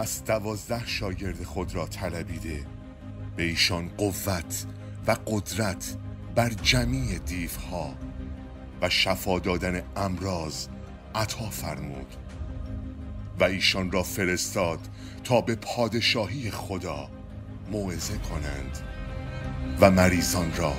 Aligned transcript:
پس 0.00 0.24
دوازده 0.24 0.86
شاگرد 0.86 1.44
خود 1.44 1.74
را 1.74 1.86
طلبیده. 1.86 2.66
به 3.36 3.42
ایشان 3.42 3.88
قوت 3.88 4.66
و 5.06 5.16
قدرت 5.26 5.96
بر 6.34 6.48
جمیع 6.48 7.18
دیوها 7.18 7.94
و 8.82 8.88
شفا 8.90 9.38
دادن 9.38 9.82
امراض 9.96 10.66
عطا 11.14 11.50
فرمود 11.50 12.14
و 13.40 13.44
ایشان 13.44 13.90
را 13.90 14.02
فرستاد 14.02 14.88
تا 15.24 15.40
به 15.40 15.54
پادشاهی 15.54 16.50
خدا 16.50 17.10
موعظه 17.70 18.18
کنند 18.18 18.78
و 19.80 19.90
مریضان 19.90 20.52
را 20.56 20.74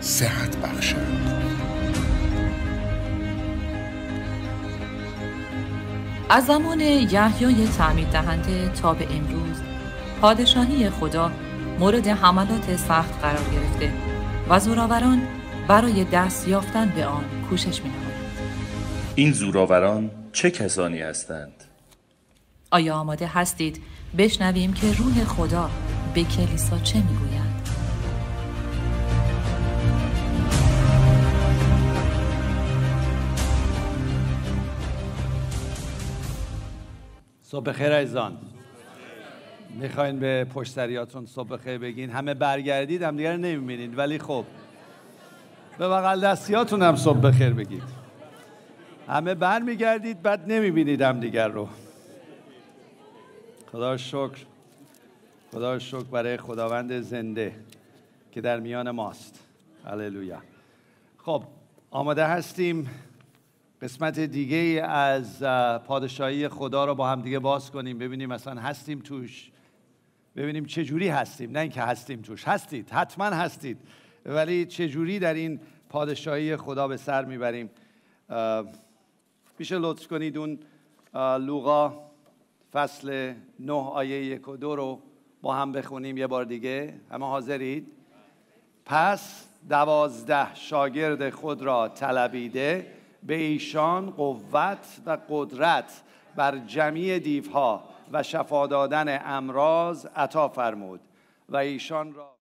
صحت 0.00 0.56
بخشند. 0.56 1.71
از 6.32 6.46
زمان 6.46 6.80
یحیای 6.80 7.68
تعمید 7.68 8.08
دهنده 8.08 8.68
تا 8.68 8.94
به 8.94 9.06
امروز 9.16 9.56
پادشاهی 10.20 10.90
خدا 10.90 11.32
مورد 11.78 12.08
حملات 12.08 12.76
سخت 12.76 13.20
قرار 13.22 13.44
گرفته 13.52 13.92
و 14.48 14.60
زوراوران 14.60 15.22
برای 15.68 16.04
دست 16.04 16.48
یافتن 16.48 16.92
به 16.96 17.06
آن 17.06 17.24
کوشش 17.50 17.82
می 17.82 17.90
این 19.14 19.32
زوراوران 19.32 20.10
چه 20.32 20.50
کسانی 20.50 20.98
هستند؟ 20.98 21.64
آیا 22.70 22.94
آماده 22.94 23.26
هستید 23.26 23.82
بشنویم 24.18 24.72
که 24.72 24.92
روح 24.92 25.24
خدا 25.24 25.70
به 26.14 26.24
کلیسا 26.24 26.78
چه 26.78 26.98
می‌گوید؟ 26.98 27.31
صبح 37.52 37.64
بخیر 37.64 37.92
عزیزان. 37.92 38.38
می‌خواین 39.70 40.18
به 40.18 40.44
پشتریاتون 40.44 41.26
صبح 41.26 41.48
بخیر 41.48 41.78
بگین. 41.78 42.10
همه 42.10 42.34
برگردید 42.34 43.02
هم 43.02 43.16
دیگر 43.16 43.36
نمی‌بینید 43.36 43.98
ولی 43.98 44.18
خب. 44.18 44.44
به 45.78 45.88
بغل 45.88 46.20
دستیاتون 46.20 46.82
هم 46.82 46.96
صبح 46.96 47.20
بخیر 47.20 47.50
بگید. 47.50 47.82
همه 49.08 49.34
برمیگردید 49.34 50.22
بعد 50.22 50.52
نمی‌بینید 50.52 51.02
هم 51.02 51.20
دیگر 51.20 51.48
رو. 51.48 51.68
خدا 53.72 53.96
شکر. 53.96 54.38
خدا 55.52 55.78
شکر 55.78 56.04
برای 56.04 56.36
خداوند 56.36 57.00
زنده 57.00 57.54
که 58.32 58.40
در 58.40 58.60
میان 58.60 58.90
ماست. 58.90 59.40
هللویا. 59.84 60.38
خب 61.18 61.44
آماده 61.90 62.26
هستیم. 62.26 62.90
قسمت 63.82 64.20
دیگه 64.20 64.82
از 64.86 65.42
پادشاهی 65.86 66.48
خدا 66.48 66.84
رو 66.84 66.94
با 66.94 67.08
هم 67.08 67.22
دیگه 67.22 67.38
باز 67.38 67.70
کنیم 67.70 67.98
ببینیم 67.98 68.28
مثلا 68.28 68.60
هستیم 68.60 68.98
توش. 68.98 69.50
ببینیم 70.36 70.64
چه 70.64 70.84
جوری 70.84 71.08
هستیم. 71.08 71.50
نه 71.50 71.58
اینکه 71.58 71.82
هستیم 71.82 72.22
توش. 72.22 72.48
هستید. 72.48 72.90
حتما 72.90 73.24
هستید. 73.24 73.78
ولی 74.26 74.66
چه 74.66 74.88
جوری 74.88 75.18
در 75.18 75.34
این 75.34 75.60
پادشاهی 75.88 76.56
خدا 76.56 76.88
به 76.88 76.96
سر 76.96 77.24
می‌بریم. 77.24 77.70
میشه 79.58 79.78
لطف 79.78 80.06
کنید 80.06 80.38
اون 80.38 80.58
لوقا 81.46 82.10
فصل 82.72 83.34
نه 83.60 83.72
آیه 83.72 84.24
یک 84.24 84.48
و 84.48 84.56
دو 84.56 84.76
رو 84.76 85.00
با 85.42 85.54
هم 85.54 85.72
بخونیم 85.72 86.16
یه 86.16 86.26
بار 86.26 86.44
دیگه. 86.44 86.94
همه 87.10 87.26
حاضرید؟ 87.26 87.92
پس 88.84 89.46
دوازده 89.68 90.54
شاگرد 90.54 91.30
خود 91.30 91.62
را 91.62 91.88
طلبیده. 91.88 93.01
به 93.22 93.34
ایشان 93.34 94.10
قوت 94.10 95.00
و 95.06 95.18
قدرت 95.28 96.02
بر 96.36 96.58
جمعی 96.58 97.20
دیوها 97.20 97.84
و 98.12 98.22
شفا 98.22 98.66
دادن 98.66 99.20
امراض 99.24 100.06
عطا 100.06 100.48
فرمود 100.48 101.00
و 101.48 101.56
ایشان 101.56 102.14
را 102.14 102.36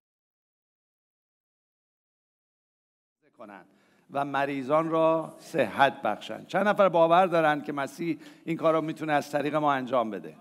کنند 3.37 3.65
و 4.11 4.25
مریضان 4.25 4.89
را 4.89 5.35
صحت 5.39 6.01
بخشند. 6.01 6.47
چند 6.47 6.67
نفر 6.67 6.89
باور 6.89 7.25
دارن 7.25 7.61
که 7.61 7.73
مسیح 7.73 8.19
این 8.45 8.57
کار 8.57 8.73
را 8.73 8.81
می‌تونه 8.81 9.13
از 9.13 9.31
طریق 9.31 9.55
ما 9.55 9.73
انجام 9.73 10.11
بده؟ 10.11 10.35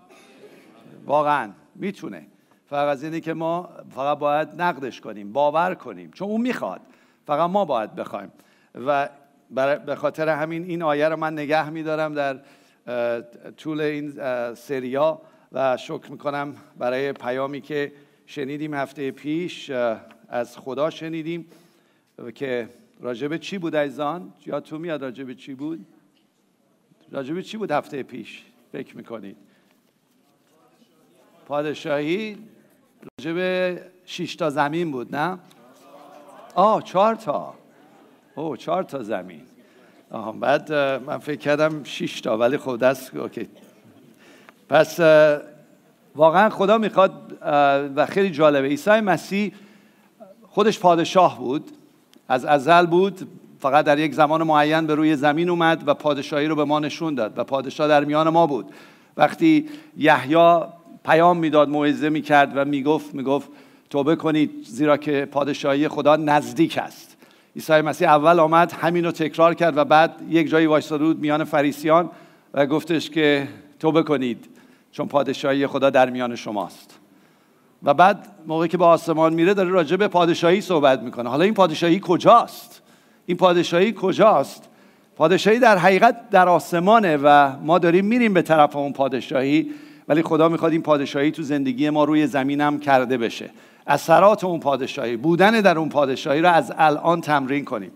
واقعا 1.05 1.51
می‌تونه. 1.75 2.27
فقط 2.65 2.87
از 2.87 3.03
اینه 3.03 3.19
که 3.19 3.33
ما 3.33 3.69
فقط 3.89 4.17
باید 4.17 4.61
نقدش 4.61 5.01
کنیم 5.01 5.33
باور 5.33 5.75
کنیم. 5.75 6.11
چون 6.11 6.27
اون 6.27 6.41
می‌خواد. 6.41 6.81
فقط 7.27 7.49
ما 7.49 7.65
باید 7.65 7.95
بخوایم. 7.95 8.31
و 8.75 9.09
به 9.85 9.95
خاطر 9.95 10.29
همین 10.29 10.63
این 10.63 10.83
آیه 10.83 11.09
رو 11.09 11.15
من 11.15 11.33
نگه 11.33 11.69
میدارم 11.69 12.13
در 12.13 12.39
طول 13.57 13.81
این 13.81 14.13
سریا 14.53 15.21
و 15.51 15.77
شکر 15.77 16.11
می‌کنم 16.11 16.55
برای 16.77 17.13
پیامی 17.13 17.61
که 17.61 17.93
شنیدیم 18.25 18.73
هفته 18.73 19.11
پیش 19.11 19.69
از 20.29 20.57
خدا 20.57 20.89
شنیدیم 20.89 21.45
که 22.35 22.69
راجب 22.99 23.37
چی 23.37 23.57
بود 23.57 23.75
ایزان؟ 23.75 24.33
یا 24.45 24.59
تو 24.59 24.79
میاد 24.79 25.01
راجب 25.03 25.33
چی 25.33 25.53
بود؟ 25.53 25.85
راجب 27.11 27.41
چی 27.41 27.57
بود 27.57 27.71
هفته 27.71 28.03
پیش؟ 28.03 28.43
فکر 28.71 28.97
می‌کنید 28.97 29.37
پادشاهی 31.47 32.37
راجب 33.19 33.79
تا 34.39 34.49
زمین 34.49 34.91
بود 34.91 35.15
نه؟ 35.15 35.39
آه 36.55 36.83
چهار 36.83 37.15
تا 37.15 37.60
او 38.35 38.57
چهار 38.57 38.83
تا 38.83 39.03
زمین. 39.03 39.41
آها 40.11 40.31
بعد 40.31 40.73
من 40.73 41.17
فکر 41.17 41.39
کردم 41.39 41.83
6 41.83 42.21
تا 42.21 42.37
ولی 42.37 42.57
خب 42.57 42.77
دست 42.77 43.15
اوکی. 43.15 43.47
پس 44.69 44.99
واقعا 46.15 46.49
خدا 46.49 46.77
می‌خواد 46.77 47.11
و 47.95 48.05
خیلی 48.05 48.29
جالبه. 48.29 48.67
عیسی 48.67 48.99
مسیح 48.99 49.53
خودش 50.47 50.79
پادشاه 50.79 51.39
بود. 51.39 51.71
از 52.27 52.45
ازل 52.45 52.85
بود 52.85 53.27
فقط 53.59 53.85
در 53.85 53.99
یک 53.99 54.13
زمان 54.13 54.43
معین 54.43 54.87
به 54.87 54.95
روی 54.95 55.15
زمین 55.15 55.49
اومد 55.49 55.83
و 55.87 55.93
پادشاهی 55.93 56.47
رو 56.47 56.55
به 56.55 56.63
ما 56.63 56.79
نشون 56.79 57.15
داد 57.15 57.37
و 57.37 57.43
پادشاه 57.43 57.87
در 57.87 58.03
میان 58.03 58.29
ما 58.29 58.47
بود. 58.47 58.65
وقتی 59.17 59.69
یحیی 59.97 60.59
پیام 61.05 61.37
می‌داد 61.37 61.69
موعظه 61.69 62.09
می‌کرد 62.09 62.51
و 62.55 62.65
می‌گفت 62.65 63.15
می‌گفت 63.15 63.49
توبه 63.89 64.15
کنید 64.15 64.51
زیرا 64.63 64.97
که 64.97 65.27
پادشاهی 65.31 65.87
خدا 65.87 66.15
نزدیک 66.15 66.77
است. 66.77 67.17
عیسی 67.55 67.81
مسیح 67.81 68.09
اول 68.09 68.39
آمد 68.39 68.71
همین 68.71 69.05
رو 69.05 69.11
تکرار 69.11 69.53
کرد 69.53 69.77
و 69.77 69.85
بعد 69.85 70.15
یک 70.29 70.49
جایی 70.49 70.65
وایستاده 70.65 71.03
بود 71.03 71.19
میان 71.19 71.43
فریسیان 71.43 72.09
و 72.53 72.65
گفتش 72.65 73.09
که 73.09 73.47
توبه 73.79 74.03
کنید 74.03 74.49
چون 74.91 75.07
پادشاهی 75.07 75.67
خدا 75.67 75.89
در 75.89 76.09
میان 76.09 76.35
شماست. 76.35 76.99
و 77.83 77.93
بعد 77.93 78.27
موقعی 78.47 78.67
که 78.67 78.77
به 78.77 78.85
آسمان 78.85 79.33
میره 79.33 79.53
داره 79.53 79.69
راجع 79.69 79.95
به 79.95 80.07
پادشاهی 80.07 80.61
صحبت 80.61 81.01
می‌کنه. 81.01 81.29
حالا 81.29 81.43
این 81.43 81.53
پادشاهی 81.53 81.99
کجاست؟ 82.03 82.81
این 83.25 83.37
پادشاهی 83.37 83.93
کجاست؟ 83.97 84.69
پادشاهی 85.15 85.59
در 85.59 85.77
حقیقت 85.77 86.29
در 86.29 86.49
آسمانه 86.49 87.17
و 87.17 87.55
ما 87.61 87.79
داریم 87.79 88.05
میریم 88.05 88.33
به 88.33 88.41
طرف 88.41 88.75
اون 88.75 88.93
پادشاهی 88.93 89.71
ولی 90.07 90.21
خدا 90.21 90.49
می‌خواد 90.49 90.71
این 90.71 90.81
پادشاهی 90.81 91.31
تو 91.31 91.43
زندگی 91.43 91.89
ما 91.89 92.03
روی 92.03 92.27
زمینم 92.27 92.79
کرده 92.79 93.17
بشه. 93.17 93.49
اثرات 93.87 94.43
اون 94.43 94.59
پادشاهی 94.59 95.17
بودن 95.17 95.61
در 95.61 95.77
اون 95.77 95.89
پادشاهی 95.89 96.41
رو 96.41 96.49
از 96.49 96.73
الان 96.77 97.21
تمرین 97.21 97.65
کنیم. 97.65 97.91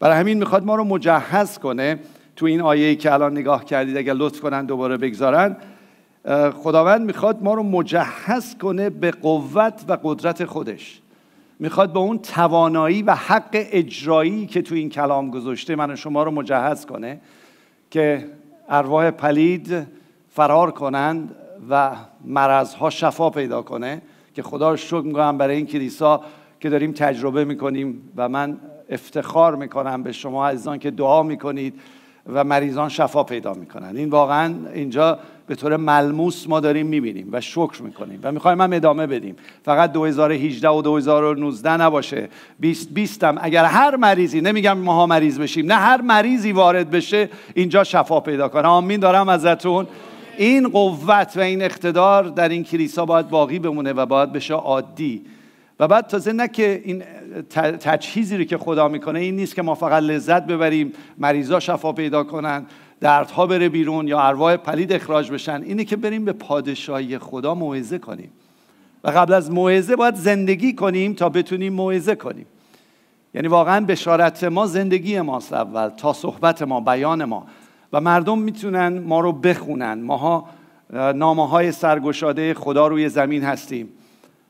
برای 0.00 0.16
همین 0.16 0.38
می‌خواد 0.38 0.64
ما 0.64 0.74
رو 0.74 0.84
مجهز 0.84 1.58
کنه 1.58 1.98
تو 2.36 2.46
این 2.46 2.60
آیه 2.60 2.96
که 2.96 3.12
الان 3.12 3.32
نگاه 3.32 3.64
کردید 3.64 3.96
اگر 3.96 4.14
لطف 4.14 4.40
کنن 4.40 4.66
دوباره 4.66 4.96
بگذارن. 4.96 5.56
خداوند 6.62 7.06
می‌خواد 7.06 7.42
ما 7.42 7.54
رو 7.54 7.62
مجهز 7.62 8.56
کنه 8.58 8.90
به 8.90 9.10
قوت 9.10 9.84
و 9.88 9.98
قدرت 10.02 10.44
خودش. 10.44 11.00
می‌خواد 11.58 11.92
به 11.92 11.98
اون 11.98 12.18
توانایی 12.18 13.02
و 13.02 13.14
حق 13.14 13.48
اجرایی 13.52 14.46
که 14.46 14.62
تو 14.62 14.74
این 14.74 14.88
کلام 14.88 15.30
گذاشته 15.30 15.76
من 15.76 15.94
شما 15.94 16.22
رو 16.22 16.30
مجهز 16.30 16.86
کنه 16.86 17.20
که 17.90 18.26
ارواح 18.68 19.10
پلید 19.10 19.86
فرار 20.28 20.70
کنند 20.70 21.34
و 21.70 21.90
مرضها 22.24 22.90
شفا 22.90 23.30
پیدا 23.30 23.62
کنه. 23.62 24.02
که 24.42 24.48
خدا 24.48 24.76
شکر 24.76 25.00
می‌کنم 25.00 25.38
برای 25.38 25.56
این 25.56 25.66
کلیسا 25.66 26.20
که 26.60 26.70
داریم 26.70 26.92
تجربه 26.92 27.44
می‌کنیم 27.44 28.10
و 28.16 28.28
من 28.28 28.56
افتخار 28.90 29.56
می‌کنم 29.56 30.02
به 30.02 30.12
شما 30.12 30.48
عزیزان 30.48 30.78
که 30.78 30.90
دعا 30.90 31.22
می‌کنید 31.22 31.74
و 32.32 32.44
مریضان 32.44 32.88
شفا 32.88 33.24
پیدا 33.24 33.54
می‌کنن. 33.54 33.96
این 33.96 34.10
واقعا 34.10 34.54
اینجا 34.74 35.18
به 35.46 35.54
طور 35.54 35.76
ملموس 35.76 36.48
ما 36.48 36.60
داریم 36.60 36.86
می‌بینیم 36.86 37.28
و 37.32 37.40
شکر 37.40 37.82
می‌کنیم 37.82 38.20
و 38.22 38.32
می‌خوایم 38.32 38.60
هم 38.60 38.72
ادامه 38.72 39.06
بدیم. 39.06 39.36
فقط 39.64 39.92
2018 39.92 40.68
و 40.68 40.82
2019 40.82 41.76
نباشه. 41.76 42.28
20 42.60 42.90
20 42.90 43.24
هم 43.24 43.38
اگر 43.40 43.64
هر 43.64 43.96
مریضی 43.96 44.40
نمیگم 44.40 44.78
ماها 44.78 45.06
مریض 45.06 45.38
بشیم 45.38 45.66
نه 45.66 45.74
هر 45.74 46.00
مریضی 46.00 46.52
وارد 46.52 46.90
بشه 46.90 47.28
اینجا 47.54 47.84
شفا 47.84 48.20
پیدا 48.20 48.48
کنه. 48.48 48.68
آمین 48.68 49.00
دارم 49.00 49.28
ازتون 49.28 49.86
این 50.40 50.68
قوت 50.68 51.32
و 51.36 51.40
این 51.40 51.62
اقتدار 51.62 52.24
در 52.24 52.48
این 52.48 52.64
کلیسا 52.64 53.06
باید 53.06 53.28
باقی 53.28 53.58
بمونه 53.58 53.92
و 53.92 54.06
باید 54.06 54.32
بشه 54.32 54.54
عادی. 54.54 55.22
و 55.80 55.88
بعد 55.88 56.06
تازه 56.06 56.32
نه 56.32 56.48
که 56.48 56.82
این 56.84 57.02
تجهیزی 57.80 58.36
رو 58.36 58.44
که 58.44 58.58
خدا 58.58 58.88
می‌کنه 58.88 59.20
این 59.20 59.36
نیست 59.36 59.54
که 59.54 59.62
ما 59.62 59.74
فقط 59.74 60.02
لذت 60.02 60.46
ببریم 60.46 60.92
مریضا 61.18 61.60
شفا 61.60 61.92
پیدا 61.92 62.24
کنن 62.24 62.66
دردها 63.00 63.46
بره 63.46 63.68
بیرون 63.68 64.08
یا 64.08 64.20
ارواح 64.20 64.56
پلید 64.56 64.92
اخراج 64.92 65.30
بشن. 65.30 65.62
اینه 65.62 65.84
که 65.84 65.96
بریم 65.96 66.24
به 66.24 66.32
پادشاهی 66.32 67.18
خدا 67.18 67.54
موعظه 67.54 67.98
کنیم. 67.98 68.30
و 69.04 69.10
قبل 69.10 69.32
از 69.32 69.50
موعظه 69.50 69.96
باید 69.96 70.14
زندگی 70.14 70.72
کنیم 70.72 71.14
تا 71.14 71.28
بتونیم 71.28 71.72
موعظه 71.72 72.14
کنیم. 72.14 72.46
یعنی 73.34 73.48
واقعا 73.48 73.86
بشارت 73.86 74.44
ما 74.44 74.66
زندگی 74.66 75.20
ماست 75.20 75.52
اول 75.52 75.88
تا 75.88 76.12
صحبت 76.12 76.62
ما 76.62 76.80
بیان 76.80 77.24
ما. 77.24 77.46
و 77.92 78.00
مردم 78.00 78.38
می‌تونن 78.38 78.98
ما 78.98 79.20
رو 79.20 79.32
بخونن. 79.32 80.02
ماها 80.02 80.44
نامه 80.92 81.48
های 81.48 81.72
سرگشاده 81.72 82.54
خدا 82.54 82.86
روی 82.86 83.08
زمین 83.08 83.44
هستیم. 83.44 83.88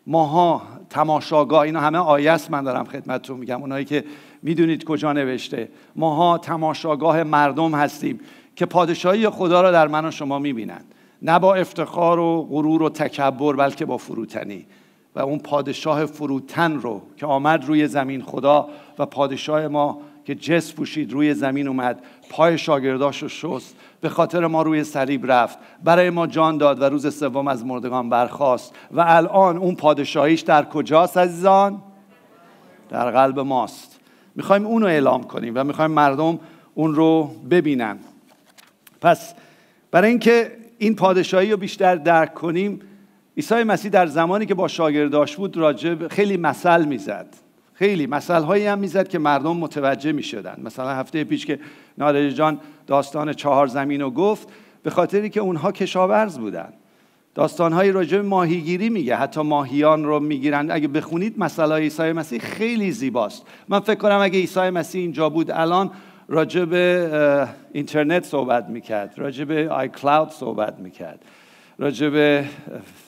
ماها 0.07 0.63
تماشاگاه 0.91 1.61
اینا 1.61 1.81
همه 1.81 1.99
آیه 1.99 2.33
است 2.33 2.51
من 2.51 2.65
دارم 2.65 2.85
خدمتتون 2.85 3.39
میگم. 3.39 3.61
اونایی 3.61 3.85
که 3.85 4.05
می‌دونید 4.43 4.85
کجا 4.85 5.13
نوشته. 5.13 5.69
ماها 5.97 6.39
تماشاگاه 6.39 7.23
مردم 7.23 7.75
هستیم 7.75 8.21
که 8.57 8.67
پادشاهی 8.67 9.29
خدا 9.29 9.61
را 9.61 9.71
در 9.71 9.89
من 9.89 10.05
و 10.05 10.11
شما 10.11 10.39
می‌بینند 10.39 10.85
نه 11.23 11.39
با 11.39 11.55
افتخار 11.55 12.19
و 12.19 12.43
غرور 12.51 12.83
و 12.83 12.89
تکبر 12.89 13.57
بلکه 13.57 13.85
با 13.85 13.97
فروتنی. 13.97 14.67
و 15.15 15.21
اون 15.21 15.39
پادشاه 15.39 16.07
فروتن 16.07 16.75
رو 16.75 17.03
که 17.17 17.27
آمد 17.27 17.65
روی 17.65 17.87
زمین 17.87 18.23
خدا 18.23 18.69
و 18.99 19.07
پادشاه 19.07 19.69
ما 19.69 19.99
که 20.25 20.35
جس 20.35 20.73
پوشید 20.73 21.13
روی 21.13 21.35
زمین 21.35 21.69
اومد 21.69 22.03
پای 22.31 22.59
شاگرداش 22.59 23.23
رو 23.23 23.29
شست 23.29 23.77
به 24.01 24.09
خاطر 24.09 24.47
ما 24.47 24.63
روی 24.63 24.85
صلیب 24.85 25.33
رفت. 25.33 25.59
برای 25.85 26.11
ما 26.11 26.27
جان 26.27 26.59
داد 26.59 26.83
و 26.83 26.85
روز 26.85 27.17
سوم 27.17 27.49
از 27.49 27.67
مردگان 27.67 28.09
برخاست. 28.09 28.75
و 28.91 29.05
الان 29.07 29.57
اون 29.57 29.75
پادشاهیش 29.75 30.41
در 30.41 30.65
کجاست 30.65 31.19
عزیزان؟ 31.19 31.83
در 32.89 33.11
قلب 33.11 33.41
ماست. 33.41 34.01
می‌خوایم 34.35 34.67
اون 34.67 34.83
رو 34.83 34.89
اعلام 34.89 35.23
کنیم 35.23 35.53
و 35.57 35.65
می‌خوایم 35.65 35.91
مردم 35.91 36.39
اون 36.75 36.95
رو 36.95 37.31
ببینن. 37.51 37.99
پس 39.01 39.35
برای 39.91 40.11
اینکه 40.11 40.53
این 40.79 40.97
پادشاهی 40.97 41.51
رو 41.51 41.57
بیشتر 41.57 41.97
درک 41.97 42.35
کنیم 42.35 42.81
عیسی 43.37 43.63
مسیح 43.63 43.91
در 43.91 44.07
زمانی 44.07 44.47
که 44.47 44.55
با 44.55 44.69
شاگرداش 44.69 45.37
بود 45.37 45.57
راجب 45.57 46.09
خیلی 46.09 46.37
مثل 46.37 46.85
می‌زد. 46.85 47.27
خیلی 47.81 48.07
مثل 48.07 48.43
هایی 48.43 48.67
هم 48.67 48.79
می‌زد 48.79 49.09
که 49.09 49.19
مردم 49.19 49.57
متوجه 49.57 50.13
می‌شدن. 50.13 50.61
مثلا 50.65 50.89
هفته 50.89 51.25
پیش 51.25 51.47
که 51.47 51.59
نادر 51.99 52.31
جان 52.31 52.61
داستان 52.87 53.33
چهار 53.33 53.67
زمین 53.67 54.01
رو 54.01 54.11
گفت 54.11 54.49
به 54.83 54.91
خاطری 54.91 55.31
که 55.31 55.41
اونها 55.41 55.73
کشاورز 55.73 56.39
بودن. 56.39 56.73
داستانهایی 57.35 57.93
راجع 57.93 58.17
به 58.17 58.23
ماهیگیری 58.23 58.89
میگه. 58.89 59.17
حتی 59.17 59.43
ماهیان 59.43 60.05
رو 60.05 60.21
می‌گیرن. 60.21 60.71
اگه 60.71 60.89
بخونید 60.89 61.35
مسئله 61.39 61.75
عیسی 61.75 62.13
مسیح 62.13 62.39
خیلی 62.39 62.93
زیباست. 62.93 63.47
من 63.69 63.81
فکر 63.81 63.99
کنم 63.99 64.19
اگه 64.23 64.39
عیسی 64.39 64.71
مسیح 64.71 65.01
اینجا 65.01 65.29
بود 65.29 65.51
الان 65.51 65.91
راجع 66.29 66.65
به 66.65 67.49
اینترنت 67.73 68.25
صحبت 68.25 68.69
می‌کرد. 68.69 69.15
راجع 69.17 69.45
به 69.45 69.69
آی 69.71 69.89
کلاود 69.89 70.31
صحبت 70.31 70.79
می‌کرد. 70.79 71.25
راجع 71.79 72.09
به 72.09 72.45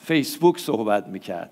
فیسبوک 0.05 0.59
صحبت 0.59 1.07
می‌کرد. 1.07 1.51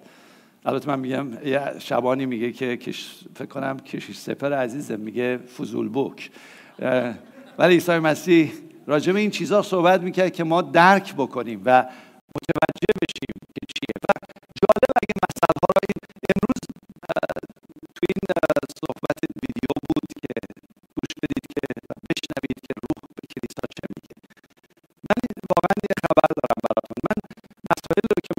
البته 0.66 0.88
من 0.88 1.00
میگم 1.00 1.28
یه 1.46 1.80
شبانی 1.80 2.26
میگه 2.26 2.52
که 2.52 2.94
فکر 3.36 3.46
کنم 3.46 3.80
کشیش 3.80 4.18
سپر 4.18 4.54
عزیزه 4.54 4.98
میگه 4.98 5.38
فضول 5.38 5.90
بوک 5.90 6.32
ولی 7.58 7.74
عیسی 7.74 8.00
مسیح 8.00 8.52
راجع 8.88 9.14
به 9.14 9.20
این 9.20 9.32
چیزها 9.32 9.62
صحبت 9.62 10.02
می‌کرد 10.02 10.34
که 10.34 10.44
ما 10.44 10.62
درک 10.62 11.16
بکنیم 11.16 11.62
و 11.66 11.70
متوجه 12.36 12.92
بشیم 13.02 13.36
که 13.56 13.62
چیه. 13.74 13.96
و 14.04 14.10
جالب 14.62 14.92
اگه 15.02 15.16
مسئله 15.26 15.58
ها 15.64 15.70
را 15.76 15.82
امروز 16.32 16.62
تو 17.96 18.02
این 18.10 18.22
صحبت 18.82 19.20
ویدیو 19.42 19.74
بود 19.88 20.08
که 20.22 20.34
گوش 20.98 21.12
بدید 21.22 21.46
که 21.54 21.66
بشنوید 22.10 22.60
که 22.68 22.74
روح 22.84 23.00
به 23.16 23.24
کلیسا 23.32 23.66
چه 23.76 23.86
میگه. 23.94 24.16
من 25.08 25.20
واقعا 25.52 25.76
یه 25.90 25.96
خبر 26.06 26.30
دارم 26.40 26.60
براتون. 26.66 27.00
من 27.10 27.18
مسائل 27.70 28.06
رو 28.12 28.18
که 28.26 28.34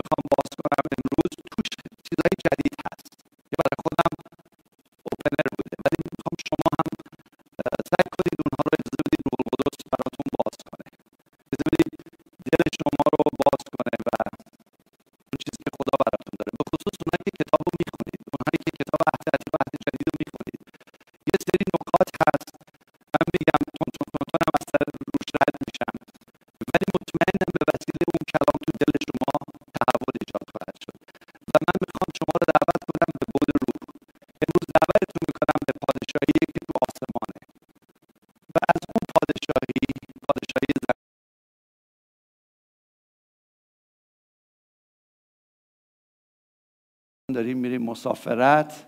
داریم 47.33 47.59
میریم 47.59 47.83
مسافرت 47.83 48.85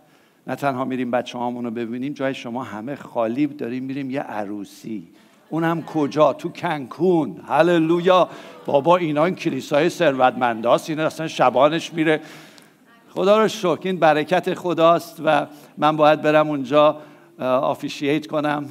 نه 0.46 0.54
تنها 0.54 0.84
میریم 0.84 1.10
بچه 1.10 1.38
رو 1.38 1.70
ببینیم 1.70 2.12
جای 2.12 2.34
شما 2.34 2.62
همه 2.62 2.96
خالی 2.96 3.46
داریم 3.46 3.84
میریم 3.84 4.10
یه 4.10 4.20
عروسی. 4.20 5.08
اونم 5.50 5.82
کجا؟ 5.82 6.32
تو 6.32 6.48
کنکون 6.48 7.40
هللویا. 7.48 8.28
بابا 8.66 8.96
اینا 8.96 9.24
این 9.24 9.34
کلیسای 9.34 9.88
ثروتمنداست 9.88 10.90
اینا 10.90 11.06
اصلا 11.06 11.28
شبانش 11.28 11.92
میره. 11.92 12.20
خدا 13.10 13.42
رو 13.42 13.48
شکر 13.48 13.80
این 13.82 13.98
برکت 13.98 14.54
خداست 14.54 15.22
و 15.24 15.46
من 15.78 15.96
باید 15.96 16.22
برم 16.22 16.48
اونجا 16.48 16.96
آفیشییت 17.38 18.26
کنم 18.26 18.68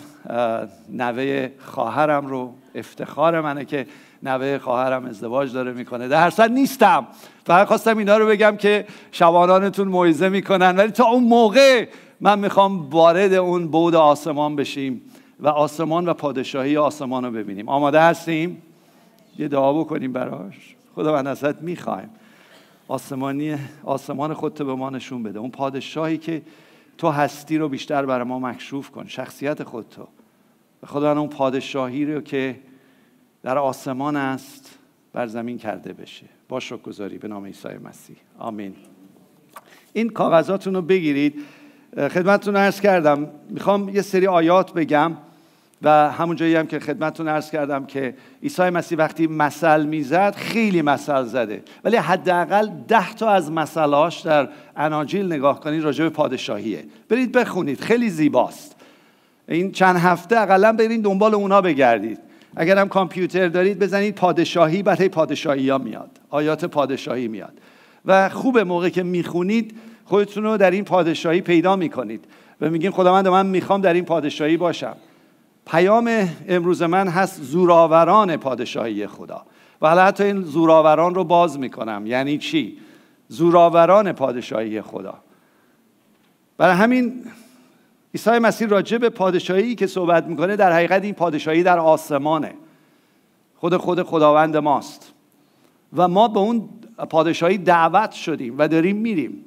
نوه 0.90 1.50
خواهرم 1.60 2.28
رو 2.28 2.54
افتخار 2.76 3.42
منه 3.42 3.66
که 3.66 3.88
نوه 4.24 4.58
خواهرم 4.58 5.06
ازدواج 5.06 5.54
داره 5.54 5.74
می‌کنه. 5.74 6.08
در 6.08 6.30
هر 6.30 6.48
نیستم. 6.48 7.08
فقط 7.46 7.68
خواستم 7.68 7.98
اینا 7.98 8.18
رو 8.18 8.28
بگم 8.28 8.56
که 8.58 8.86
شبانانتون 9.12 9.88
موعظه 9.88 10.30
می‌کنن. 10.30 10.76
ولی 10.76 10.92
تا 10.92 11.06
اون 11.06 11.24
موقع 11.24 11.88
من 12.22 12.40
می‌خوام 12.40 12.90
وارد 12.90 13.34
اون 13.34 13.68
بود 13.68 13.96
آسمان 13.96 14.56
بشیم 14.56 15.02
و 15.40 15.48
آسمان 15.48 16.08
و 16.08 16.14
پادشاهی 16.14 16.78
آسمان 16.78 17.26
رو 17.26 17.32
ببینیم. 17.32 17.70
آماده 17.70 18.02
هستیم؟ 18.02 18.62
یه 19.40 19.48
دعا 19.48 19.74
بکنیم 19.74 20.14
براش. 20.14 20.76
خدا 20.96 21.14
من 21.14 21.28
ازت 21.28 21.62
می‌خوایم. 21.62 22.10
آسمانی 22.88 23.56
آسمان 23.84 24.34
خودت 24.34 24.62
به 24.62 24.76
ما 24.76 24.90
نشون 24.90 25.24
بده. 25.24 25.40
اون 25.40 25.52
پادشاهی 25.52 26.18
که 26.18 26.42
تو 26.98 27.10
هستی 27.10 27.58
رو 27.58 27.70
بیشتر 27.70 28.06
برای 28.06 28.28
ما 28.28 28.40
مکشوف 28.40 28.92
کن. 28.92 29.06
شخصیت 29.08 29.64
خودتو 29.64 30.08
خدا 30.86 31.20
اون 31.20 31.30
پادشاهی 31.30 32.06
رو 32.06 32.22
که 32.22 32.56
در 33.44 33.58
آسمان 33.58 34.16
است 34.16 34.80
بر 35.14 35.28
زمین 35.28 35.58
کرده 35.58 35.94
بشه. 35.94 36.26
با 36.50 36.60
گذاری 36.84 37.18
به 37.18 37.28
نام 37.28 37.46
عیسی 37.46 37.68
مسیح. 37.68 38.16
آمین. 38.40 38.76
این 39.94 40.10
کاغذاتون 40.10 40.74
رو 40.74 40.82
بگیرید. 40.82 41.40
خدمتتون 41.96 42.56
عرض 42.56 42.82
کردم 42.82 43.28
می‌خوام 43.50 43.90
یه 43.90 44.02
سری 44.02 44.28
آیات 44.28 44.74
بگم 44.74 45.12
و 45.82 46.12
همون 46.12 46.36
جایی 46.36 46.56
هم 46.56 46.68
که 46.68 46.80
خدمتتون 46.80 47.28
عرض 47.28 47.52
کردم 47.52 47.86
که 47.86 48.16
عیسی 48.44 48.70
مسیح 48.70 48.98
وقتی 48.98 49.28
مثل 49.28 49.86
می‌زد 49.86 50.36
خیلی 50.36 50.82
مثل 50.82 51.24
زده. 51.24 51.64
ولی 51.84 51.98
حداقل 51.98 52.70
ده 52.88 53.14
تا 53.14 53.30
از 53.30 53.52
مثلاش 53.52 54.22
در 54.22 54.50
اناجیل 54.76 55.26
نگاه 55.26 55.60
کنید 55.60 55.84
راجع 55.84 56.04
به 56.04 56.10
پادشاهیه. 56.10 56.86
برید 57.10 57.32
بخونید 57.32 57.80
خیلی 57.80 58.10
زیباست. 58.10 58.76
این 59.48 59.72
چند 59.72 59.96
هفته 59.96 60.40
اقلا 60.40 60.72
برید 60.72 61.04
دنبال 61.04 61.36
اونها 61.36 61.62
بگردید. 61.62 62.20
اگر 62.56 62.78
هم 62.78 62.90
کامپیوتر 62.90 63.48
دارید 63.48 63.80
بزنید 63.80 64.16
پادشاهی 64.16 64.84
برای 64.84 65.10
پادشاهی 65.10 65.70
ها 65.70 65.78
میاد. 65.78 66.10
آیات 66.30 66.66
پادشاهی 66.66 67.28
میاد. 67.28 67.54
و 68.06 68.30
خوب 68.30 68.60
موقع 68.60 68.90
که 68.90 69.04
می‌خونید 69.04 69.76
خودتون 70.06 70.44
رو 70.44 70.58
در 70.58 70.72
این 70.72 70.84
پادشاهی 70.84 71.42
پیدا 71.42 71.76
می‌کنید. 71.76 72.26
و 72.62 72.70
میگیم 72.70 72.92
خداوند 72.92 73.28
من 73.28 73.46
می‌خوام 73.46 73.82
در 73.82 73.94
این 73.94 74.06
پادشاهی 74.06 74.58
باشم. 74.58 74.96
پیام 75.68 76.30
امروز 76.48 76.82
من 76.82 77.08
هست 77.08 77.44
زوراوران 77.44 78.38
پادشاهی 78.38 79.08
خدا. 79.08 79.46
و 79.82 79.88
حالا 79.88 80.06
حتی 80.06 80.24
این 80.24 80.42
زوراوران 80.42 81.16
رو 81.16 81.24
باز 81.24 81.60
می‌کنم. 81.60 82.04
یعنی 82.06 82.38
چی؟ 82.38 82.78
زوراوران 83.28 84.12
پادشاهی 84.12 84.82
خدا. 84.82 85.16
برای 86.58 86.76
همین 86.76 87.14
عیسی 88.14 88.40
مسیح 88.40 88.68
راجع 88.68 88.98
به 88.98 89.10
پادشاهی 89.10 89.76
که 89.76 89.88
صحبت 89.88 90.26
می‌کنه 90.26 90.56
در 90.56 90.72
حقیقت 90.72 91.04
این 91.04 91.14
پادشاهی 91.14 91.64
در 91.64 91.80
آسمانه. 91.80 92.54
خود 93.56 93.78
خود 93.78 94.04
خداوند 94.04 94.58
ماست. 94.58 95.14
و 95.98 96.08
ما 96.08 96.28
به 96.28 96.40
اون 96.40 96.70
پادشاهی 97.10 97.58
دعوت 97.58 98.12
شدیم 98.12 98.56
و 98.58 98.68
داریم 98.68 98.96
میریم. 98.96 99.46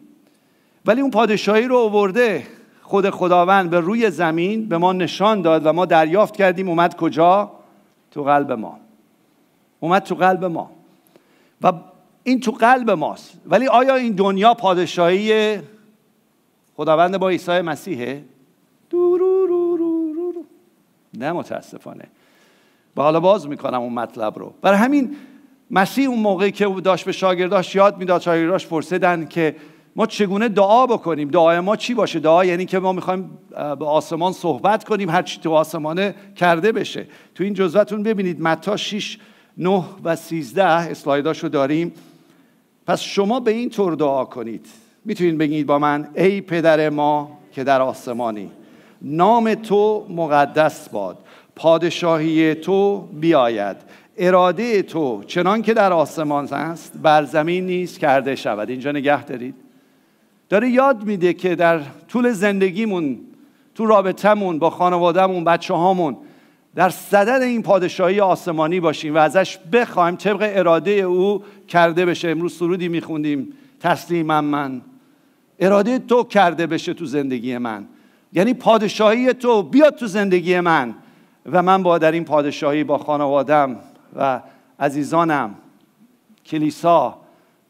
ولی 0.86 1.00
اون 1.00 1.10
پادشاهی 1.10 1.64
رو 1.64 1.76
آورده 1.76 2.46
خود 2.82 3.10
خداوند 3.10 3.70
به 3.70 3.80
روی 3.80 4.10
زمین 4.10 4.68
به 4.68 4.78
ما 4.78 4.92
نشان 4.92 5.42
داد 5.42 5.66
و 5.66 5.72
ما 5.72 5.86
دریافت 5.86 6.36
کردیم 6.36 6.68
اومد 6.68 6.96
کجا؟ 6.96 7.52
تو 8.10 8.22
قلب 8.22 8.52
ما. 8.52 8.78
اومد 9.80 10.02
تو 10.02 10.14
قلب 10.14 10.44
ما. 10.44 10.70
و 11.62 11.72
این 12.22 12.40
تو 12.40 12.52
قلب 12.52 12.90
ماست. 12.90 13.40
ولی 13.46 13.66
آیا 13.66 13.94
این 13.94 14.12
دنیا 14.12 14.54
پادشاهی 14.54 15.58
خداوند 16.76 17.18
با 17.18 17.28
عیسی 17.28 17.60
مسیحه؟ 17.60 18.24
نه 21.18 21.32
متاسفانه. 21.32 22.04
و 22.96 23.02
حالا 23.02 23.20
باز 23.20 23.48
می‌کنم 23.48 23.80
اون 23.80 23.92
مطلب 23.92 24.38
رو. 24.38 24.54
برای 24.62 24.78
همین 24.78 25.16
مسیح 25.70 26.08
اون 26.08 26.18
موقعی 26.18 26.52
که 26.52 26.66
داشت 26.84 27.04
به 27.04 27.12
شاگرداش 27.12 27.74
یاد 27.74 27.98
می‌داد 27.98 28.20
شاگرداش 28.20 28.66
پرسیدن 28.66 29.26
که 29.26 29.56
ما 29.96 30.06
چگونه 30.06 30.48
دعا 30.48 30.86
بکنیم؟ 30.86 31.28
دعای 31.28 31.60
ما 31.60 31.76
چی 31.76 31.94
باشه؟ 31.94 32.20
دعا 32.20 32.44
یعنی 32.44 32.66
که 32.66 32.78
ما 32.78 32.92
می‌خوایم 32.92 33.30
به 33.50 33.84
آسمان 33.86 34.32
صحبت 34.32 34.84
کنیم 34.84 35.10
هر 35.10 35.22
چی 35.22 35.40
تو 35.40 35.52
آسمانه 35.52 36.14
کرده 36.36 36.72
بشه. 36.72 37.06
تو 37.34 37.44
این 37.44 37.54
جزوتون 37.54 38.02
ببینید 38.02 38.40
متا 38.40 38.76
6 38.76 39.18
9 39.58 39.84
و 40.04 40.16
13 40.16 40.64
اسلایداشو 40.64 41.48
داریم. 41.48 41.92
پس 42.86 43.00
شما 43.00 43.40
به 43.40 43.50
این 43.50 43.70
طور 43.70 43.94
دعا 43.94 44.24
کنید. 44.24 44.66
می‌تونید 45.04 45.38
بگید 45.38 45.66
با 45.66 45.78
من 45.78 46.08
ای 46.14 46.40
پدر 46.40 46.88
ما 46.88 47.38
که 47.52 47.64
در 47.64 47.82
آسمانی. 47.82 48.50
نام 49.02 49.54
تو 49.54 50.06
مقدس 50.10 50.88
باد. 50.88 51.18
پادشاهی 51.56 52.54
تو 52.54 52.98
بیاید. 52.98 53.76
اراده 54.18 54.82
تو 54.82 55.24
چنان 55.26 55.62
که 55.62 55.74
در 55.74 55.92
آسمان 55.92 56.44
است 56.52 56.92
بر 57.02 57.24
زمین 57.24 57.66
نیست 57.66 57.98
کرده 57.98 58.36
شود. 58.36 58.70
اینجا 58.70 58.92
نگه 58.92 59.24
دارید. 59.24 59.54
داره 60.48 60.70
یاد 60.70 61.04
میده 61.04 61.32
که 61.32 61.54
در 61.54 61.80
طول 62.08 62.32
زندگیمون 62.32 63.18
تو 63.74 63.86
رابطهمون 63.86 64.58
با 64.58 64.70
خانوادهمون 64.70 65.44
بچه 65.44 65.74
هامون 65.74 66.16
در 66.74 66.88
صدد 66.88 67.42
این 67.42 67.62
پادشاهی 67.62 68.20
آسمانی 68.20 68.80
باشیم 68.80 69.14
و 69.14 69.18
ازش 69.18 69.58
بخوایم 69.72 70.16
طبق 70.16 70.50
اراده 70.54 70.90
او 70.90 71.42
کرده 71.68 72.06
بشه. 72.06 72.28
امروز 72.28 72.56
سرودی 72.56 72.88
میخوندیم. 72.88 73.52
تسلیمم 73.80 74.44
من. 74.44 74.82
اراده 75.58 75.98
تو 75.98 76.24
کرده 76.24 76.66
بشه 76.66 76.94
تو 76.94 77.04
زندگی 77.04 77.58
من. 77.58 77.86
یعنی 78.32 78.54
پادشاهی 78.54 79.32
تو 79.32 79.62
بیاد 79.62 79.94
تو 79.94 80.06
زندگی 80.06 80.60
من. 80.60 80.94
و 81.52 81.62
من 81.62 81.82
با 81.82 81.98
در 81.98 82.12
این 82.12 82.24
پادشاهی 82.24 82.84
با 82.84 82.98
خانوادم 82.98 83.76
و 84.16 84.40
عزیزانم 84.80 85.54
کلیسا 86.46 87.18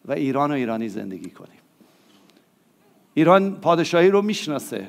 و 0.05 0.13
ایران 0.13 0.51
و 0.51 0.55
ایرانی 0.55 0.89
زندگی 0.89 1.31
کنیم. 1.31 1.61
ایران 3.15 3.55
پادشاهی 3.55 4.11
رو 4.11 4.23
می‌شناسه 4.23 4.89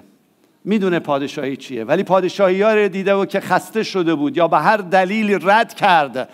می‌دونه 0.65 0.99
پادشاهی 0.99 1.57
چیه. 1.57 1.83
ولی 1.83 2.03
پادشاهی 2.03 2.61
ها 2.61 2.73
رو 2.73 2.87
دیده 2.87 3.13
و 3.13 3.25
که 3.25 3.39
خسته 3.39 3.83
شده 3.83 4.15
بود 4.15 4.37
یا 4.37 4.47
به 4.47 4.57
هر 4.57 4.77
دلیلی 4.77 5.35
رد 5.41 5.73
کرد. 5.73 6.29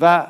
و 0.00 0.26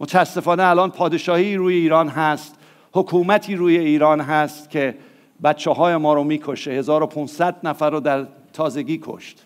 متاسفانه 0.00 0.62
الان 0.62 0.90
پادشاهی 0.90 1.56
روی 1.56 1.74
ایران 1.74 2.08
هست 2.08 2.54
حکومتی 2.92 3.54
روی 3.54 3.78
ایران 3.78 4.20
هست 4.20 4.70
که 4.70 4.94
بچه 5.42 5.70
های 5.70 5.96
ما 5.96 6.14
رو 6.14 6.24
می‌کشه. 6.24 6.70
1500 6.70 7.56
نفر 7.62 7.90
رو 7.90 8.00
در 8.00 8.26
تازگی 8.52 9.00
کشت. 9.02 9.44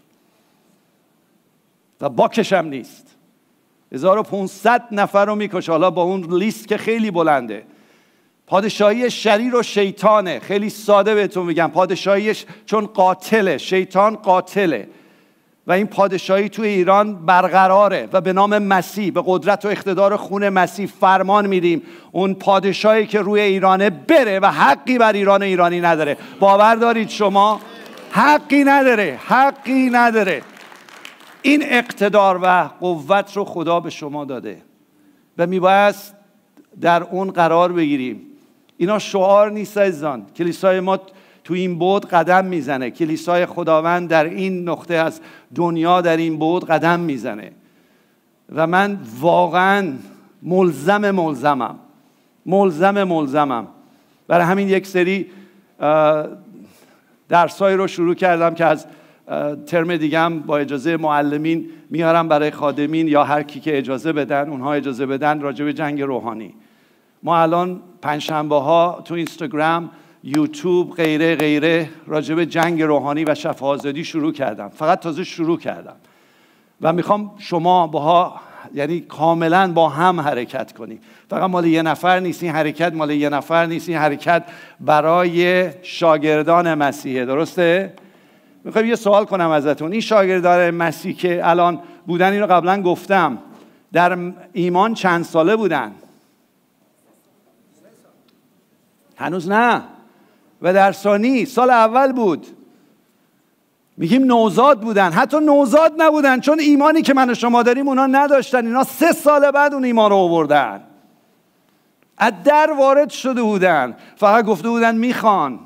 و 2.00 2.08
باکش 2.08 2.52
هم 2.52 2.66
نیست. 2.66 3.16
1500 3.92 4.88
نفر 4.92 5.24
رو 5.24 5.34
می‌کشه. 5.34 5.72
حالا 5.72 5.90
با 5.90 6.02
اون 6.02 6.34
لیست 6.34 6.68
که 6.68 6.76
خیلی 6.76 7.10
بلنده. 7.10 7.64
پادشاهی 8.46 9.10
شریر 9.10 9.56
و 9.56 9.62
شیطانه. 9.62 10.38
خیلی 10.38 10.70
ساده 10.70 11.14
بهتون 11.14 11.46
میگم. 11.46 11.70
پادشاهیش 11.74 12.46
چون 12.66 12.86
قاتله. 12.86 13.58
شیطان 13.58 14.16
قاتله. 14.16 14.88
و 15.68 15.72
این 15.72 15.86
پادشاهی 15.86 16.48
توی 16.48 16.68
ایران 16.68 17.26
برقراره 17.26 18.08
و 18.12 18.20
به 18.20 18.32
نام 18.32 18.58
مسیح 18.58 19.12
به 19.12 19.22
قدرت 19.26 19.64
و 19.64 19.68
اقتدار 19.68 20.16
خون 20.16 20.48
مسیح 20.48 20.86
فرمان 21.00 21.46
میدیم. 21.46 21.82
اون 22.12 22.34
پادشاهی 22.34 23.06
که 23.06 23.20
روی 23.20 23.40
ایرانه 23.40 23.90
بره 23.90 24.40
و 24.40 24.46
حقی 24.46 24.98
بر 24.98 25.12
ایران 25.12 25.42
ایرانی 25.42 25.80
نداره. 25.80 26.16
باور 26.40 26.74
دارید 26.74 27.08
شما؟ 27.08 27.60
حقی 28.10 28.64
نداره 28.64 29.18
حقی 29.26 29.90
نداره. 29.92 30.42
این 31.42 31.62
اقتدار 31.64 32.40
و 32.42 32.70
قوت 32.80 33.36
رو 33.36 33.44
خدا 33.44 33.80
به 33.80 33.90
شما 33.90 34.24
داده 34.24 34.62
و 35.38 35.46
میبایست 35.46 36.14
در 36.80 37.02
اون 37.02 37.30
قرار 37.30 37.72
بگیریم. 37.72 38.20
اینا 38.76 38.98
شعار 38.98 39.50
نیست 39.50 39.78
عزیزان. 39.78 40.26
کلیسای 40.36 40.80
ما 40.80 40.98
تو 41.48 41.54
این 41.54 41.78
بود 41.78 42.06
قدم 42.06 42.44
می‌زنه. 42.44 42.90
کلیسای 42.90 43.46
خداوند 43.46 44.08
در 44.08 44.24
این 44.24 44.68
نقطه 44.68 44.94
از 44.94 45.20
دنیا 45.54 46.00
در 46.00 46.16
این 46.16 46.38
بود 46.38 46.64
قدم 46.64 47.00
می‌زنه. 47.00 47.52
و 48.54 48.66
من 48.66 48.98
واقعا 49.20 49.92
ملزم 50.42 51.10
ملزمم. 51.10 51.78
ملزم 52.46 53.04
ملزمم. 53.04 53.66
برای 54.26 54.46
همین 54.46 54.68
یک 54.68 54.86
سری 54.86 55.26
درسایی 57.28 57.76
رو 57.76 57.86
شروع 57.86 58.14
کردم 58.14 58.54
که 58.54 58.64
از 58.64 58.86
ترم 59.66 59.96
دیگم 59.96 60.38
با 60.38 60.58
اجازه 60.58 60.96
معلمین 60.96 61.70
میارم 61.90 62.28
برای 62.28 62.50
خادمین 62.50 63.08
یا 63.08 63.24
هر 63.24 63.42
کی 63.42 63.60
که 63.60 63.78
اجازه 63.78 64.12
بدن 64.12 64.48
اونها 64.48 64.72
اجازه 64.72 65.06
بدن 65.06 65.40
راجع 65.40 65.64
به 65.64 65.72
جنگ 65.72 66.02
روحانی. 66.02 66.54
ما 67.22 67.38
الان 67.38 67.80
پنجشنبه 68.02 68.60
ها 68.60 69.02
تو 69.04 69.14
اینستاگرام 69.14 69.90
یوتیوب 70.24 70.94
غیره 70.94 71.36
غیره 71.36 71.90
راجب 72.06 72.44
جنگ 72.44 72.82
روحانی 72.82 73.24
و 73.24 73.34
شفاعت 73.34 74.02
شروع 74.02 74.32
کردم. 74.32 74.68
فقط 74.68 75.00
تازه 75.00 75.24
شروع 75.24 75.58
کردم. 75.58 75.96
و 76.80 76.92
می‌خوام 76.92 77.34
شما 77.38 77.86
باها 77.86 78.40
یعنی 78.74 79.00
کاملا 79.00 79.72
با 79.72 79.88
هم 79.88 80.20
حرکت 80.20 80.72
کنیم. 80.72 81.00
فقط 81.30 81.50
مال 81.50 81.66
یه 81.66 81.82
نفر 81.82 82.20
نیست 82.20 82.42
این 82.42 82.52
حرکت 82.52 82.92
مال 82.94 83.10
یه 83.10 83.28
نفر 83.28 83.66
نیست. 83.66 83.88
این 83.88 83.98
حرکت 83.98 84.44
برای 84.80 85.70
شاگردان 85.82 86.74
مسیحه. 86.74 87.24
درسته؟ 87.24 87.94
می‌خوام 88.64 88.84
یه 88.84 88.96
سوال 88.96 89.24
کنم 89.24 89.50
ازتون. 89.50 89.92
این 89.92 90.00
شاگردان 90.00 90.70
مسیح 90.70 91.16
که 91.16 91.48
الان 91.48 91.80
بودن 92.06 92.32
این 92.32 92.40
رو 92.40 92.46
قبلا 92.46 92.82
گفتم 92.82 93.38
در 93.92 94.18
ایمان 94.52 94.94
چند 94.94 95.24
ساله 95.24 95.56
بودن؟ 95.56 95.92
هنوز 99.16 99.48
نه. 99.48 99.82
و 100.62 100.72
در 100.72 100.92
ثانی 100.92 101.44
سال 101.44 101.70
اول 101.70 102.12
بود. 102.12 102.46
میگیم 103.96 104.24
نوزاد 104.24 104.80
بودن. 104.80 105.12
حتی 105.12 105.40
نوزاد 105.40 105.92
نبودن 105.98 106.40
چون 106.40 106.60
ایمانی 106.60 107.02
که 107.02 107.14
من 107.14 107.30
و 107.30 107.34
شما 107.34 107.62
داریم 107.62 107.88
اونا 107.88 108.06
نداشتن. 108.06 108.66
اینا 108.66 108.84
سه 108.84 109.12
سال 109.12 109.50
بعد 109.50 109.74
اون 109.74 109.84
ایمان 109.84 110.10
رو 110.10 110.16
آوردن. 110.16 110.80
از 112.18 112.32
در 112.44 112.70
وارد 112.78 113.10
شده 113.10 113.42
بودن. 113.42 113.96
فقط 114.16 114.44
گفته 114.44 114.68
بودن 114.68 114.96
می‌خوان. 114.96 115.58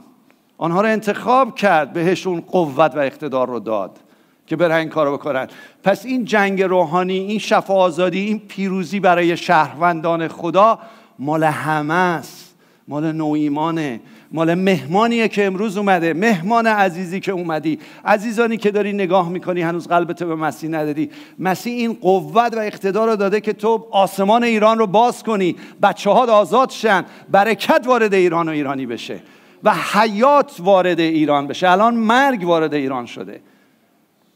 آنها 0.58 0.80
رو 0.80 0.88
انتخاب 0.88 1.54
کرد 1.54 1.92
بهشون 1.92 2.40
قوت 2.40 2.94
و 2.94 2.98
اقتدار 2.98 3.48
رو 3.48 3.60
داد 3.60 3.98
که 4.46 4.56
برن 4.56 4.76
این 4.76 4.88
کارو 4.88 5.12
بکنن. 5.12 5.48
پس 5.82 6.06
این 6.06 6.24
جنگ 6.24 6.62
روحانی 6.62 7.18
این 7.18 7.38
شفا 7.38 7.74
آزادی 7.74 8.20
این 8.20 8.38
پیروزی 8.38 9.00
برای 9.00 9.36
شهروندان 9.36 10.28
خدا 10.28 10.78
مال 11.18 11.44
همه 11.44 11.94
است. 11.94 12.54
مال 12.88 13.12
نو 13.12 13.32
ایمانه 13.32 14.00
مال 14.32 14.54
مهمانیه 14.54 15.28
که 15.28 15.46
امروز 15.46 15.76
اومده. 15.76 16.14
مهمان 16.14 16.66
عزیزی 16.66 17.20
که 17.20 17.32
اومدی. 17.32 17.78
عزیزانی 18.04 18.56
که 18.56 18.70
داری 18.70 18.92
نگاه 18.92 19.28
می‌کنی 19.28 19.62
هنوز 19.62 19.88
قلبت 19.88 20.22
به 20.22 20.34
مسیح 20.34 20.70
ندادی. 20.70 21.10
مسیح 21.38 21.72
این 21.72 21.92
قوت 21.92 22.56
و 22.56 22.58
اقتدار 22.58 23.08
رو 23.08 23.16
داده 23.16 23.40
که 23.40 23.52
تو 23.52 23.86
آسمان 23.90 24.44
ایران 24.44 24.78
رو 24.78 24.86
باز 24.86 25.22
کنی. 25.22 25.56
بچه 25.82 26.10
ها 26.10 26.32
آزاد 26.32 26.70
شن. 26.70 27.04
برکت 27.30 27.84
وارد 27.86 28.14
ایران 28.14 28.48
و 28.48 28.52
ایرانی 28.52 28.86
بشه. 28.86 29.20
و 29.64 29.74
حیات 29.92 30.56
وارد 30.58 31.00
ایران 31.00 31.46
بشه. 31.46 31.70
الان 31.70 31.94
مرگ 31.94 32.44
وارد 32.44 32.74
ایران 32.74 33.06
شده. 33.06 33.40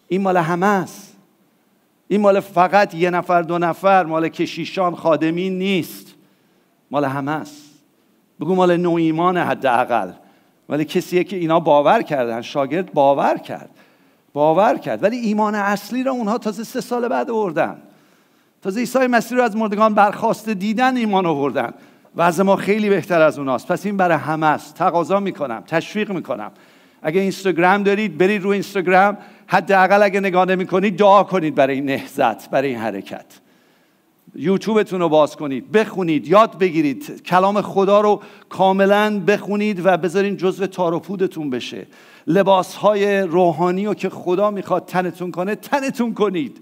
این 0.09 0.21
مال 0.21 0.37
همه 0.37 0.67
است. 0.67 1.17
این 2.09 2.21
مال 2.21 2.41
فقط 2.41 2.95
یه 2.95 3.11
نفر 3.11 3.43
دو 3.43 3.59
نفر 3.59 4.05
مال 4.05 4.29
کشیشان 4.29 4.95
خادمین 4.95 5.59
نیست. 5.59 6.15
مال 6.91 7.05
همه 7.05 7.33
است. 7.33 7.66
بگو 8.41 8.55
مال 8.55 8.77
نو 8.77 8.95
ایمان 8.95 9.37
حداقل. 9.37 10.11
ولی 10.69 10.85
کسیه 10.85 11.25
که 11.25 11.37
اینا 11.37 11.61
باور 11.61 12.03
کردن 12.03 12.41
شاگرد 12.43 12.93
باور 12.93 13.39
کرد. 13.39 13.71
باور 14.33 14.79
کرد. 14.79 15.03
ولی 15.03 15.17
ایمان 15.17 15.55
اصلی 15.55 16.03
رو 16.03 16.13
اونها 16.13 16.39
تازه 16.39 16.65
سه 16.65 16.81
سال 16.81 17.09
بعد 17.09 17.31
آوردن. 17.31 17.77
تازه 18.63 18.81
عیسی 18.81 18.99
مسیح 18.99 19.39
رو 19.39 19.45
از 19.45 19.57
مردگان 19.57 19.95
برخواسته 19.95 20.55
دیدن 20.55 20.97
ایمان 20.97 21.27
آوردن. 21.27 21.75
وضع 22.17 22.43
ما 22.43 22.57
خیلی 22.57 22.89
بهتر 22.89 23.23
از 23.23 23.39
اوناست. 23.39 23.69
پس 23.69 23.87
این 23.87 23.97
برای 23.97 24.19
همه 24.19 24.47
است. 24.47 24.75
تقاضا 24.75 25.21
می‌کنم 25.21 25.63
تشویق 25.67 26.11
می‌کنم. 26.11 26.51
اگه 27.03 27.21
اینستاگرام 27.21 27.83
دارید 27.83 28.19
برید 28.19 28.43
رو 28.43 28.51
اینستاگرام. 28.51 29.19
حداقل 29.47 30.03
اگه 30.03 30.21
نگاه 30.21 30.45
نمی‌کنید 30.45 30.99
دعا 30.99 31.25
کنید 31.25 31.55
برای 31.55 31.75
این 31.75 31.85
نهزت 31.85 32.51
برای 32.51 32.69
این 32.69 32.79
حرکت. 32.79 33.25
یوتیوبتون 34.39 35.01
رو 35.01 35.09
باز 35.09 35.37
کنید 35.37 35.73
بخونید 35.73 36.29
یاد 36.29 36.59
بگیرید. 36.59 37.23
کلام 37.27 37.63
خدا 37.63 38.01
رو 38.01 38.23
کاملا 38.49 39.21
بخونید 39.27 39.87
و 39.87 39.97
بذارین 39.97 40.37
جزو 40.37 40.67
تار 40.67 40.99
بشه. 41.53 41.87
لباس 42.27 42.75
های 42.75 43.21
روحانی 43.21 43.87
رو 43.87 43.95
که 43.95 44.09
خدا 44.09 44.51
می‌خواد 44.51 44.85
تنتون 44.85 45.31
کنه 45.31 45.55
تنتون 45.55 46.15
کنید. 46.15 46.61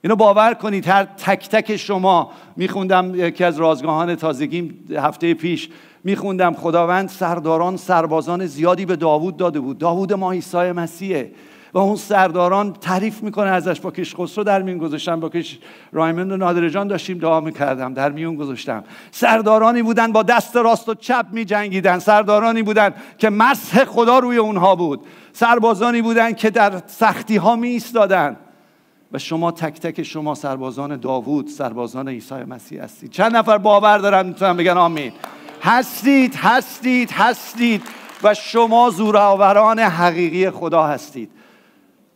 اینو 0.00 0.16
باور 0.16 0.54
کنید. 0.54 0.88
هر 0.88 1.04
تک 1.04 1.48
تک 1.48 1.76
شما 1.76 2.30
میخوندم 2.56 3.12
یکی 3.14 3.44
از 3.44 3.58
رازگاهان 3.58 4.14
تازگیم 4.14 4.88
هفته 4.96 5.34
پیش 5.34 5.68
میخوندم 6.04 6.54
خداوند 6.54 7.08
سرداران 7.08 7.76
سربازان 7.76 8.46
زیادی 8.46 8.86
به 8.86 8.96
داوود 8.96 9.36
داده 9.36 9.60
بود. 9.60 9.78
داوود 9.78 10.12
ما 10.12 10.32
عیسی 10.32 10.72
مسیحه. 10.72 11.30
و 11.74 11.78
اون 11.78 11.96
سرداران 11.96 12.72
تعریف 12.72 13.22
می‌کنه 13.22 13.50
ازش 13.50 13.80
با 13.80 13.90
کش 13.90 14.14
خسرو 14.14 14.44
در 14.44 14.62
میون 14.62 14.78
گذاشتم 14.78 15.20
با 15.20 15.28
کش 15.28 15.58
رایمند 15.92 16.32
و 16.32 16.36
نادر 16.36 16.68
جان 16.68 16.88
داشتیم 16.88 17.18
دعا 17.18 17.40
می‌کردم 17.40 17.94
در 17.94 18.10
میون 18.10 18.36
گذاشتم. 18.36 18.84
سردارانی 19.10 19.82
بودن 19.82 20.12
با 20.12 20.22
دست 20.22 20.56
راست 20.56 20.88
و 20.88 20.94
چپ 20.94 21.26
میجنگیدن. 21.32 21.98
سردارانی 21.98 22.62
بودن 22.62 22.94
که 23.18 23.30
مسح 23.30 23.84
خدا 23.84 24.18
روی 24.18 24.36
اونها 24.36 24.76
بود. 24.76 25.00
سربازانی 25.32 26.02
بودن 26.02 26.32
که 26.32 26.50
در 26.50 26.82
سختی 26.86 27.36
ها 27.36 27.56
می 27.56 27.82
و 29.12 29.18
شما 29.18 29.50
تک 29.50 29.80
تک 29.80 30.02
شما 30.02 30.34
سربازان 30.34 30.96
داوود 30.96 31.48
سربازان 31.48 32.08
عیسی 32.08 32.34
مسیح 32.34 32.82
هستید. 32.82 33.10
چند 33.10 33.36
نفر 33.36 33.58
باور 33.58 33.98
دارن 33.98 34.26
می‌تونن 34.26 34.56
بگن 34.56 34.76
آمین. 34.76 35.12
هستید 35.62 36.34
هستید 36.34 37.10
هستید. 37.10 37.82
و 38.22 38.34
شما 38.34 38.90
زورآوران 38.90 39.78
حقیقی 39.78 40.50
خدا 40.50 40.86
هستید. 40.86 41.30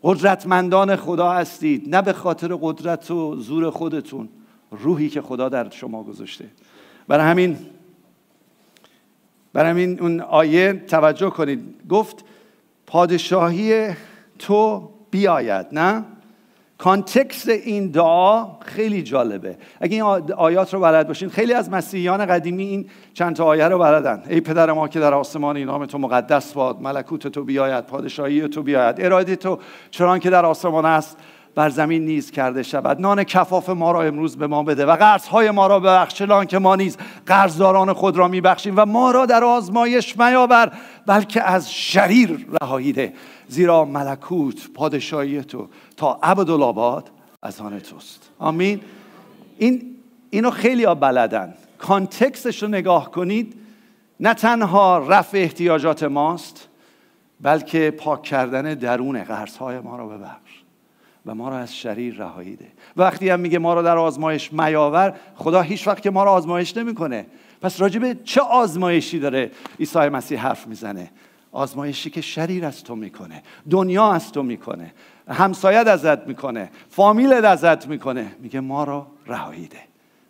قدرتمندان 0.03 0.97
خدا 0.97 1.33
هستید. 1.33 1.95
نه 1.95 2.03
به 2.03 2.13
خاطر 2.13 2.59
قدرت 2.61 3.11
و 3.11 3.37
زور 3.37 3.71
خودتون 3.71 4.29
روحی 4.71 5.09
که 5.09 5.23
خدا 5.23 5.49
در 5.49 5.71
شما 5.71 6.03
گذاشته. 6.03 6.45
برای 7.09 7.27
همین 7.27 7.59
برای 9.53 9.71
همین 9.71 10.01
اون 10.01 10.21
آیه 10.21 10.73
توجه 10.73 11.31
کنید. 11.31 11.75
گفت 11.89 12.25
پادشاهی 12.87 13.95
تو 14.39 14.89
بیاید 15.11 15.67
نه؟ 15.73 16.05
کانتکست 16.83 17.49
این 17.49 17.89
دعا 17.89 18.47
خیلی 18.61 19.03
جالبه. 19.03 19.57
اگه 19.81 19.95
این 19.95 20.03
آیات 20.33 20.75
رو 20.75 20.81
بلد 20.81 21.09
باشین 21.09 21.29
خیلی 21.29 21.53
از 21.53 21.71
مسیحیان 21.71 22.27
قدیمی 22.27 22.65
این 22.65 22.87
چند 23.15 23.37
تا 23.37 23.45
آیه 23.45 23.69
رو 23.69 23.79
بلدن. 23.79 24.23
ای 24.29 24.41
پدر 24.41 24.73
ما 24.73 24.89
که 24.89 25.01
در 25.01 25.15
آسمان 25.15 25.59
نام 25.59 25.87
تو 25.87 25.99
مقدس 25.99 26.53
باد 26.53 26.81
ملکوت 26.81 27.29
تو 27.29 27.45
بیاید 27.45 27.87
پادشاهی 27.87 28.49
تو 28.49 28.63
بیاید 28.63 28.97
اراده 28.99 29.37
تو 29.37 29.59
چرا 29.91 30.19
که 30.19 30.31
در 30.31 30.47
آسمان 30.47 30.85
است. 30.85 31.17
بر 31.55 31.71
زمین 31.71 32.05
نیز 32.05 32.31
کرده 32.31 32.63
شود. 32.63 33.01
نان 33.01 33.25
کفاف 33.25 33.69
ما 33.69 33.93
را 33.93 34.03
امروز 34.03 34.37
به 34.37 34.47
ما 34.47 34.63
بده 34.63 34.87
و 34.87 34.97
قرضهای 34.97 35.51
ما 35.51 35.67
را 35.67 35.81
ببخش 35.81 36.15
چنان 36.15 36.47
که 36.47 36.59
ما 36.59 36.77
نیز 36.77 36.97
قرضداران 37.27 37.93
خود 37.93 38.17
را 38.17 38.29
میبخشیم 38.29 38.75
و 38.77 38.87
ما 38.87 39.11
را 39.11 39.27
در 39.27 39.45
آزمایش 39.45 40.19
میاور 40.19 40.73
بلکه 41.07 41.43
از 41.43 41.73
شریر 41.73 42.47
رهایی 42.63 42.93
ده. 42.93 43.13
زیرا 43.49 43.85
ملکوت 43.85 44.71
پادشاهی 44.75 45.43
تو 45.43 45.69
تا 45.97 46.19
ابدالآباد 46.23 47.11
از 47.43 47.61
آن 47.61 47.79
توست. 47.79 48.31
آمین. 48.39 48.81
این 49.59 49.97
اینو 50.31 50.51
خیلی 50.51 50.85
ها 50.85 50.95
بلدن. 50.95 51.55
کانتکستش 51.79 52.63
رو 52.63 52.69
نگاه 52.69 53.11
کنید. 53.11 53.55
نه 54.21 54.35
تنها 54.35 54.99
رفع 54.99 55.39
احتیاجات 55.39 56.03
ماست 56.03 56.69
بلکه 57.41 57.91
پاک 57.91 58.23
کردن 58.23 58.75
درون 58.75 59.25
قرصهای 59.25 59.81
ما 59.81 59.97
رو 59.97 60.09
ببخش 60.09 60.42
و 61.27 61.35
ما 61.35 61.49
را 61.49 61.59
از 61.59 61.77
شریر 61.77 62.15
رهایی 62.15 62.57
ده. 62.57 62.67
وقتی 62.97 63.29
هم 63.29 63.41
میگه 63.41 63.59
ما 63.59 63.75
را 63.75 63.83
در 63.83 63.99
آزمایش 63.99 64.53
میاور 64.53 65.15
خدا 65.35 65.63
هیچ 65.63 65.89
وقت 65.89 66.03
که 66.03 66.11
ما 66.11 66.25
را 66.25 66.33
آزمایش 66.33 66.77
نمی‌کنه. 66.77 67.27
پس 67.61 67.81
راجبه 67.81 68.17
چه 68.25 68.41
آزمایشی 68.41 69.19
داره 69.19 69.51
عیسی 69.81 69.99
مسیح 69.99 70.41
حرف 70.41 70.67
می‌زنه؟ 70.67 71.11
آزمایشی 71.53 72.11
که 72.11 72.21
شریر 72.21 72.65
از 72.65 72.85
تو 72.85 72.97
می‌کنه 72.97 73.43
دنیا 73.71 74.13
از 74.13 74.33
تو 74.33 74.43
می‌کنه 74.43 74.95
همسایت 75.29 75.87
ازت 75.87 76.27
می‌کنه 76.27 76.71
فامیلت 76.91 77.45
ازت 77.45 77.89
می‌کنه. 77.89 78.27
میگه 78.41 78.61
ما 78.61 78.85
را 78.85 79.07
رهایی 79.27 79.67
ده. 79.67 79.79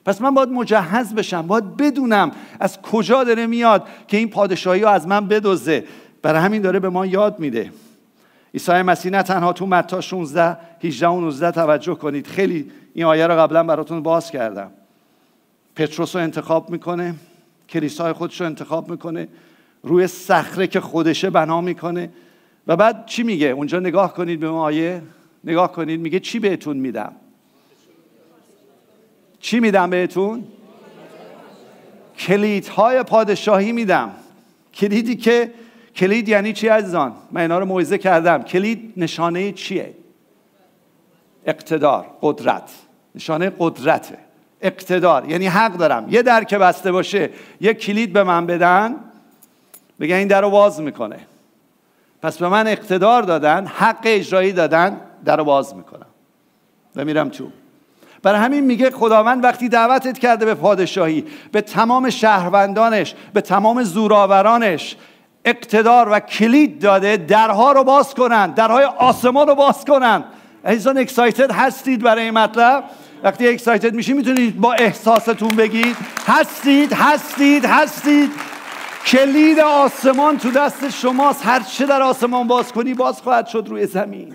پس 0.04 0.20
من 0.20 0.34
باید 0.34 0.48
مجهز 0.48 1.14
بشم 1.14 1.46
باید 1.46 1.76
بدونم 1.76 2.30
از 2.60 2.82
کجا 2.82 3.24
داره 3.24 3.46
میاد 3.46 3.88
که 4.08 4.16
این 4.16 4.30
پادشاهی 4.30 4.80
رو 4.80 4.88
از 4.88 5.06
من 5.06 5.28
بدوزه 5.28 5.84
برای 6.22 6.40
همین 6.40 6.62
داره 6.62 6.78
به 6.78 6.88
ما 6.88 7.06
یاد 7.06 7.38
میده. 7.38 7.72
عیسی 8.54 8.72
مسیح 8.72 9.12
نه 9.12 9.22
تنها 9.22 9.52
تو 9.52 9.66
متا 9.66 10.00
16 10.00 10.56
18 10.84 11.08
و 11.08 11.20
19 11.20 11.50
توجه 11.50 11.94
کنید. 11.94 12.26
خیلی 12.26 12.70
این 12.94 13.04
آیه 13.04 13.26
رو 13.26 13.34
قبلا 13.34 13.62
براتون 13.64 14.02
باز 14.02 14.30
کردم. 14.30 14.70
پتروس 15.76 16.16
رو 16.16 16.22
انتخاب 16.22 16.70
می‌کنه 16.70 17.14
کلیسای 17.68 18.12
خودش 18.12 18.40
رو 18.40 18.46
انتخاب 18.46 18.90
می‌کنه 18.90 19.28
روی 19.82 20.06
صخره 20.06 20.66
که 20.66 20.80
خودشه 20.80 21.30
بنا 21.30 21.60
می‌کنه. 21.60 22.10
و 22.66 22.76
بعد 22.76 23.06
چی 23.06 23.22
میگه؟ 23.22 23.46
اونجا 23.46 23.80
نگاه 23.80 24.14
کنید 24.14 24.40
به 24.40 24.48
آیه. 24.48 25.02
نگاه 25.44 25.72
کنید 25.72 26.00
میگه 26.00 26.20
چی 26.20 26.38
بهتون 26.38 26.76
میدم؟ 26.76 27.12
چی 29.40 29.60
میدم 29.60 29.90
بهتون؟ 29.90 30.44
کلیدهای 32.18 33.02
پادشاهی 33.02 33.72
میدم. 33.72 34.10
کلیدی 34.74 35.16
که 35.16 35.50
کلید 35.96 36.28
یعنی 36.28 36.52
چی 36.52 36.68
عزیزان؟ 36.68 37.12
من 37.30 37.40
اینا 37.40 37.58
رو 37.58 37.66
موعظه 37.66 37.98
کردم. 37.98 38.42
کلید 38.42 38.92
نشانه 38.96 39.52
چیه؟ 39.52 39.94
اقتدار 41.46 42.06
قدرت. 42.22 42.70
نشانه 43.14 43.52
قدرته. 43.58 44.18
اقتدار 44.60 45.30
یعنی 45.30 45.46
حق 45.46 45.72
دارم. 45.72 46.06
یه 46.10 46.22
در 46.22 46.44
که 46.44 46.58
بسته 46.58 46.92
باشه 46.92 47.30
یه 47.60 47.74
کلید 47.74 48.12
به 48.12 48.22
من 48.22 48.46
بدن 48.46 48.94
بگن 50.00 50.14
این 50.14 50.28
در 50.28 50.40
رو 50.40 50.50
باز 50.50 50.80
می‌کنه. 50.80 51.18
پس 52.22 52.38
به 52.38 52.48
من 52.48 52.66
اقتدار 52.66 53.22
دادن 53.22 53.66
حق 53.66 54.00
اجرایی 54.04 54.52
دادن 54.52 55.00
در 55.24 55.36
رو 55.36 55.44
باز 55.44 55.76
می‌کنم. 55.76 56.06
و 56.96 57.04
میرم 57.04 57.28
تو. 57.28 57.48
برای 58.22 58.40
همین 58.40 58.64
میگه 58.64 58.90
خداوند 58.90 59.44
وقتی 59.44 59.68
دعوتت 59.68 60.18
کرده 60.18 60.44
به 60.44 60.54
پادشاهی 60.54 61.24
به 61.52 61.60
تمام 61.60 62.10
شهروندانش 62.10 63.14
به 63.32 63.40
تمام 63.40 63.82
زورآورانش 63.82 64.96
اقتدار 65.44 66.08
و 66.08 66.20
کلید 66.20 66.80
داده 66.80 67.16
درها 67.16 67.72
رو 67.72 67.84
باز 67.84 68.14
کنن 68.14 68.50
درهای 68.50 68.84
آسمان 68.84 69.48
رو 69.48 69.54
باز 69.54 69.84
کنن. 69.84 70.24
عزیزان 70.64 70.98
اکسایتد 70.98 71.52
هستید 71.52 72.02
برای 72.02 72.24
این 72.24 72.34
مطلب؟ 72.34 72.84
وقتی 73.22 73.48
اکسایتد 73.48 73.94
میشید 73.94 74.16
می‌تونید 74.16 74.60
با 74.60 74.72
احساستون 74.72 75.48
بگید 75.48 75.96
هستید 76.26 76.92
هستید 76.92 77.64
هستید. 77.64 78.30
کلید 79.06 79.60
آسمان 79.60 80.38
تو 80.38 80.50
دست 80.50 80.90
شماست 80.90 81.46
هر 81.46 81.60
چه 81.60 81.86
در 81.86 82.02
آسمان 82.02 82.46
باز 82.46 82.72
کنی 82.72 82.94
باز 82.94 83.22
خواهد 83.22 83.46
شد 83.46 83.66
روی 83.68 83.86
زمین. 83.86 84.34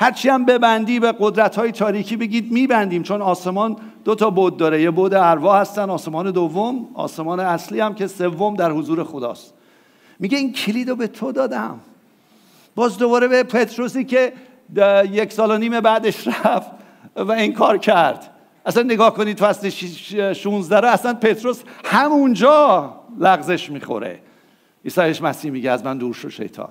هرچی 0.00 0.28
هم 0.28 0.44
ببندی 0.44 1.00
به 1.00 1.14
قدرت 1.20 1.56
های 1.56 1.72
تاریکی 1.72 2.16
بگید 2.16 2.52
میبندیم 2.52 3.02
چون 3.02 3.22
آسمان 3.22 3.76
دو 4.04 4.14
تا 4.14 4.30
بود 4.30 4.56
داره 4.56 4.82
یه 4.82 4.90
بود 4.90 5.14
ارواح 5.14 5.60
هستن 5.60 5.90
آسمان 5.90 6.30
دوم 6.30 6.88
آسمان 6.94 7.40
اصلی 7.40 7.80
هم 7.80 7.94
که 7.94 8.06
سوم 8.06 8.56
در 8.56 8.70
حضور 8.70 9.04
خداست. 9.04 9.54
میگه 10.22 10.38
این 10.38 10.52
کلید 10.52 10.88
رو 10.88 10.96
به 10.96 11.06
تو 11.06 11.32
دادم. 11.32 11.80
باز 12.74 12.98
دوباره 12.98 13.28
به 13.28 13.42
پتروسی 13.42 14.04
که 14.04 14.32
یک 15.10 15.32
سال 15.32 15.50
و 15.50 15.58
نیم 15.58 15.80
بعدش 15.80 16.28
رفت 16.28 16.70
و 17.16 17.32
این 17.32 17.52
کار 17.52 17.78
کرد. 17.78 18.30
اصلا 18.66 18.82
نگاه 18.82 19.14
کنید 19.14 19.38
فصل 19.38 19.70
16 20.32 20.80
رو 20.80 20.88
اصلا 20.88 21.14
پتروس 21.14 21.62
همونجا 21.84 22.94
لغزش 23.18 23.70
می‌خوره. 23.70 24.18
عیسی 24.84 25.22
مسیح 25.22 25.50
میگه 25.50 25.70
از 25.70 25.84
من 25.84 25.98
دور 25.98 26.14
شو 26.14 26.30
شیطان. 26.30 26.68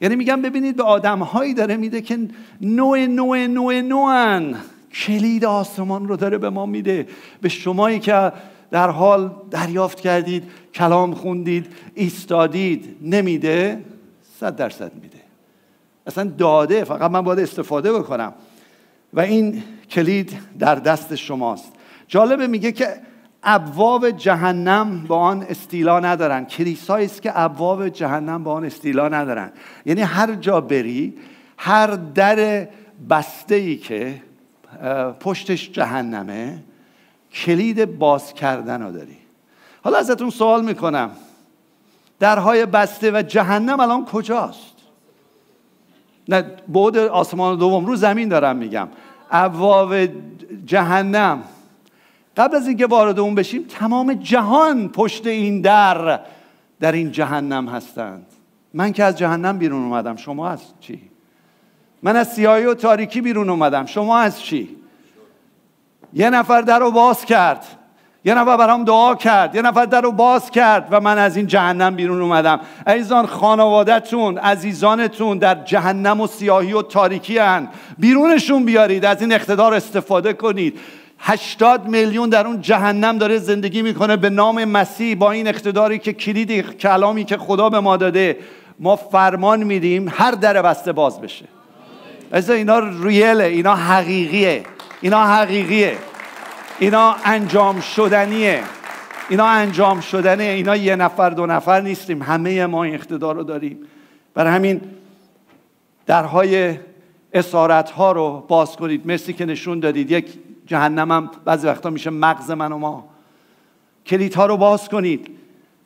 یعنی 0.00 0.16
میگم 0.16 0.42
ببینید 0.42 0.76
به 0.76 0.82
آدم 0.82 1.18
هایی 1.18 1.54
داره 1.54 1.76
میده 1.76 2.00
که 2.00 2.18
نوع 2.60 3.06
نوع 3.06 3.46
نوع 3.46 3.80
نوعن. 3.80 4.54
کلید 4.94 5.44
آسمان 5.44 6.08
رو 6.08 6.16
داره 6.16 6.38
به 6.38 6.50
ما 6.50 6.66
میده. 6.66 7.08
به 7.40 7.48
شمایی 7.48 7.98
که 7.98 8.32
در 8.70 8.90
حال 8.90 9.30
دریافت 9.50 10.00
کردید 10.00 10.50
کلام 10.74 11.14
خوندید 11.14 11.66
ایستادید 11.94 12.96
نمیده 13.02 13.84
صد 14.40 14.56
درصد 14.56 14.94
میده. 14.94 15.18
اصلا 16.06 16.24
داده 16.24 16.84
فقط 16.84 17.10
من 17.10 17.20
باید 17.20 17.38
استفاده 17.38 17.92
بکنم. 17.92 18.32
و 19.14 19.20
این 19.20 19.62
کلید 19.90 20.38
در 20.58 20.74
دست 20.74 21.14
شماست. 21.14 21.72
جالبه 22.08 22.46
میگه 22.46 22.72
که 22.72 22.86
ابواب 23.42 24.10
جهنم 24.10 25.04
با 25.08 25.18
آن 25.18 25.42
استیلا 25.42 26.00
ندارن. 26.00 26.44
کلیسایی 26.44 27.06
است 27.06 27.22
که 27.22 27.40
ابواب 27.40 27.88
جهنم 27.88 28.44
با 28.44 28.52
آن 28.52 28.64
استیلا 28.64 29.08
ندارن. 29.08 29.52
یعنی 29.86 30.00
هر 30.00 30.34
جا 30.34 30.60
بری 30.60 31.14
هر 31.58 31.86
در 31.86 32.68
بسته 33.10 33.54
ای 33.54 33.76
که 33.76 34.22
پشتش 35.20 35.70
جهنمه 35.70 36.58
کلید 37.32 37.98
باز 37.98 38.34
کردن 38.34 38.82
رو 38.82 38.92
داری. 38.92 39.16
حالا 39.84 39.98
ازتون 39.98 40.30
سوال 40.30 40.64
می‌کنم. 40.64 41.10
درهای 42.18 42.66
بسته 42.66 43.10
و 43.10 43.22
جهنم 43.22 43.80
الان 43.80 44.04
کجاست؟ 44.04 44.74
نه 46.28 46.44
بود 46.68 46.96
آسمان 46.96 47.58
دوم 47.58 47.86
رو 47.86 47.96
زمین 47.96 48.28
دارم 48.28 48.56
میگم. 48.56 48.88
ابواب 49.30 49.94
جهنم. 50.66 51.42
قبل 52.36 52.56
از 52.56 52.66
اینکه 52.68 52.86
وارد 52.86 53.18
اون 53.18 53.34
بشیم 53.34 53.64
تمام 53.68 54.14
جهان 54.14 54.88
پشت 54.88 55.26
این 55.26 55.60
در 55.60 56.20
در 56.80 56.92
این 56.92 57.12
جهنم 57.12 57.68
هستند. 57.68 58.26
من 58.74 58.92
که 58.92 59.04
از 59.04 59.18
جهنم 59.18 59.58
بیرون 59.58 59.82
اومدم 59.82 60.16
شما 60.16 60.48
از 60.48 60.60
چی؟ 60.80 61.00
من 62.02 62.16
از 62.16 62.32
سیاهی 62.32 62.64
و 62.64 62.74
تاریکی 62.74 63.20
بیرون 63.20 63.50
اومدم 63.50 63.86
شما 63.86 64.18
از 64.18 64.40
چی؟ 64.40 64.76
یه 66.12 66.30
نفر 66.30 66.60
در 66.60 66.78
رو 66.78 66.90
باز 66.90 67.24
کرد. 67.24 67.64
یه 68.24 68.34
نفر 68.34 68.56
برام 68.56 68.84
دعا 68.84 69.14
کرد. 69.14 69.54
یه 69.54 69.62
نفر 69.62 69.84
در 69.84 70.00
رو 70.00 70.12
باز 70.12 70.50
کرد 70.50 70.88
و 70.90 71.00
من 71.00 71.18
از 71.18 71.36
این 71.36 71.46
جهنم 71.46 71.96
بیرون 71.96 72.22
اومدم. 72.22 72.60
عزیزان 72.86 73.26
خانوادهتون 73.26 74.38
عزیزانتون 74.38 75.38
در 75.38 75.54
جهنم 75.54 76.20
و 76.20 76.26
سیاهی 76.26 76.72
و 76.72 76.82
تاریکی 76.82 77.38
هن. 77.38 77.68
بیرونشون 77.98 78.64
بیارید 78.64 79.04
از 79.04 79.20
این 79.20 79.32
اقتدار 79.32 79.74
استفاده 79.74 80.32
کنید. 80.32 80.78
هشتاد 81.18 81.88
میلیون 81.88 82.28
در 82.28 82.46
اون 82.46 82.60
جهنم 82.60 83.18
داره 83.18 83.38
زندگی 83.38 83.82
می‌کنه 83.82 84.16
به 84.16 84.30
نام 84.30 84.64
مسیح 84.64 85.16
با 85.16 85.30
این 85.30 85.48
اقتداری 85.48 85.98
که 85.98 86.12
کلیدی 86.12 86.62
کلامی 86.62 87.24
که 87.24 87.36
خدا 87.36 87.68
به 87.68 87.80
ما 87.80 87.96
داده. 87.96 88.36
ما 88.78 88.96
فرمان 88.96 89.62
میدیم 89.62 90.12
هر 90.16 90.30
در 90.30 90.62
بسته 90.62 90.92
باز 90.92 91.20
بشه. 91.20 91.44
از 92.32 92.50
اینا 92.50 92.78
ریله 92.78 93.44
اینا 93.44 93.74
حقیقیه. 93.74 94.62
اینا 95.00 95.26
حقیقیه. 95.26 95.98
اینا 96.78 97.16
انجام 97.24 97.80
شدنیه. 97.80 98.62
اینا 99.28 99.46
انجام 99.46 100.00
شدنه. 100.00 100.42
اینا 100.42 100.76
یه 100.76 100.96
نفر 100.96 101.30
دو 101.30 101.46
نفر 101.46 101.80
نیستیم. 101.80 102.22
همه 102.22 102.66
ما 102.66 102.84
این 102.84 102.94
اقتدار 102.94 103.34
رو 103.34 103.42
داریم. 103.42 103.78
برای 104.34 104.52
همین 104.52 104.80
درهای 106.06 106.78
اسارت 107.34 107.90
ها 107.90 108.12
رو 108.12 108.44
باز 108.48 108.76
کنید. 108.76 109.06
مرسی 109.06 109.32
که 109.32 109.44
نشون 109.44 109.80
دادید. 109.80 110.10
یک 110.10 110.38
جهنم 110.66 111.12
هم 111.12 111.30
بعضی 111.44 111.66
وقتا 111.66 111.90
میشه 111.90 112.10
مغز 112.10 112.50
من 112.50 112.72
و 112.72 112.78
ما. 112.78 113.08
کلیت 114.06 114.34
ها 114.34 114.46
رو 114.46 114.56
باز 114.56 114.88
کنید. 114.88 115.30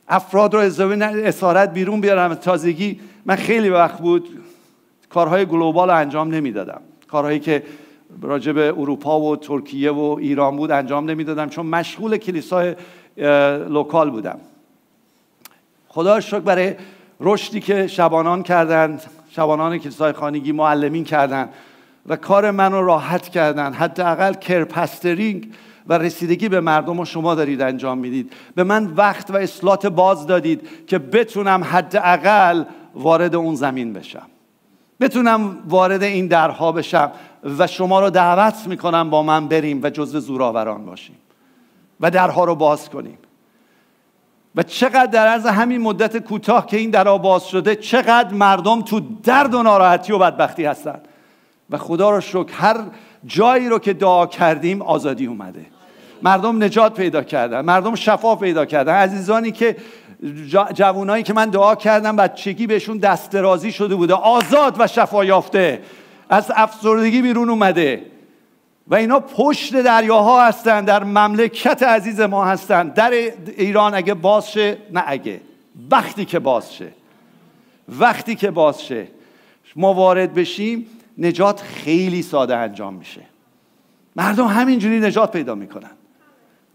افراد 0.08 0.54
رو 0.54 0.60
از 0.60 0.80
اسارت 0.80 1.72
بیرون 1.72 2.00
بیارم. 2.00 2.34
تازگی 2.34 3.00
من 3.24 3.36
خیلی 3.36 3.68
وقت 3.68 3.98
بود 3.98 4.28
کارهای 5.08 5.46
global 5.46 5.90
رو 5.90 5.96
انجام 5.96 6.34
نمی‌دادم. 6.34 6.80
کارهایی 7.08 7.38
که 7.38 7.62
راجع 8.22 8.52
به 8.52 8.74
اروپا 8.78 9.20
و 9.20 9.36
ترکیه 9.36 9.90
و 9.90 10.16
ایران 10.20 10.56
بود 10.56 10.70
انجام 10.70 11.10
نمی‌دادم 11.10 11.48
چون 11.48 11.66
مشغول 11.66 12.16
کلیسای 12.16 12.74
local 13.68 14.10
بودم. 14.10 14.38
خدا 15.88 16.20
شکر 16.20 16.38
برای 16.38 16.74
رشدی 17.20 17.60
که 17.60 17.86
شبانان 17.86 18.42
کردن 18.42 19.00
شبانان 19.30 19.78
کلیسای 19.78 20.12
خانگی 20.12 20.52
معلمین 20.52 21.04
کردن 21.04 21.48
و 22.06 22.16
کار 22.16 22.50
منو 22.50 22.82
راحت 22.82 23.28
کردن. 23.28 23.72
حداقل 23.72 24.34
کار 24.34 24.64
pastoring 24.64 25.52
و 25.86 25.98
رسیدگی 25.98 26.48
به 26.48 26.60
مردم 26.60 26.98
رو 26.98 27.04
شما 27.04 27.34
دارید 27.34 27.62
انجام 27.62 27.98
می‌دید. 27.98 28.32
به 28.54 28.64
من 28.64 28.86
وقت 28.86 29.30
و 29.30 29.36
اصلاط 29.36 29.86
باز 29.86 30.26
دادید 30.26 30.68
که 30.86 30.98
بتونم 30.98 31.64
حداقل 31.64 32.64
وارد 32.94 33.34
اون 33.34 33.54
زمین 33.54 33.92
بشم. 33.92 34.26
بتونم 35.00 35.58
وارد 35.68 36.02
این 36.02 36.26
درها 36.26 36.72
بشم. 36.72 37.12
و 37.58 37.66
شما 37.66 38.00
رو 38.00 38.10
دعوت 38.10 38.66
می‌کنم 38.66 39.10
با 39.10 39.22
من 39.22 39.48
بریم 39.48 39.80
و 39.82 39.90
جزو 39.90 40.20
زوراوران 40.20 40.84
باشیم 40.86 41.16
و 42.00 42.10
درها 42.10 42.44
رو 42.44 42.54
باز 42.54 42.90
کنیم. 42.90 43.18
و 44.56 44.62
چقدر 44.62 45.06
در 45.06 45.26
عرض 45.26 45.46
همین 45.46 45.80
مدت 45.80 46.16
کوتاه 46.16 46.66
که 46.66 46.76
این 46.76 46.90
درها 46.90 47.18
باز 47.18 47.46
شده 47.46 47.76
چقدر 47.76 48.34
مردم 48.34 48.82
تو 48.82 49.00
درد 49.00 49.54
و 49.54 49.62
ناراحتی 49.62 50.12
و 50.12 50.18
بدبختی 50.18 50.64
هستن. 50.64 51.00
و 51.70 51.78
خدا 51.78 52.10
رو 52.10 52.20
شکر 52.20 52.52
هر 52.52 52.76
جایی 53.26 53.68
رو 53.68 53.78
که 53.78 53.92
دعا 53.92 54.26
کردیم 54.26 54.82
آزادی 54.82 55.26
اومده. 55.26 55.66
مردم 56.22 56.64
نجات 56.64 56.94
پیدا 56.94 57.22
کردن 57.22 57.60
مردم 57.60 57.94
شفا 57.94 58.36
پیدا 58.36 58.64
کردن. 58.64 58.94
عزیزانی 58.94 59.52
که 59.52 59.76
جوانایی 60.74 61.22
که 61.22 61.32
من 61.32 61.50
دعا 61.50 61.74
کردم 61.74 62.16
بچگی 62.16 62.66
بهشون 62.66 62.98
دست 62.98 63.30
درازی 63.30 63.72
شده 63.72 63.94
بوده. 63.94 64.14
آزاد 64.14 64.76
و 64.78 64.86
شفا 64.86 65.24
یافته. 65.24 65.80
از 66.28 66.52
افسردگی 66.54 67.22
بیرون 67.22 67.50
اومده. 67.50 68.06
و 68.88 68.94
اینا 68.94 69.20
پشت 69.20 69.76
دریاها 69.76 70.46
هستن 70.46 70.84
در 70.84 71.04
مملکت 71.04 71.82
عزیز 71.82 72.20
ما 72.20 72.44
هستن. 72.44 72.88
در 72.88 73.10
ایران 73.56 73.94
اگه 73.94 74.14
باز 74.14 74.52
شه 74.52 74.76
نه 74.92 75.04
اگه. 75.06 75.40
وقتی 75.90 76.24
که 76.24 76.38
باز 76.38 76.74
شه. 76.74 76.88
وقتی 77.88 78.34
که 78.34 78.50
باز 78.50 78.82
شه. 78.82 79.06
ما 79.76 79.94
وارد 79.94 80.34
بشیم 80.34 80.86
نجات 81.18 81.60
خیلی 81.60 82.22
ساده 82.22 82.56
انجام 82.56 82.94
میشه. 82.94 83.20
مردم 84.16 84.46
همینجوری 84.46 85.00
نجات 85.00 85.32
پیدا 85.32 85.54
می‌کنن. 85.54 85.90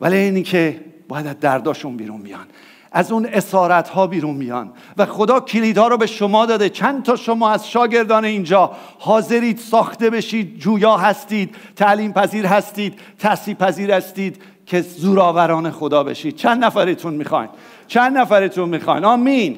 ولی 0.01 0.17
اینی 0.17 0.43
که 0.43 0.81
باید 1.07 1.27
از 1.27 1.39
درداشون 1.39 1.97
بیرون 1.97 2.21
بیان. 2.21 2.45
از 2.91 3.11
اون 3.11 3.25
اسارت 3.25 3.89
ها 3.89 4.07
بیرون 4.07 4.35
میان. 4.35 4.71
و 4.97 5.05
خدا 5.05 5.39
کلیدها 5.39 5.87
رو 5.87 5.97
به 5.97 6.07
شما 6.07 6.45
داده. 6.45 6.69
چند 6.69 7.03
تا 7.03 7.15
شما 7.15 7.49
از 7.51 7.69
شاگردان 7.69 8.25
اینجا 8.25 8.71
حاضرید 8.99 9.57
ساخته 9.57 10.09
بشید 10.09 10.59
جویا 10.59 10.97
هستید 10.97 11.55
تعلیم 11.75 12.13
پذیر 12.13 12.45
هستید 12.45 12.99
تحصیل 13.19 13.55
پذیر 13.55 13.91
هستید 13.91 14.41
که 14.65 14.81
زوراوران 14.81 15.71
خدا 15.71 16.03
بشید. 16.03 16.35
چند 16.35 16.63
نفرتون 16.63 17.13
می‌خواین؟ 17.13 17.49
چند 17.87 18.17
نفرتون 18.17 18.69
می‌خواین؟ 18.69 19.05
آمین. 19.05 19.57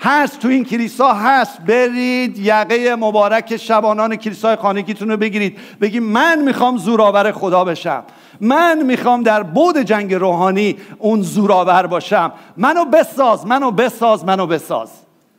هست 0.00 0.38
تو 0.38 0.48
این 0.48 0.64
کلیسا 0.64 1.12
هست. 1.12 1.60
برید 1.60 2.38
یقه 2.38 2.96
مبارک 2.96 3.56
شبانان 3.56 4.16
کلیسای 4.16 4.56
خانگیتون 4.56 5.10
رو 5.10 5.16
بگیرید. 5.16 5.58
بگید 5.80 6.02
من 6.02 6.42
می‌خوام 6.42 6.76
زوراور 6.76 7.32
خدا 7.32 7.64
بشم. 7.64 8.04
من 8.40 8.82
می‌خوام 8.82 9.22
در 9.22 9.42
بود 9.42 9.78
جنگ 9.78 10.14
روحانی 10.14 10.76
اون 10.98 11.22
زوراور 11.22 11.86
باشم. 11.86 12.32
منو 12.56 12.84
بساز 12.84 13.46
منو 13.46 13.70
بساز 13.70 14.24
منو 14.24 14.46
بساز. 14.46 14.90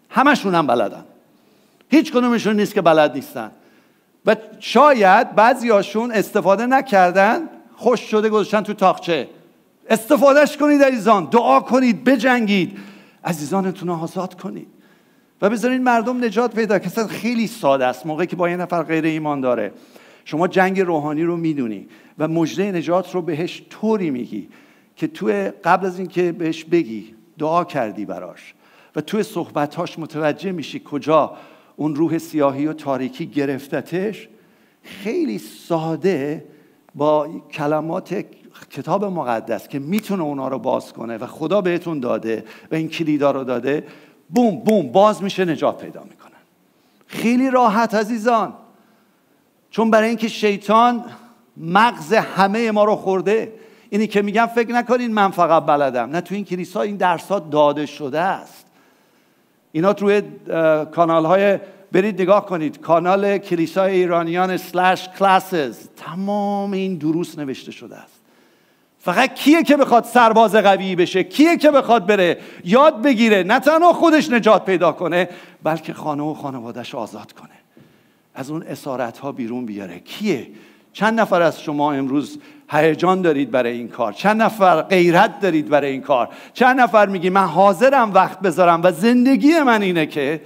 همشون 0.09 0.55
هم 0.55 0.67
بلدن. 0.67 1.03
هیچ 1.89 2.13
کنومشون 2.13 2.55
نیست 2.55 2.73
که 2.73 2.81
بلد 2.81 3.15
نیستن. 3.15 3.51
و 4.25 4.35
شاید 4.59 5.35
بعضیاشون 5.35 6.11
استفاده 6.11 6.65
نکردن 6.65 7.39
خوش 7.75 7.99
شده 7.99 8.29
گذاشتن 8.29 8.61
تو 8.61 8.73
تاخچه. 8.73 9.29
استفادهش 9.89 10.57
کنید 10.57 10.83
عزیزان 10.83 11.25
دعا 11.25 11.59
کنید 11.59 12.03
بجنگید. 12.03 12.77
عزیزانتون 13.23 13.87
رو 13.87 14.03
آزاد 14.03 14.41
کنید. 14.41 14.67
و 15.41 15.49
بذارین 15.49 15.83
مردم 15.83 16.23
نجات 16.23 16.55
پیدا 16.55 16.79
که 16.79 16.89
خیلی 16.89 17.47
ساده 17.47 17.85
است 17.85 18.05
موقعی 18.05 18.27
که 18.27 18.35
با 18.35 18.49
یه 18.49 18.57
نفر 18.57 18.83
غیر 18.83 19.05
ایمان 19.05 19.41
داره. 19.41 19.71
شما 20.25 20.47
جنگ 20.47 20.81
روحانی 20.81 21.23
رو 21.23 21.37
می‌دونی 21.37 21.87
و 22.17 22.27
مجده 22.27 22.71
نجات 22.71 23.15
رو 23.15 23.21
بهش 23.21 23.63
طوری 23.69 24.09
میگی 24.09 24.49
که 24.95 25.07
تو 25.07 25.51
قبل 25.63 25.85
از 25.85 25.99
اینکه 25.99 26.31
بهش 26.31 26.63
بگی 26.63 27.15
دعا 27.39 27.63
کردی 27.63 28.05
براش 28.05 28.53
و 28.95 29.01
توی 29.01 29.23
صحبتاش 29.23 29.99
متوجه 29.99 30.51
میشی 30.51 30.81
کجا 30.85 31.37
اون 31.75 31.95
روح 31.95 32.17
سیاهی 32.17 32.67
و 32.67 32.73
تاریکی 32.73 33.25
گرفتتش. 33.25 34.27
خیلی 34.83 35.37
ساده 35.37 36.45
با 36.95 37.27
کلمات 37.51 38.25
کتاب 38.69 39.05
مقدس 39.05 39.67
که 39.67 39.79
می‌تونه 39.79 40.23
اونا 40.23 40.47
رو 40.47 40.59
باز 40.59 40.93
کنه 40.93 41.17
و 41.17 41.25
خدا 41.25 41.61
بهتون 41.61 41.99
داده 41.99 42.43
و 42.71 42.75
این 42.75 42.89
کلیدا 42.89 43.31
رو 43.31 43.43
داده 43.43 43.83
بوم 44.29 44.55
بوم 44.55 44.91
باز 44.91 45.23
میشه 45.23 45.45
نجات 45.45 45.81
پیدا 45.81 46.03
می‌کنن. 46.03 46.31
خیلی 47.07 47.49
راحت 47.49 47.95
عزیزان. 47.95 48.53
چون 49.71 49.91
برای 49.91 50.07
اینکه 50.07 50.27
شیطان 50.27 51.05
مغز 51.57 52.13
همه 52.13 52.71
ما 52.71 52.83
رو 52.83 52.95
خورده 52.95 53.53
اینی 53.89 54.07
که 54.07 54.21
میگم 54.21 54.45
فکر 54.55 54.71
نکنین 54.71 55.13
من 55.13 55.31
فقط 55.31 55.65
بلدم. 55.65 56.09
نه 56.09 56.21
تو 56.21 56.35
این 56.35 56.45
کلیسا 56.45 56.81
این 56.81 56.95
درس 56.95 57.27
داده 57.51 57.85
شده 57.85 58.19
است. 58.19 58.65
اینا 59.71 59.91
روی 59.91 60.21
کانال 60.91 61.25
های 61.25 61.59
برید 61.91 62.21
نگاه 62.21 62.45
کنید. 62.45 62.81
کانال 62.81 63.37
کلیسای 63.37 63.95
ایرانیان 63.95 64.57
سلش 64.57 65.09
کلاسز 65.19 65.77
تمام 65.97 66.71
این 66.71 66.97
دروس 66.97 67.37
نوشته 67.37 67.71
شده 67.71 67.95
است. 67.95 68.21
فقط 68.99 69.33
کیه 69.33 69.63
که 69.63 69.77
بخواد 69.77 70.03
سرباز 70.03 70.55
قوی 70.55 70.95
بشه؟ 70.95 71.23
کیه 71.23 71.57
که 71.57 71.71
بخواد 71.71 72.05
بره؟ 72.05 72.37
یاد 72.65 73.01
بگیره. 73.01 73.43
نه 73.43 73.59
تنها 73.59 73.93
خودش 73.93 74.29
نجات 74.29 74.65
پیدا 74.65 74.91
کنه 74.91 75.29
بلکه 75.63 75.93
خانه 75.93 76.23
و 76.23 76.33
خانوادش 76.33 76.95
آزاد 76.95 77.31
کنه. 77.31 77.60
از 78.35 78.51
اون 78.51 78.63
اسارت 78.63 79.17
ها 79.17 79.31
بیرون 79.31 79.65
بیاره. 79.65 79.99
کیه؟ 79.99 80.47
چند 80.93 81.19
نفر 81.19 81.41
از 81.41 81.61
شما 81.61 81.93
امروز 81.93 82.39
هیجان 82.69 83.21
دارید 83.21 83.51
برای 83.51 83.77
این 83.77 83.87
کار؟ 83.87 84.13
چند 84.13 84.41
نفر 84.41 84.81
غیرت 84.81 85.39
دارید 85.39 85.69
برای 85.69 85.91
این 85.91 86.01
کار؟ 86.01 86.29
چند 86.53 86.79
نفر 86.79 87.05
میگی 87.05 87.29
من 87.29 87.45
حاضرم 87.45 88.13
وقت 88.13 88.39
بذارم 88.39 88.81
و 88.83 88.91
زندگی 88.91 89.59
من 89.59 89.81
اینه 89.81 90.05
که 90.05 90.41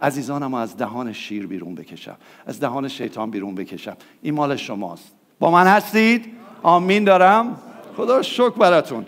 عزیزانم 0.00 0.54
از 0.54 0.76
دهان 0.76 1.12
شیر 1.12 1.46
بیرون 1.46 1.74
بکشم. 1.74 2.16
از 2.46 2.60
دهان 2.60 2.88
شیطان 2.88 3.30
بیرون 3.30 3.54
بکشم. 3.54 3.96
این 4.22 4.34
مال 4.34 4.56
شماست. 4.56 5.12
با 5.38 5.50
من 5.50 5.66
هستید؟ 5.66 6.24
آمین 6.62 7.04
دارم. 7.04 7.56
خدا 7.96 8.22
شکر 8.22 8.50
براتون. 8.50 9.06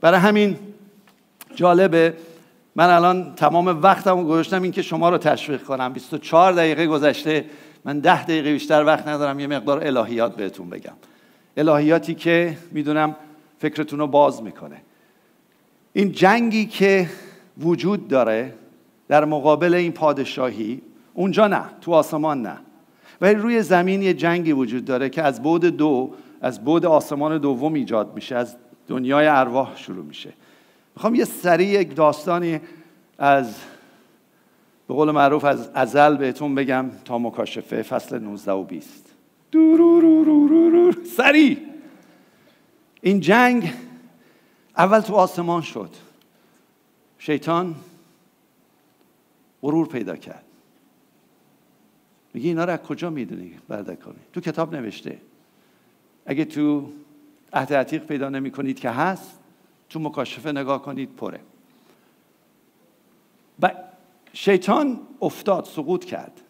برای 0.00 0.20
همین 0.20 0.56
جالبه 1.54 2.14
من 2.76 2.90
الان 2.90 3.34
تمام 3.34 3.66
وقتمو 3.82 4.24
گذاشتم 4.24 4.62
اینکه 4.62 4.82
شما 4.82 5.08
رو 5.08 5.18
تشویق 5.18 5.62
کنم. 5.62 5.92
24 5.92 6.52
دقیقه 6.52 6.86
گذشته 6.86 7.44
من 7.84 8.00
ده 8.00 8.24
دقیقه 8.24 8.52
بیشتر 8.52 8.84
وقت 8.84 9.08
ندارم 9.08 9.40
یه 9.40 9.46
مقدار 9.46 9.86
الهیات 9.86 10.36
بهتون 10.36 10.70
بگم. 10.70 10.92
الهیاتی 11.56 12.14
که 12.14 12.58
می‌دونم 12.72 13.16
فکرتون 13.58 13.98
رو 13.98 14.06
باز 14.06 14.42
می‌کنه. 14.42 14.76
این 15.92 16.12
جنگی 16.12 16.66
که 16.66 17.08
وجود 17.58 18.08
داره 18.08 18.52
در 19.08 19.24
مقابل 19.24 19.74
این 19.74 19.92
پادشاهی 19.92 20.82
اونجا 21.14 21.46
نه 21.46 21.62
تو 21.80 21.92
آسمان 21.92 22.42
نه. 22.42 22.56
ولی 23.20 23.34
روی 23.34 23.62
زمین 23.62 24.02
یه 24.02 24.14
جنگی 24.14 24.52
وجود 24.52 24.84
داره 24.84 25.08
که 25.08 25.22
از 25.22 25.42
بود 25.42 25.64
دو 25.64 26.14
از 26.40 26.64
بود 26.64 26.86
آسمان 26.86 27.38
دوم 27.38 27.74
ایجاد 27.74 28.14
میشه 28.14 28.36
از 28.36 28.56
دنیای 28.88 29.26
ارواح 29.26 29.76
شروع 29.76 30.04
میشه. 30.04 30.32
می‌خوام 30.96 31.14
یه 31.14 31.24
سریع 31.24 31.68
یک 31.68 31.96
داستانی 31.96 32.60
از 33.18 33.56
به 34.88 34.94
قول 34.94 35.10
معروف 35.10 35.44
از 35.44 35.70
ازل 35.74 36.16
بهتون 36.16 36.54
بگم 36.54 36.90
تا 37.04 37.18
مکاشفه 37.18 37.82
فصل 37.82 38.18
19 38.18 38.52
و 38.52 38.64
20 38.64 39.14
سریع. 41.16 41.58
این 43.00 43.20
جنگ 43.20 43.72
اول 44.76 45.00
تو 45.00 45.14
آسمان 45.14 45.62
شد. 45.62 45.90
شیطان 47.18 47.74
غرور 49.62 49.88
پیدا 49.88 50.16
کرد. 50.16 50.44
میگه 52.34 52.48
اینا 52.48 52.64
رو 52.64 52.72
از 52.72 52.78
کجا 52.78 53.10
می‌دونی 53.10 53.54
برده 53.68 53.96
کنی 53.96 54.18
تو 54.32 54.40
کتاب 54.40 54.74
نوشته. 54.74 55.20
اگه 56.26 56.44
تو 56.44 56.90
عهد 57.52 57.72
عتیق 57.74 58.06
پیدا 58.06 58.28
نمی 58.28 58.50
کنید 58.50 58.80
که 58.80 58.90
هست 58.90 59.35
تو 59.90 60.00
مکاشفه 60.00 60.52
نگاه 60.52 60.82
کنید 60.82 61.16
پره. 61.16 61.40
و 63.62 63.70
شیطان 64.32 65.00
افتاد 65.22 65.64
سقوط 65.64 66.04
کرد. 66.04 66.40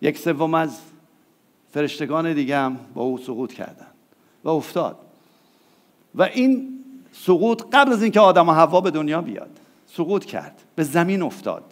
یک 0.00 0.18
سوم 0.18 0.54
از 0.54 0.80
فرشتگان 1.72 2.32
دیگه 2.32 2.56
هم 2.56 2.78
با 2.94 3.02
او 3.02 3.18
سقوط 3.18 3.52
کردن 3.52 3.86
و 4.44 4.48
افتاد. 4.48 4.96
و 6.14 6.22
این 6.22 6.84
سقوط 7.12 7.62
قبل 7.72 7.92
از 7.92 8.02
اینکه 8.02 8.20
آدم 8.20 8.48
و 8.48 8.52
حوا 8.52 8.80
به 8.80 8.90
دنیا 8.90 9.20
بیاد 9.22 9.60
سقوط 9.86 10.24
کرد 10.24 10.62
به 10.74 10.82
زمین 10.82 11.22
افتاد. 11.22 11.64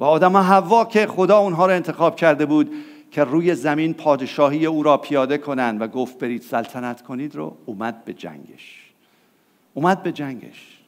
و 0.00 0.04
آدم 0.04 0.36
و 0.36 0.38
حوا 0.38 0.84
که 0.84 1.06
خدا 1.06 1.38
اونها 1.38 1.66
رو 1.66 1.72
انتخاب 1.72 2.16
کرده 2.16 2.46
بود 2.46 2.72
که 3.10 3.24
روی 3.24 3.54
زمین 3.54 3.94
پادشاهی 3.94 4.66
او 4.66 4.82
را 4.82 4.96
پیاده 4.96 5.38
کنند 5.38 5.80
و 5.80 5.86
گفت 5.86 6.18
برید 6.18 6.42
سلطنت 6.42 7.02
کنید 7.02 7.36
رو 7.36 7.56
اومد 7.66 8.04
به 8.04 8.12
جنگش. 8.12 8.91
اومد 9.74 10.02
به 10.02 10.12
جنگش 10.12 10.78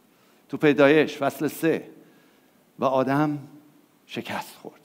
تو 0.49 0.57
پیدایش 0.57 1.17
فصل 1.17 1.49
سه 1.49 1.89
و 2.79 2.85
آدم 2.85 3.39
شکست 4.07 4.57
خورد. 4.63 4.81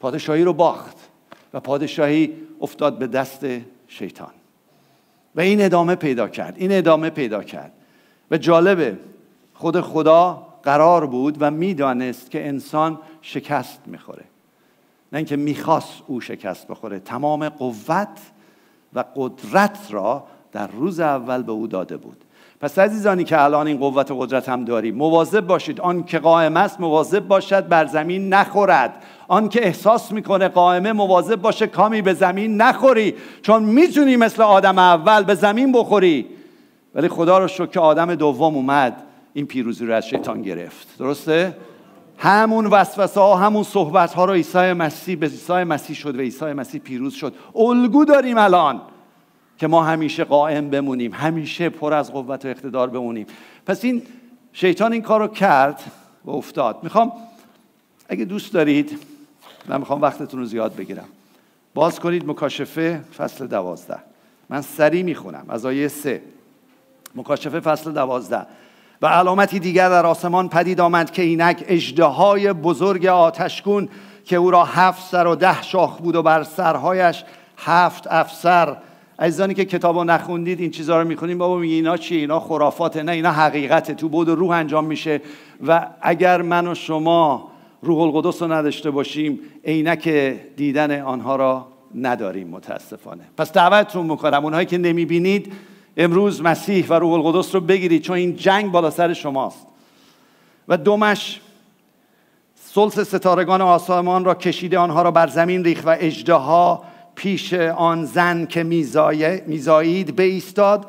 پادشاهی 0.00 0.44
رو 0.44 0.52
باخت 0.52 0.96
و 1.52 1.60
پادشاهی 1.60 2.32
افتاد 2.60 2.98
به 2.98 3.06
دست 3.06 3.46
شیطان. 3.88 4.32
و 5.34 5.40
این 5.40 5.62
ادامه 5.62 5.94
پیدا 5.94 6.28
کرد 6.28 6.54
این 6.56 6.72
ادامه 6.72 7.10
پیدا 7.10 7.42
کرد. 7.42 7.72
و 8.30 8.38
جالبه 8.38 8.98
خود 9.54 9.80
خدا 9.80 10.46
قرار 10.62 11.06
بود 11.06 11.36
و 11.40 11.50
می‌دانست 11.50 12.30
که 12.30 12.48
انسان 12.48 12.98
شکست 13.22 13.80
می‌خوره. 13.86 14.24
نه 15.12 15.16
اینکه 15.16 15.36
می‌خواست 15.36 16.02
او 16.06 16.20
شکست 16.20 16.68
بخوره 16.68 16.98
تمام 16.98 17.48
قوت 17.48 18.18
و 18.94 19.04
قدرت 19.16 19.78
را 19.90 20.26
در 20.52 20.66
روز 20.66 21.00
اول 21.00 21.42
به 21.42 21.52
او 21.52 21.66
داده 21.66 21.96
بود. 21.96 22.24
پس 22.62 22.78
عزیزانی 22.78 23.24
که 23.24 23.42
الان 23.42 23.66
این 23.66 23.76
قوت 23.76 24.10
و 24.10 24.18
قدرت 24.18 24.48
هم 24.48 24.64
داریم 24.64 24.94
مواظب 24.94 25.46
باشید. 25.46 25.80
آن 25.80 26.04
که 26.04 26.18
قائم 26.18 26.56
است 26.56 26.80
مواظب 26.80 27.28
باشد 27.28 27.68
بر 27.68 27.86
زمین 27.86 28.34
نخورد. 28.34 29.04
آن 29.28 29.48
که 29.48 29.66
احساس 29.66 30.12
می‌کنه 30.12 30.48
قائمه 30.48 30.92
مواظب 30.92 31.36
باشه 31.36 31.66
کامی 31.66 32.02
به 32.02 32.14
زمین 32.14 32.56
نخوری. 32.56 33.14
چون 33.42 33.62
می‌تونی 33.62 34.16
مثل 34.16 34.42
آدم 34.42 34.78
اول 34.78 35.24
به 35.24 35.34
زمین 35.34 35.72
بخوری. 35.72 36.26
ولی 36.94 37.08
خدا 37.08 37.38
رو 37.38 37.48
شکر 37.48 37.66
که 37.66 37.80
آدم 37.80 38.14
دوم 38.14 38.54
اومد. 38.54 39.02
این 39.32 39.46
پیروزی 39.46 39.86
رو 39.86 39.94
از 39.94 40.08
شیطان 40.08 40.42
گرفت. 40.42 40.98
درسته؟ 40.98 41.56
همون 42.18 42.66
وسوسه 42.66 43.20
ها 43.20 43.36
همون 43.36 43.62
صحبت 43.62 44.14
ها 44.14 44.24
رو 44.24 44.32
عیسی 44.32 44.72
مسیح 44.72 45.16
به 45.16 45.26
عیسی 45.26 45.52
مسیح 45.52 45.96
شد 45.96 46.16
و 46.16 46.20
عیسی 46.20 46.44
مسیح 46.44 46.80
پیروز 46.80 47.14
شد. 47.14 47.34
الگو 47.56 48.04
داریم 48.04 48.38
الان. 48.38 48.80
که 49.62 49.68
ما 49.68 49.84
همیشه 49.84 50.24
قائم 50.24 50.70
بمونیم 50.70 51.12
همیشه 51.14 51.68
پر 51.68 51.94
از 51.94 52.12
قوت 52.12 52.44
و 52.44 52.48
اقتدار 52.48 52.90
بمونیم. 52.90 53.26
پس 53.66 53.84
این 53.84 54.02
شیطان 54.52 54.92
این 54.92 55.02
کار 55.02 55.20
رو 55.20 55.28
کرد 55.28 55.82
و 56.24 56.30
افتاد. 56.30 56.78
می‌خوام 56.82 57.12
اگه 58.08 58.24
دوست 58.24 58.52
دارید 58.52 58.98
من 59.66 59.78
می‌خوام 59.78 60.02
وقتتون 60.02 60.40
رو 60.40 60.46
زیاد 60.46 60.76
بگیرم. 60.76 61.04
باز 61.74 62.00
کنید 62.00 62.28
مکاشفه 62.28 63.00
فصل 63.18 63.46
دوازده. 63.46 63.98
من 64.48 64.60
سری 64.60 65.02
می‌خونم 65.02 65.44
از 65.48 65.66
آیه 65.66 65.88
سه. 65.88 66.22
مکاشفه 67.14 67.60
فصل 67.60 67.92
دوازده. 67.92 68.46
و 69.02 69.06
علامتی 69.06 69.58
دیگر 69.58 69.88
در 69.88 70.06
آسمان 70.06 70.48
پدید 70.48 70.80
آمد 70.80 71.10
که 71.10 71.22
اینک 71.22 71.64
اجده 71.68 72.52
بزرگ 72.52 73.06
آتشگون 73.06 73.88
که 74.24 74.36
او 74.36 74.50
را 74.50 74.64
هفت 74.64 75.10
سر 75.10 75.26
و 75.26 75.34
ده 75.34 75.62
شاخ 75.62 75.98
بود 75.98 76.16
و 76.16 76.22
بر 76.22 76.42
سرهایش 76.42 77.24
هفت 77.58 78.06
افسر 78.06 78.76
عزیزانی 79.22 79.54
که 79.54 79.64
کتاب 79.64 79.96
رو 79.96 80.04
نخوندید 80.04 80.60
این 80.60 80.70
چیزها 80.70 81.00
رو 81.02 81.08
می‌خونیم. 81.08 81.38
بابا 81.38 81.56
میگه 81.56 81.74
اینا 81.74 81.96
چیه 81.96 82.18
اینا 82.18 82.40
خرافاته 82.40 83.02
نه 83.02 83.12
اینا 83.12 83.32
حقیقته. 83.32 83.94
تو 83.94 84.08
بود 84.08 84.28
روح 84.28 84.50
انجام 84.50 84.84
میشه. 84.84 85.20
و 85.66 85.86
اگر 86.00 86.42
من 86.42 86.66
و 86.66 86.74
شما 86.74 87.48
روح 87.82 87.98
القدس 87.98 88.42
رو 88.42 88.52
نداشته 88.52 88.90
باشیم 88.90 89.38
عینک 89.64 90.08
دیدن 90.56 91.00
آنها 91.00 91.36
را 91.36 91.66
نداریم 91.94 92.48
متاسفانه. 92.48 93.22
پس 93.36 93.52
دعوتتون 93.52 94.06
می‌کنم 94.06 94.44
اونهایی 94.44 94.66
که 94.66 94.78
نمی‌بینید 94.78 95.52
امروز 95.96 96.42
مسیح 96.42 96.86
و 96.88 96.94
روح 96.94 97.12
القدس 97.12 97.54
رو 97.54 97.60
بگیرید 97.60 98.02
چون 98.02 98.16
این 98.16 98.36
جنگ 98.36 98.72
بالا 98.72 98.90
سر 98.90 99.12
شماست. 99.12 99.66
و 100.68 100.76
دومش 100.76 101.40
سلس 102.54 103.00
ستارگان 103.00 103.60
آسمان 103.60 104.24
را 104.24 104.34
کشیده 104.34 104.78
آنها 104.78 105.02
را 105.02 105.10
بر 105.10 105.26
زمین 105.26 105.64
ریخ 105.64 105.82
و 105.84 105.96
اجدها 106.00 106.84
پیش 107.14 107.54
آن 107.54 108.04
زن 108.04 108.46
که 108.46 108.62
میزایید 109.46 110.20
ایستاد 110.20 110.86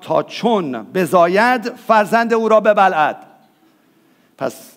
تا 0.00 0.22
چون 0.22 0.82
بزاید 0.82 1.68
فرزند 1.74 2.34
او 2.34 2.48
را 2.48 2.60
ببلعد. 2.60 3.16
پس 4.38 4.72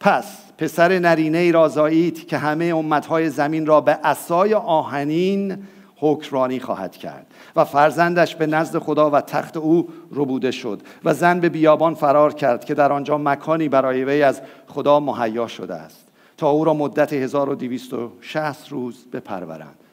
پس 0.00 0.24
پسر 0.58 0.98
نرینه 0.98 1.38
ای 1.38 1.52
را 1.52 1.68
زایید 1.68 2.28
که 2.28 2.38
همه 2.38 2.64
امتهای 2.64 3.30
زمین 3.30 3.66
را 3.66 3.80
به 3.80 3.98
اسای 4.04 4.54
آهنین 4.54 5.64
حکرانی 5.96 6.60
خواهد 6.60 6.96
کرد 6.96 7.26
و 7.56 7.64
فرزندش 7.64 8.34
به 8.34 8.46
نزد 8.46 8.78
خدا 8.78 9.10
و 9.10 9.20
تخت 9.20 9.56
او 9.56 9.88
ربوده 10.12 10.50
شد 10.50 10.80
و 11.04 11.14
زن 11.14 11.40
به 11.40 11.48
بیابان 11.48 11.94
فرار 11.94 12.34
کرد 12.34 12.64
که 12.64 12.74
در 12.74 12.92
آنجا 12.92 13.18
مکانی 13.18 13.68
برای 13.68 14.04
وی 14.04 14.22
از 14.22 14.40
خدا 14.66 15.00
مهیا 15.00 15.46
شده 15.46 15.74
است 15.74 16.08
تا 16.36 16.50
او 16.50 16.64
را 16.64 16.74
مدت 16.74 17.12
1260 17.12 18.68
روز 18.68 19.04
بپرورند. 19.12 19.83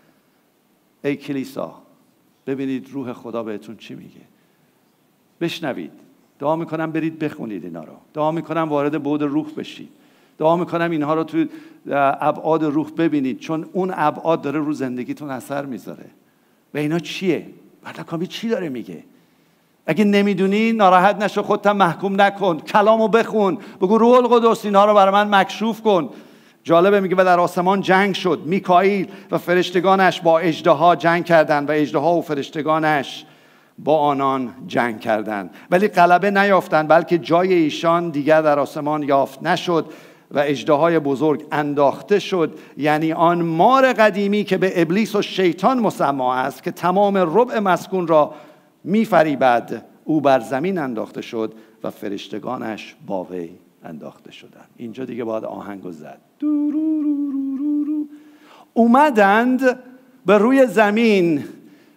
ای 1.03 1.15
کلیسا 1.15 1.73
ببینید 2.47 2.89
روح 2.91 3.13
خدا 3.13 3.43
بهتون 3.43 3.77
چی 3.77 3.95
میگه. 3.95 4.21
بشنوید. 5.41 5.91
دعا 6.39 6.55
می‌کنم 6.55 6.91
برید 6.91 7.19
بخونید 7.19 7.63
اینا 7.63 7.83
رو. 7.83 7.93
دعا 8.13 8.31
می‌کنم 8.31 8.69
وارد 8.69 9.03
بود 9.03 9.21
روح 9.21 9.51
بشید. 9.57 9.89
دعا 10.37 10.55
می‌کنم 10.55 10.91
اینها 10.91 11.13
رو 11.13 11.23
تو 11.23 11.45
ابعاد 11.91 12.63
روح 12.63 12.91
ببینید 12.91 13.39
چون 13.39 13.69
اون 13.73 13.91
ابعاد 13.95 14.41
داره 14.41 14.59
رو 14.59 14.73
زندگیتون 14.73 15.29
اثر 15.29 15.65
می‌ذاره. 15.65 16.05
و 16.73 16.77
اینا 16.77 16.99
چیه؟ 16.99 17.47
بردکامی 17.83 18.27
چی 18.27 18.49
داره 18.49 18.69
میگه؟ 18.69 19.03
اگه 19.85 20.03
نمی‌دونی 20.03 20.71
ناراحت 20.71 21.15
نشو 21.15 21.41
خودت 21.41 21.67
محکوم 21.67 22.21
نکن. 22.21 22.57
کلامو 22.57 23.07
بخون. 23.07 23.57
بگو 23.81 23.97
روح 23.97 24.17
القدس 24.17 24.65
اینها 24.65 24.85
رو 24.85 24.93
برای 24.93 25.13
من 25.13 25.39
مکشوف 25.39 25.81
کن. 25.81 26.09
جالبه 26.63 26.99
میگه 26.99 27.15
و 27.15 27.23
در 27.23 27.39
آسمان 27.39 27.81
جنگ 27.81 28.15
شد. 28.15 28.41
میکائیل 28.45 29.07
و 29.31 29.37
فرشتگانش 29.37 30.21
با 30.21 30.39
اجدها 30.39 30.95
جنگ 30.95 31.25
کردند 31.25 31.69
و 31.69 31.71
اجدها 31.71 32.15
و 32.15 32.21
فرشتگانش 32.21 33.25
با 33.79 33.97
آنان 33.97 34.53
جنگ 34.67 34.99
کردند. 34.99 35.49
ولی 35.71 35.87
غلبه 35.87 36.31
نیافتند 36.31 36.87
بلکه 36.87 37.17
جای 37.17 37.53
ایشان 37.53 38.09
دیگر 38.09 38.41
در 38.41 38.59
آسمان 38.59 39.03
یافت 39.03 39.43
نشد 39.43 39.85
و 40.31 40.39
اجدهای 40.39 40.99
بزرگ 40.99 41.45
انداخته 41.51 42.19
شد. 42.19 42.59
یعنی 42.77 43.13
آن 43.13 43.41
مار 43.41 43.93
قدیمی 43.93 44.43
که 44.43 44.57
به 44.57 44.81
ابلیس 44.81 45.15
و 45.15 45.21
شیطان 45.21 45.79
مسما 45.79 46.35
است 46.35 46.63
که 46.63 46.71
تمام 46.71 47.17
ربع 47.17 47.59
مسکون 47.59 48.07
را 48.07 48.33
میفریبد 48.83 49.85
او 50.03 50.21
بر 50.21 50.39
زمین 50.39 50.77
انداخته 50.77 51.21
شد 51.21 51.53
و 51.83 51.89
فرشتگانش 51.89 52.95
با 53.07 53.23
وی 53.23 53.49
انداخته 53.83 54.31
شدند 54.31 54.69
اینجا 54.77 55.05
دیگه 55.05 55.23
باید 55.23 55.45
آهنگ 55.45 55.91
زد. 55.91 56.17
اومدند 58.73 59.79
به 60.25 60.37
روی 60.37 60.67
زمین 60.67 61.43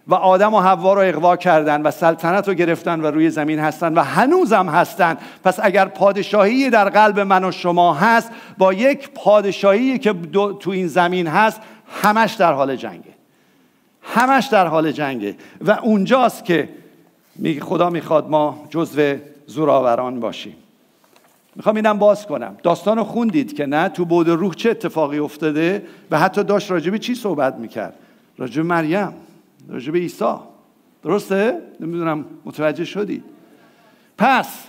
و 0.09 0.14
آدم 0.14 0.55
و 0.55 0.61
حوا 0.61 0.94
رو 0.94 1.01
اقوا 1.01 1.37
کردن 1.37 1.83
و 1.83 1.90
سلطنت 1.90 2.49
رو 2.49 2.55
گرفتن 2.55 3.01
و 3.01 3.07
روی 3.07 3.31
زمین 3.31 3.59
هستن 3.59 3.94
و 3.94 4.03
هنوزم 4.03 4.68
هستن. 4.68 5.16
پس 5.44 5.59
اگر 5.62 5.85
پادشاهی 5.85 6.70
در 6.70 6.88
قلب 6.88 7.20
من 7.20 7.44
و 7.44 7.53
شما 7.53 7.94
هست 7.94 8.31
با 8.59 8.73
یک 8.73 9.11
پادشاهی 9.11 9.99
که 9.99 10.14
تو 10.61 10.70
این 10.70 10.87
زمین 10.87 11.27
هست 11.27 11.61
همش 12.03 12.35
در 12.35 12.53
حال 12.53 12.77
جنگه. 12.77 13.14
همش 14.03 14.47
در 14.47 14.66
حال 14.66 14.92
جنگه. 14.92 15.37
و 15.61 15.70
اونجاست 15.70 16.44
که 16.44 16.68
خدا 17.61 17.90
می‌خواد 17.90 18.29
ما 18.29 18.66
جزو 18.70 19.16
زوراوران 19.47 20.20
باشیم. 20.20 20.57
می‌خوام 21.56 21.76
اینم 21.76 21.98
باز 21.98 22.26
کنم. 22.26 22.56
داستان 22.62 23.02
خوندید 23.02 23.56
که 23.56 23.66
نه؟ 23.66 23.88
تو 23.88 24.04
بود 24.04 24.28
روح 24.28 24.54
چه 24.54 24.70
اتفاقی 24.70 25.18
افتاده؟ 25.18 25.86
و 26.10 26.18
حتی 26.18 26.44
داشت 26.44 26.70
راجبی 26.70 26.98
چی 26.98 27.14
صحبت 27.14 27.54
می‌کرد؟ 27.54 27.94
راجب 28.38 28.64
مریم 28.64 29.12
راجب 29.68 29.96
عیسی. 29.96 30.34
درسته؟ 31.02 31.60
نمی‌دونم. 31.80 32.24
متوجه 32.44 32.84
شدید 32.84 33.24
پس 34.18 34.64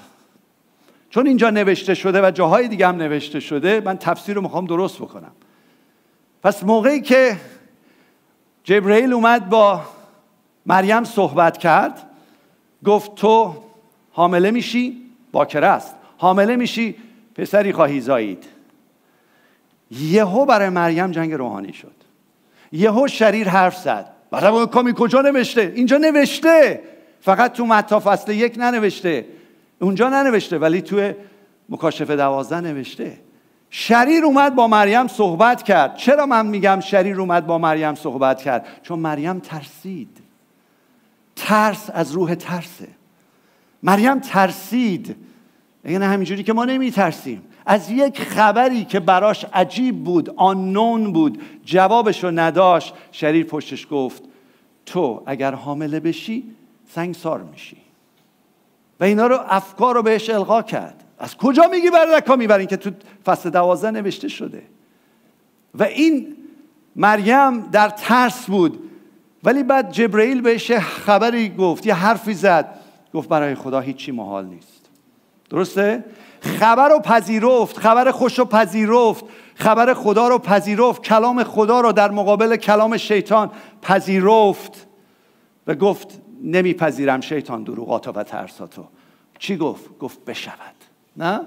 چون 1.09 1.27
اینجا 1.27 1.49
نوشته 1.49 1.93
شده 1.93 2.27
و 2.27 2.31
جاهای 2.31 2.67
دیگه 2.67 2.87
هم 2.87 2.95
نوشته 2.95 3.39
شده 3.39 3.81
من 3.85 3.97
تفسیر 3.97 4.35
رو 4.35 4.41
می‌خوام 4.41 4.65
درست 4.65 4.97
بکنم. 4.97 5.31
پس 6.43 6.63
موقعی 6.63 7.01
که 7.01 7.37
جبرئیل 8.63 9.13
اومد 9.13 9.49
با 9.49 9.81
مریم 10.65 11.03
صحبت 11.03 11.57
کرد 11.57 12.09
گفت 12.85 13.15
تو 13.15 13.55
حامله 14.11 14.51
میشی؟ 14.51 15.01
باکره 15.31 15.67
است 15.67 15.95
حامله 16.25 16.55
میشی 16.55 16.95
پسری 17.35 17.73
خواهی 17.73 17.99
زایید. 17.99 18.43
یهو 19.91 20.45
برای 20.45 20.69
مریم 20.69 21.11
جنگ 21.11 21.33
روحانی 21.33 21.73
شد. 21.73 21.93
یهو 22.71 23.07
شریر 23.07 23.49
حرف 23.49 23.77
زد. 23.77 24.11
بعد 24.31 24.71
کمی 24.71 24.93
کجا 24.97 25.21
نوشته؟ 25.21 25.73
اینجا 25.75 25.97
نوشته. 25.97 26.81
فقط 27.21 27.53
تو 27.53 27.65
متا 27.65 27.99
فصل 27.99 28.31
یک 28.31 28.55
ننوشته. 28.57 29.25
اونجا 29.79 30.09
ننوشته 30.09 30.57
ولی 30.57 30.81
تو 30.81 31.11
مکاشفه 31.69 32.15
دوازده 32.15 32.61
نوشته. 32.61 33.17
شریر 33.69 34.25
اومد 34.25 34.55
با 34.55 34.67
مریم 34.67 35.07
صحبت 35.07 35.63
کرد. 35.63 35.95
چرا 35.95 36.25
من 36.25 36.45
میگم 36.45 36.79
شریر 36.79 37.19
اومد 37.21 37.47
با 37.47 37.57
مریم 37.57 37.95
صحبت 37.95 38.41
کرد؟ 38.41 38.65
چون 38.83 38.99
مریم 38.99 39.39
ترسید. 39.39 40.17
ترس 41.35 41.89
از 41.93 42.11
روح 42.11 42.35
ترسه. 42.35 42.87
مریم 43.83 44.19
ترسید. 44.19 45.15
یعنی 45.85 46.05
همینجوری 46.05 46.43
که 46.43 46.53
ما 46.53 46.65
نمی 46.65 46.91
ترسیم 46.91 47.41
از 47.65 47.91
یک 47.91 48.21
خبری 48.21 48.85
که 48.85 48.99
براش 48.99 49.45
عجیب 49.53 50.03
بود 50.03 50.29
آنون 50.35 51.13
بود 51.13 51.41
جوابش 51.65 52.23
رو 52.23 52.31
نداشت 52.31 52.93
شریر 53.11 53.45
پشتش 53.45 53.87
گفت 53.91 54.23
تو 54.85 55.23
اگر 55.25 55.53
حامله 55.53 55.99
بشی 55.99 56.43
سنگسار 56.89 57.43
میشی. 57.43 57.77
و 58.99 59.03
اینا 59.03 59.27
رو 59.27 59.39
افکار 59.49 59.95
رو 59.95 60.01
بهش 60.01 60.29
القا 60.29 60.61
کرد. 60.61 61.03
از 61.19 61.37
کجا 61.37 61.67
میگی 61.71 61.89
بردکا 61.89 62.35
می‌برین 62.35 62.67
که 62.67 62.77
تو 62.77 62.91
فصل 63.25 63.49
دوازده 63.49 63.91
نوشته 63.91 64.27
شده. 64.27 64.61
و 65.75 65.83
این 65.83 66.35
مریم 66.95 67.59
در 67.59 67.89
ترس 67.89 68.45
بود. 68.45 68.79
ولی 69.43 69.63
بعد 69.63 69.91
جبرئیل 69.91 70.41
بهش 70.41 70.71
خبری 70.71 71.49
گفت 71.49 71.85
یه 71.85 71.93
حرفی 71.93 72.33
زد. 72.33 72.79
گفت 73.13 73.29
برای 73.29 73.55
خدا 73.55 73.79
هیچی 73.79 74.11
محال 74.11 74.45
نیست. 74.45 74.74
درسته 75.49 76.03
خبر 76.41 76.89
رو 76.89 76.99
پذیرفت 76.99 77.77
خبر 77.77 78.11
خوش 78.11 78.39
رو 78.39 78.45
پذیرفت 78.45 79.25
خبر 79.55 79.93
خدا 79.93 80.27
رو 80.27 80.39
پذیرفت 80.39 81.03
کلام 81.03 81.43
خدا 81.43 81.81
رو 81.81 81.91
در 81.91 82.11
مقابل 82.11 82.55
کلام 82.55 82.97
شیطان 82.97 83.51
پذیرفت 83.81 84.87
و 85.67 85.75
گفت 85.75 86.21
نمیپذیرم 86.43 87.21
شیطان 87.21 87.63
دروغاتو 87.63 88.11
و 88.11 88.23
ترساتو 88.23 88.85
چی 89.39 89.57
گفت؟ 89.57 89.99
گفت 89.99 90.25
بشود 90.25 90.75
نه؟ 91.17 91.41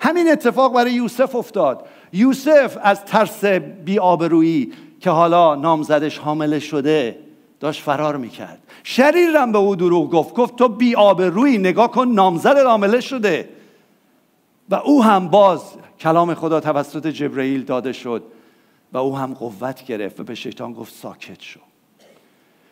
همین 0.00 0.32
اتفاق 0.32 0.74
برای 0.74 0.92
یوسف 0.92 1.34
افتاد 1.34 1.86
یوسف 2.12 2.78
از 2.82 3.04
ترس 3.04 3.44
بیابرویی 3.84 4.72
که 5.00 5.10
حالا 5.10 5.54
نامزدش 5.54 6.18
حامله 6.18 6.58
شده 6.58 7.18
داشت 7.60 7.82
فرار 7.82 8.16
می‌کرد. 8.16 8.62
شریرم 8.84 9.52
به 9.52 9.58
او 9.58 9.76
دروغ 9.76 10.10
گفت. 10.10 10.34
گفت 10.34 10.56
تو 10.56 10.68
بیابرویی 10.68 11.58
نگاه 11.58 11.90
کن 11.90 12.08
نامزد 12.08 12.58
حامله 12.58 13.00
شده. 13.00 13.48
و 14.70 14.74
او 14.74 15.04
هم 15.04 15.28
باز 15.28 15.62
کلام 16.00 16.34
خدا 16.34 16.60
توسط 16.60 17.06
جبرئیل 17.06 17.64
داده 17.64 17.92
شد 17.92 18.22
و 18.92 18.98
او 18.98 19.18
هم 19.18 19.34
قوت 19.34 19.86
گرفت 19.86 20.20
و 20.20 20.24
به 20.24 20.34
شیطان 20.34 20.72
گفت 20.72 20.94
ساکت 20.94 21.42
شو. 21.42 21.60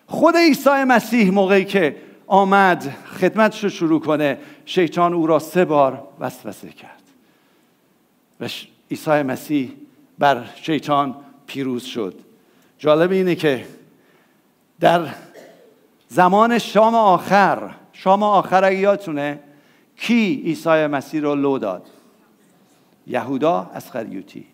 خود 0.07 0.37
عیسی 0.37 0.70
مسیح 0.70 1.31
موقعی 1.31 1.64
که 1.64 1.97
آمد 2.27 2.97
خدمتش 3.20 3.64
رو 3.64 3.70
شروع 3.70 4.01
کنه 4.01 4.38
شیطان 4.66 5.14
او 5.14 5.27
را 5.27 5.38
سه 5.38 5.64
بار 5.64 6.09
وسوسه 6.20 6.68
کرد. 6.68 7.03
و 8.40 8.49
عیسی 8.90 9.23
مسیح 9.23 9.73
بر 10.18 10.44
شیطان 10.62 11.14
پیروز 11.47 11.85
شد. 11.85 12.14
جالب 12.79 13.11
اینه 13.11 13.35
که 13.35 13.66
در 14.85 15.09
زمان 16.09 16.59
شام 16.59 16.94
آخر 16.94 17.70
شام 17.92 18.23
آخر 18.23 18.64
اگه 18.64 18.79
یادتونه 18.79 19.38
کی 19.97 20.42
عیسی 20.44 20.87
مسیح 20.87 21.20
رو 21.20 21.35
لو 21.35 21.59
داد؟ 21.59 21.87
یهودا 23.07 23.70
اسخریوتی 23.75 24.47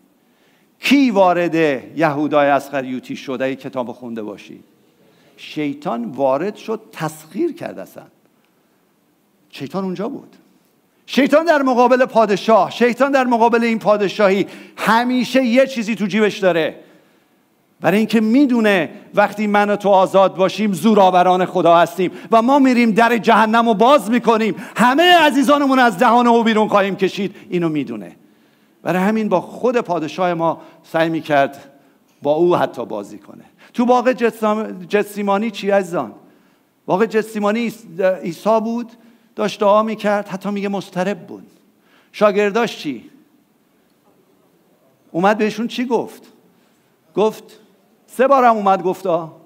کی 0.81 1.11
وارد 1.11 1.55
یهودای 1.99 2.47
اسخریوتی 2.47 3.17
شده 3.17 3.45
ای 3.45 3.57
کتاب 3.57 3.93
خونده 3.93 4.23
باشید 4.23 4.65
شیطان 5.37 6.05
وارد 6.05 6.57
شد 6.57 6.81
تسخیر 6.93 7.53
کرد 7.53 7.79
اصلا. 7.79 8.05
شیطان 9.51 9.85
اونجا 9.85 10.09
بود. 10.09 10.37
شیطان 11.07 11.45
در 11.45 11.63
مقابل 11.63 12.05
پادشاه 12.05 12.71
شیطان 12.71 13.13
در 13.13 13.25
مقابل 13.25 13.65
این 13.65 13.79
پادشاهی 13.79 14.47
همیشه 14.77 15.45
یه 15.45 15.67
چیزی 15.67 15.95
تو 15.95 16.07
جیبش 16.07 16.39
داره. 16.39 16.90
برای 17.81 17.99
اینکه 17.99 18.21
می‌دونه 18.21 18.91
وقتی 19.15 19.47
من 19.47 19.71
و 19.71 19.77
تو 19.77 19.89
آزاد 19.89 20.37
باشیم 20.37 20.73
زورآوران 20.73 21.45
خدا 21.45 21.77
هستیم 21.77 22.11
و 22.33 22.43
ما 22.43 22.59
میریم 22.59 22.91
در 22.91 23.19
جهنم 23.19 23.69
رو 23.69 23.75
باز 23.75 24.11
می‌کنیم 24.11 24.55
همه 24.77 25.17
عزیزانمون 25.19 25.79
از 25.79 25.99
دهان 25.99 26.27
او 26.27 26.45
بیرون 26.45 26.69
خواهیم 26.69 26.97
کشید 26.97 27.37
اینو 27.51 27.69
می‌دونه. 27.69 28.17
برای 28.83 29.03
همین 29.03 29.29
با 29.29 29.41
خود 29.41 29.77
پادشاه 29.77 30.35
ما 30.35 30.61
سعی 30.83 31.09
می‌کرد 31.09 31.71
با 32.23 32.33
او 32.33 32.57
حتی 32.57 32.87
بازی 32.87 33.19
کنه. 33.19 33.45
تو 33.75 33.87
باغ 33.87 34.13
جسیمانی 34.89 35.51
چی 35.51 35.71
عزیزان؟ 35.71 36.13
باغ 36.87 37.05
جسیمانی 37.05 37.73
عیسی 38.23 38.61
بود 38.61 38.91
داشت 39.37 39.61
دعا 39.61 39.83
می‌کرد 39.83 40.29
حتی 40.29 40.51
میگه 40.51 40.69
مسترب 40.69 41.27
بود 41.27 41.47
شاگرداش 42.13 42.79
چی؟ 42.79 43.11
اومد 45.13 45.39
بهشون 45.39 45.69
چی 45.69 45.85
گفت؟ 45.85 46.23
گفت 47.17 47.45
سه 48.17 48.27
بارم 48.27 48.57
اومد 48.57 48.83
گفتا 48.83 49.37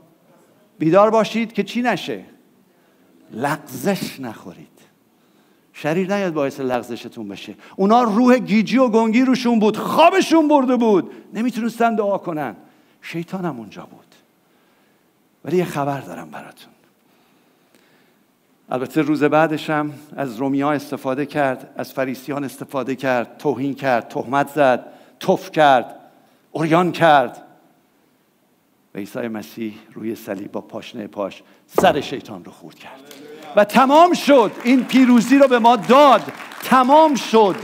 بیدار 0.78 1.10
باشید 1.10 1.52
که 1.52 1.62
چی 1.62 1.82
نشه؟ 1.82 2.24
لغزش 3.32 4.20
نخورید. 4.20 4.68
شریر 5.72 6.14
نیاد 6.14 6.32
باعث 6.32 6.60
لغزشتون 6.60 7.28
بشه. 7.28 7.54
اونا 7.76 8.02
روح 8.02 8.38
گیجی 8.38 8.78
و 8.78 8.88
گنگی 8.88 9.22
روشون 9.22 9.58
بود 9.58 9.76
خوابشون 9.76 10.48
برده 10.48 10.76
بود. 10.76 11.10
نمی‌تونستن 11.34 11.94
دعا 11.94 12.18
کنن. 12.18 12.56
شیطانم 13.02 13.58
اونجا 13.58 13.82
بود. 13.82 14.14
ولی 15.44 15.56
یه 15.56 15.64
خبر 15.64 16.00
دارم 16.00 16.30
براتون. 16.30 16.72
البته 18.70 19.02
روز 19.02 19.24
بعدش 19.24 19.70
هم 19.70 19.92
از 20.16 20.36
رومیا 20.36 20.72
استفاده 20.72 21.26
کرد 21.26 21.74
از 21.76 21.92
فریسیان 21.92 22.44
استفاده 22.44 22.96
کرد 22.96 23.38
توهین 23.38 23.74
کرد 23.74 24.08
تهمت 24.08 24.48
زد 24.48 24.86
توف 25.20 25.50
کرد 25.50 25.96
اوریان 26.52 26.92
کرد. 26.92 27.43
و 28.94 28.98
عیسی 28.98 29.28
مسیح 29.28 29.74
روی 29.92 30.14
صلیب 30.14 30.52
با 30.52 30.60
پاشنه 30.60 31.06
پاش 31.06 31.42
سر 31.66 32.00
شیطان 32.00 32.44
رو 32.44 32.52
خورد 32.52 32.74
کرد. 32.74 33.00
و 33.56 33.64
تمام 33.64 34.14
شد. 34.14 34.52
این 34.64 34.84
پیروزی 34.84 35.38
رو 35.38 35.48
به 35.48 35.58
ما 35.58 35.76
داد. 35.76 36.32
تمام 36.64 37.14
شد. 37.14 37.56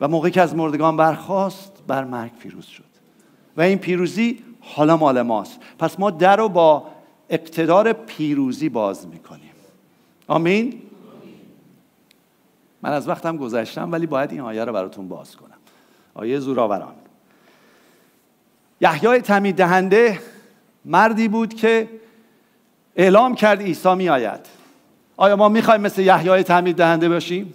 و 0.00 0.08
موقعی 0.08 0.30
که 0.30 0.40
از 0.40 0.54
مردگان 0.54 0.96
برخواست 0.96 1.72
بر 1.86 2.04
مرگ 2.04 2.32
پیروز 2.38 2.66
شد. 2.66 2.84
و 3.56 3.60
این 3.60 3.78
پیروزی 3.78 4.44
حالا 4.60 4.96
مال 4.96 5.22
ماست. 5.22 5.60
پس 5.78 6.00
ما 6.00 6.10
در 6.10 6.36
رو 6.36 6.48
با 6.48 6.86
اقتدار 7.28 7.92
پیروزی 7.92 8.68
باز 8.68 9.06
می‌کنیم. 9.06 9.52
آمین؟ 10.26 10.82
من 12.82 12.92
از 12.92 13.08
وقتم 13.08 13.36
گذشتم 13.36 13.92
ولی 13.92 14.06
باید 14.06 14.30
این 14.30 14.40
آیه 14.40 14.64
رو 14.64 14.72
براتون 14.72 15.08
باز 15.08 15.36
کنم. 15.36 15.58
آیه 16.14 16.38
زوراوران 16.38 16.94
یحیای 18.82 19.20
تمید 19.20 19.56
دهنده 19.56 20.18
مردی 20.84 21.28
بود 21.28 21.54
که 21.54 21.88
اعلام 22.96 23.34
کرد 23.34 23.62
عیسی 23.62 23.94
می 23.94 24.08
آید 24.08 24.40
آیا 25.16 25.36
ما 25.36 25.48
می‌خوایم 25.48 25.80
مثل 25.80 26.02
یحیای 26.02 26.42
تعمید 26.42 26.76
دهنده 26.76 27.08
باشیم؟ 27.08 27.54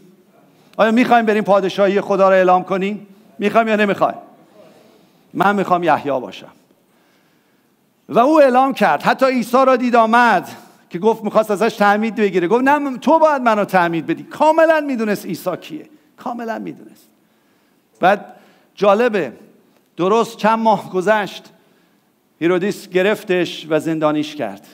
آیا 0.77 0.91
می‌خوایم 0.91 1.25
بریم 1.25 1.43
پادشاهی 1.43 2.01
خدا 2.01 2.29
رو 2.29 2.35
اعلام 2.35 2.63
کنیم؟ 2.63 3.07
می‌خوایم 3.39 3.67
یا 3.67 3.75
نمی‌خوایم؟ 3.75 4.17
من 5.33 5.55
می‌خوام 5.55 5.83
یحیا 5.83 6.19
باشم. 6.19 6.51
و 8.09 8.19
او 8.19 8.41
اعلام 8.41 8.73
کرد. 8.73 9.03
حتی 9.03 9.25
عیسی 9.25 9.65
را 9.65 9.75
دید 9.75 9.95
آمد 9.95 10.49
که 10.89 10.99
گفت 10.99 11.23
می‌خواست 11.23 11.51
ازش 11.51 11.75
تعمید 11.75 12.15
بگیره. 12.15 12.47
گفت 12.47 12.63
نه 12.63 12.97
تو 12.97 13.19
باید 13.19 13.41
منو 13.41 13.65
تعمید 13.65 14.07
بدی. 14.07 14.23
کاملا 14.23 14.79
می‌دونست 14.79 15.25
عیسی 15.25 15.57
کیه. 15.57 15.89
کاملا 16.17 16.59
می‌دونست. 16.59 17.07
بعد 17.99 18.25
جالبه 18.75 19.33
درست 19.97 20.37
چند 20.37 20.59
ماه 20.59 20.89
گذشت 20.89 21.43
هیرودیس 22.39 22.89
گرفتش 22.89 23.67
و 23.69 23.79
زندانیش 23.79 24.35
کرد. 24.35 24.67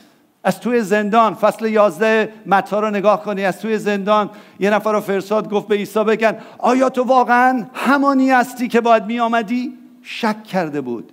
از 0.43 0.59
توی 0.59 0.82
زندان 0.82 1.34
فصل 1.34 1.65
یازده 1.65 2.34
متا 2.45 2.80
رو 2.80 2.89
نگاه 2.89 3.24
کنی 3.24 3.45
از 3.45 3.59
توی 3.61 3.78
زندان 3.78 4.30
یه 4.59 4.69
نفر 4.69 4.91
رو 4.91 5.01
فرستاد 5.01 5.49
گفت 5.49 5.67
به 5.67 5.76
عیسی 5.76 6.03
بگن 6.03 6.38
آیا 6.57 6.89
تو 6.89 7.03
واقعا 7.03 7.65
همانی 7.74 8.32
هستی 8.32 8.67
که 8.67 8.82
باید 8.82 9.05
می 9.05 9.19
آمدی؟ 9.19 9.78
شک 10.01 10.43
کرده 10.43 10.82
بود. 10.82 11.11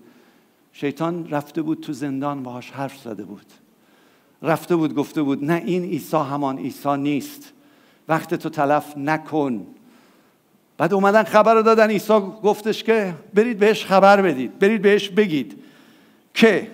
شیطان 0.73 1.29
رفته 1.31 1.63
بود 1.63 1.81
تو 1.81 1.93
زندان 1.93 2.43
باهاش 2.43 2.71
حرف 2.71 2.99
زده 2.99 3.25
بود. 3.25 3.47
رفته 4.43 4.77
بود 4.77 4.95
گفته 4.95 5.23
بود 5.23 5.45
نه 5.45 5.63
این 5.67 5.85
عیسی 5.85 6.17
همان 6.17 6.59
عیسی 6.59 6.97
نیست. 6.97 7.53
وقت 8.09 8.35
تو 8.35 8.49
تلف 8.49 8.97
نکن. 8.97 9.67
بعد 10.81 10.95
اومدن 10.95 11.23
خبر 11.23 11.55
رو 11.55 11.63
دادن. 11.63 11.91
عیسی 11.91 12.21
گفتش 12.43 12.85
که 12.85 13.15
برید 13.35 13.59
بهش 13.59 13.85
خبر 13.85 14.23
بدید. 14.23 14.59
برید 14.59 14.83
بهش 14.83 15.09
بگید 15.09 15.63
که 16.35 16.71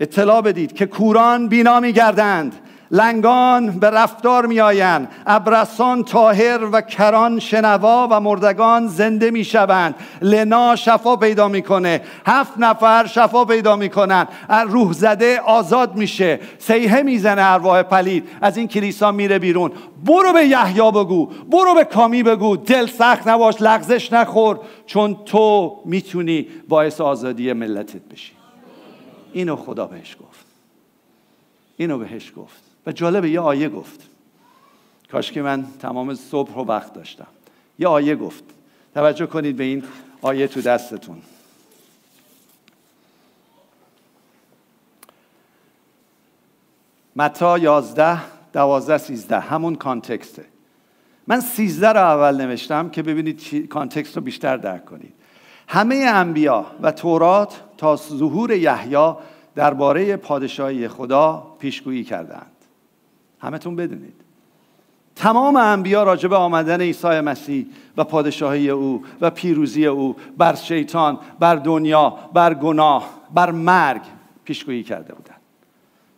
اطلاع 0.00 0.40
بدید 0.40 0.72
که 0.72 0.86
کوران 0.86 1.48
بینا 1.48 1.80
میگردند. 1.80 2.54
لنگان 2.90 3.78
به 3.78 3.90
رفتار 3.90 4.46
میآیند. 4.46 5.08
ابرسان 5.26 6.04
تاهر 6.04 6.64
و 6.72 6.80
کران 6.80 7.38
شنوا 7.38 8.08
و 8.10 8.20
مردگان 8.20 8.86
زنده 8.86 9.30
می‌شوند. 9.30 9.94
لنا 10.22 10.76
شفا 10.76 11.16
پیدا 11.16 11.48
می‌کنه. 11.48 12.00
هفت 12.26 12.52
نفر 12.56 13.06
شفا 13.06 13.44
پیدا 13.44 13.76
می‌کنن 13.76 14.26
روح 14.68 14.92
زده 14.92 15.40
آزاد 15.40 15.96
میشه. 15.96 16.40
سیحه 16.58 17.02
می‌زنه 17.02 17.42
ارواح 17.42 17.82
پلید. 17.82 18.28
از 18.40 18.56
این 18.56 18.68
کلیسا 18.68 19.12
میره 19.12 19.38
بیرون. 19.38 19.72
برو 20.04 20.32
به 20.32 20.44
یحیی 20.44 20.90
بگو. 20.90 21.26
برو 21.26 21.74
به 21.74 21.84
کامی 21.84 22.22
بگو. 22.22 22.56
دل 22.56 22.86
سخت 22.86 23.28
نباش 23.28 23.54
لغزش 23.60 24.12
نخور. 24.12 24.60
چون 24.86 25.16
تو 25.24 25.76
می‌تونی 25.84 26.46
باعث 26.68 27.00
آزادی 27.00 27.52
ملتت 27.52 28.02
بشی. 28.12 28.32
اینو 29.32 29.56
خدا 29.56 29.86
بهش 29.86 30.16
گفت. 30.20 30.46
اینو 31.76 31.98
بهش 31.98 32.32
گفت. 32.36 32.65
و 32.86 32.92
جالبه 32.92 33.30
یه 33.30 33.40
آیه 33.40 33.68
گفت. 33.68 34.00
کاش 35.12 35.32
که 35.32 35.42
من 35.42 35.66
تمام 35.80 36.14
صبح 36.14 36.54
رو 36.54 36.64
وقت 36.64 36.92
داشتم. 36.92 37.26
یه 37.78 37.88
آیه 37.88 38.16
گفت. 38.16 38.44
توجه 38.94 39.26
کنید 39.26 39.56
به 39.56 39.64
این 39.64 39.84
آیه 40.22 40.46
تو 40.46 40.60
دستتون. 40.60 41.22
متا 47.16 47.58
یازده 47.58 48.18
دوازده 48.52 48.98
سیزده. 48.98 49.40
همون 49.40 49.74
کانتکسته. 49.74 50.44
من 51.26 51.40
سیزده 51.40 51.88
رو 51.88 52.00
اول 52.00 52.46
نوشتم 52.46 52.88
که 52.88 53.02
ببینید 53.02 53.68
کانتکست 53.68 54.16
رو 54.16 54.22
بیشتر 54.22 54.56
درک 54.56 54.84
کنید. 54.84 55.12
همه 55.68 55.94
انبیا 55.94 56.66
و 56.82 56.92
تورات 56.92 57.60
تا 57.78 57.96
ظهور 57.96 58.52
یحیی 58.52 59.12
درباره 59.54 60.16
پادشاهی 60.16 60.88
خدا 60.88 61.56
پیشگویی 61.58 62.04
کردند 62.04 62.55
همتون 63.40 63.76
بدونید. 63.76 64.14
تمام 65.16 65.56
انبیا 65.56 66.02
راجع 66.02 66.28
به 66.28 66.36
آمدن 66.36 66.80
عیسی 66.80 67.20
مسیح 67.20 67.66
و 67.96 68.04
پادشاهی 68.04 68.70
او 68.70 69.04
و 69.20 69.30
پیروزی 69.30 69.86
او 69.86 70.16
بر 70.38 70.54
شیطان 70.54 71.18
بر 71.40 71.56
دنیا 71.56 72.10
بر 72.34 72.54
گناه 72.54 73.10
بر 73.34 73.50
مرگ 73.50 74.02
پیشگویی 74.44 74.82
کرده 74.82 75.14
بودند 75.14 75.40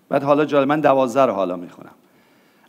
بعد 0.09 0.23
حالا 0.23 0.45
جالب 0.45 0.69
من 0.69 0.81
دوازده 0.81 1.27
رو 1.27 1.33
حالا 1.33 1.57
می‌خونم. 1.57 1.91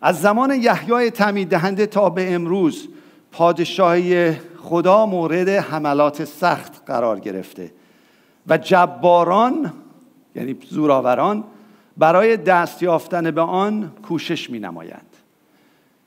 از 0.02 0.22
زمان 0.22 0.52
یحیای 0.52 1.12
تعمید 1.12 1.50
دهنده 1.50 1.86
تا 1.86 2.10
به 2.10 2.34
امروز 2.34 2.88
پادشاهی 3.32 4.32
خدا 4.58 5.06
مورد 5.06 5.50
حملات 5.50 6.26
سخت 6.26 6.84
قرار 6.86 7.20
گرفته 7.20 7.72
و 8.48 8.58
جباران 8.58 9.74
یعنی 10.36 10.58
زوراوران 10.70 11.44
برای 12.00 12.38
دست 12.38 12.84
یافتن 12.84 13.32
به 13.32 13.42
آن 13.42 13.92
کوشش 14.08 14.50
می 14.50 14.60
نمایند 14.60 15.06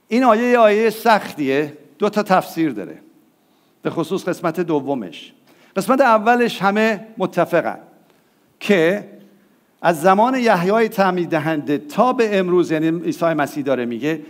این 0.08 0.24
آیه 0.24 0.58
آیه 0.58 0.90
سختیه 0.90 1.72
دو 1.98 2.08
تا 2.08 2.22
تفسیر 2.22 2.72
داره. 2.72 2.98
به 3.82 3.90
خصوص 3.90 4.28
قسمت 4.28 4.60
دومش. 4.60 5.32
قسمت 5.76 6.00
اولش 6.00 6.62
همه 6.62 7.06
متفقن 7.18 7.78
که 8.60 9.08
از 9.82 10.00
زمان 10.02 10.34
یحیای 10.34 10.88
تعمید 10.88 11.28
دهنده 11.28 11.78
تا 11.78 12.12
به 12.12 12.38
امروز 12.38 12.70
یعنی 12.70 13.00
عیسی 13.04 13.24
مسیح 13.24 13.64
داره 13.64 13.84
میگه 13.84 14.22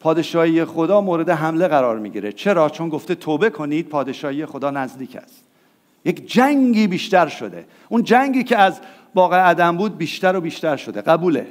پادشاهی 0.00 0.64
خدا 0.64 1.00
مورد 1.00 1.30
حمله 1.30 1.68
قرار 1.68 1.98
می‌گیره. 1.98 2.32
چرا؟ 2.32 2.68
چون 2.68 2.88
گفته 2.88 3.14
توبه 3.14 3.50
کنید 3.50 3.88
پادشاهی 3.88 4.46
خدا 4.46 4.70
نزدیک 4.70 5.16
است. 5.16 5.44
یک 6.04 6.32
جنگی 6.32 6.86
بیشتر 6.86 7.26
شده. 7.26 7.64
اون 7.88 8.02
جنگی 8.02 8.44
که 8.44 8.58
از 8.58 8.80
واقع 9.14 9.38
عدم 9.38 9.76
بود 9.76 9.98
بیشتر 9.98 10.36
و 10.36 10.40
بیشتر 10.40 10.76
شده. 10.76 11.00
قبوله. 11.00 11.46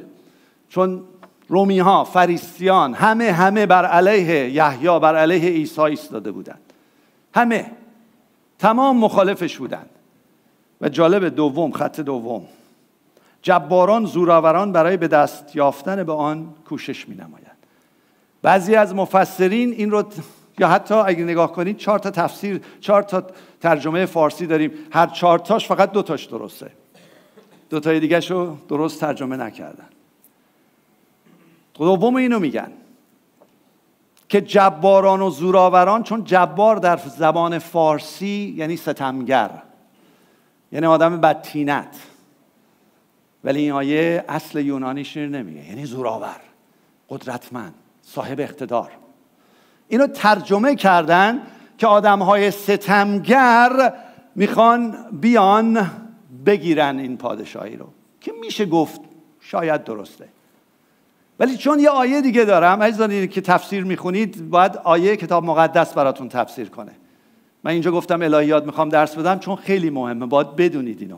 چون 0.70 1.04
رومی 1.48 1.80
ها 1.80 2.04
فریسیان 2.04 2.94
همه 2.94 3.32
همه 3.32 3.66
بر 3.66 3.86
علیه 3.86 4.50
یحیی 4.50 5.00
بر 5.00 5.16
علیه 5.16 5.50
عیسی 5.50 5.82
ایستاده 5.82 6.32
بودند. 6.32 6.62
همه. 7.36 7.72
تمام 8.60 8.98
مخالفش 8.98 9.58
بودند. 9.58 9.90
و 10.82 10.90
جالب 10.90 11.36
دوم 11.36 11.72
خط 11.72 12.00
دوم. 12.00 12.46
جباران 13.42 14.06
زوراوران 14.06 14.72
برای 14.72 14.98
به 14.98 15.08
دست 15.08 15.56
یافتن 15.56 16.04
به 16.04 16.14
آن 16.14 16.54
کوشش 16.70 17.10
می 17.10 17.16
نماید. 17.16 17.52
بعضی 18.42 18.76
از 18.76 18.96
مفسرین 18.96 19.72
این 19.72 19.92
رو 19.92 20.04
یا 20.60 20.68
حتی 20.68 20.94
اگه 20.94 21.24
نگاه 21.24 21.52
کنید 21.52 21.78
چهار 21.78 22.00
تا 22.00 22.12
تفسیر 22.12 22.62
چهار 22.80 23.04
تا 23.04 23.24
ترجمه 23.62 24.06
فارسی 24.06 24.48
داریم. 24.48 24.72
هر 24.92 25.08
چهار 25.08 25.40
تاش 25.40 25.68
فقط 25.68 25.92
دو 25.92 26.02
تاش 26.02 26.26
درسته. 26.26 26.72
دو 27.72 27.80
تای 27.80 28.00
دیگه 28.00 28.20
رو 28.20 28.58
درست 28.68 29.00
ترجمه 29.00 29.38
نکردن. 29.38 29.88
دوم 31.74 32.16
اینو 32.16 32.40
میگن 32.40 32.72
که 34.30 34.42
جباران 34.42 35.22
و 35.22 35.30
زوراوران 35.30 36.04
چون 36.04 36.24
جبار 36.24 36.76
در 36.76 36.98
زبان 36.98 37.60
فارسی 37.60 38.54
یعنی 38.58 38.78
ستمگر 38.78 39.50
یعنی 40.72 40.86
آدم 40.86 41.22
بدتینت 41.22 41.96
ولی 43.44 43.60
این 43.60 43.72
آیه 43.72 44.26
اصل 44.30 44.60
یونانیش 44.60 45.18
نمیگه 45.18 45.70
یعنی 45.70 45.86
زوراور 45.86 46.40
قدرتمند 47.10 47.74
صاحب 48.02 48.40
اقتدار. 48.40 48.92
اینو 49.88 50.08
ترجمه 50.08 50.76
کردن 50.76 51.42
که 51.78 51.88
آدم 51.88 52.22
های 52.22 52.52
ستمگر 52.52 53.94
می‌خوان 54.36 54.98
بیان 55.12 55.92
بگیرن 56.46 57.00
این 57.00 57.18
پادشاهی 57.18 57.76
رو. 57.76 57.88
که 58.22 58.32
میشه 58.42 58.66
گفت 58.66 59.02
شاید 59.40 59.84
درسته. 59.84 60.28
ولی 61.40 61.58
چون 61.58 61.80
یه 61.80 61.90
آیه 61.90 62.22
دیگه 62.22 62.46
دارم 62.46 62.84
عزیزانی 62.84 63.28
که 63.28 63.42
تفسیر 63.42 63.84
می‌خونید 63.84 64.50
باید 64.50 64.78
آیه 64.78 65.16
کتاب 65.16 65.44
مقدس 65.44 65.94
براتون 65.94 66.30
تفسیر 66.30 66.70
کنه. 66.70 66.92
من 67.64 67.72
اینجا 67.72 67.92
گفتم 67.92 68.22
الهیات 68.22 68.66
می‌خوام 68.66 68.90
درس 68.90 69.16
بدم 69.16 69.40
چون 69.40 69.56
خیلی 69.56 69.90
مهمه 69.90 70.26
باید 70.26 70.56
بدونید 70.56 71.02
اینو. 71.02 71.18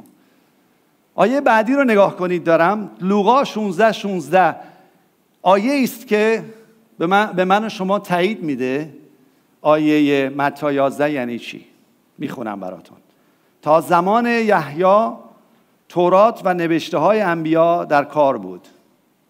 آیه 1.15 1.41
بعدی 1.41 1.73
رو 1.73 1.83
نگاه 1.83 2.15
کنید 2.15 2.43
دارم. 2.43 2.91
لوقا 3.01 3.43
16 3.43 3.91
16 3.91 4.55
آیه 5.41 5.83
است 5.83 6.07
که 6.07 6.43
به 6.97 7.07
من, 7.07 7.25
به 7.25 7.45
من 7.45 7.69
شما 7.69 7.99
تایید 7.99 8.43
میده. 8.43 8.93
آیه 9.61 10.29
متی 10.29 10.73
11 10.73 11.11
یعنی 11.11 11.39
چی؟ 11.39 11.65
می‌خونم 12.17 12.59
براتون. 12.59 12.97
تا 13.63 13.81
زمان 13.81 14.25
یحیی 14.25 15.11
تورات 15.89 16.41
و 16.43 16.53
نوشته 16.53 16.97
های 16.97 17.21
انبیا 17.21 17.85
در 17.85 18.03
کار 18.03 18.37
بود. 18.37 18.67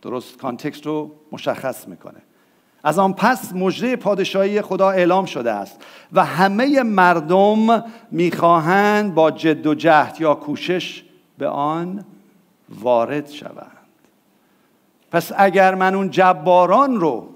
درست 0.01 0.37
کانتکست 0.37 0.85
رو 0.85 1.11
مشخص 1.31 1.87
می‌کنه. 1.87 2.19
از 2.83 2.99
آن 2.99 3.13
پس 3.13 3.53
مجره 3.53 3.95
پادشاهی 3.95 4.61
خدا 4.61 4.89
اعلام 4.89 5.25
شده 5.25 5.51
است 5.51 5.81
و 6.13 6.25
همه 6.25 6.83
مردم 6.83 7.83
می‌خواهند 8.11 9.15
با 9.15 9.31
جد 9.31 9.67
و 9.67 9.75
جهد 9.75 10.21
یا 10.21 10.35
کوشش 10.35 11.03
به 11.37 11.47
آن 11.47 12.05
وارد 12.69 13.29
شوند. 13.29 13.77
پس 15.11 15.31
اگر 15.37 15.75
من 15.75 15.95
اون 15.95 16.09
جباران 16.09 16.99
رو 16.99 17.27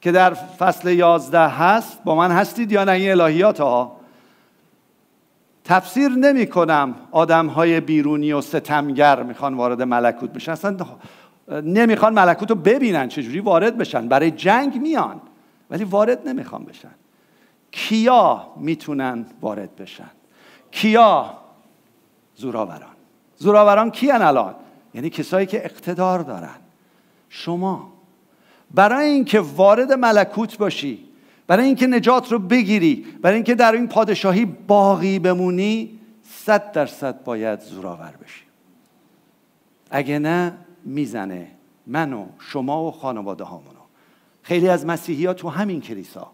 که 0.00 0.12
در 0.12 0.34
فصل 0.34 0.88
یازده 0.88 1.48
هست 1.48 2.04
با 2.04 2.14
من 2.14 2.30
هستید 2.30 2.72
یا 2.72 2.84
نه 2.84 2.92
این 2.92 3.10
الهیات 3.10 3.60
ها؟ 3.60 3.99
تفسیر 5.64 6.08
نمی 6.08 6.46
کنم 6.46 6.94
آدم 7.10 7.46
های 7.46 7.80
بیرونی 7.80 8.32
و 8.32 8.40
ستمگر 8.40 9.22
می‌خوان 9.22 9.54
وارد 9.54 9.82
ملکوت 9.82 10.30
بشن. 10.30 10.52
اصلا 10.52 10.76
نمی‌خوان 11.48 12.14
ملکوت 12.14 12.50
رو 12.50 12.56
ببینن 12.56 13.08
چجوری 13.08 13.40
وارد 13.40 13.78
بشن. 13.78 14.08
برای 14.08 14.30
جنگ 14.30 14.80
میان 14.80 15.20
ولی 15.70 15.84
وارد 15.84 16.28
نمی‌خوان 16.28 16.64
بشن. 16.64 16.90
کیا 17.70 18.46
می‌تونن 18.56 19.26
وارد 19.40 19.76
بشن؟ 19.76 20.10
کیا؟ 20.70 21.30
زوراوران. 22.36 22.96
زوراوران 23.36 23.90
کیان 23.90 24.22
الان؟ 24.22 24.54
یعنی 24.94 25.10
کسایی 25.10 25.46
که 25.46 25.64
اقتدار 25.64 26.18
دارن. 26.18 26.56
شما. 27.28 27.92
برای 28.74 29.06
اینکه 29.08 29.40
وارد 29.40 29.92
ملکوت 29.92 30.58
باشی 30.58 31.09
برای 31.50 31.66
اینکه 31.66 31.86
نجات 31.86 32.32
رو 32.32 32.38
بگیری 32.38 33.06
برای 33.22 33.34
اینکه 33.34 33.54
در 33.54 33.72
این 33.72 33.88
پادشاهی 33.88 34.44
باقی 34.44 35.18
بمونی 35.18 35.98
صد 36.22 36.72
درصد 36.72 37.24
باید 37.24 37.60
زوراور 37.60 38.14
بشی. 38.24 38.42
اگه 39.90 40.18
نه 40.18 40.56
می‌زنه 40.84 41.48
من 41.86 42.12
و 42.12 42.26
شما 42.38 42.84
و 42.84 42.90
خانواده 42.90 43.44
هامونو. 43.44 43.80
خیلی 44.42 44.68
از 44.68 44.86
مسیحی 44.86 45.26
ها 45.26 45.34
تو 45.34 45.48
همین 45.48 45.80
کلیسا 45.80 46.30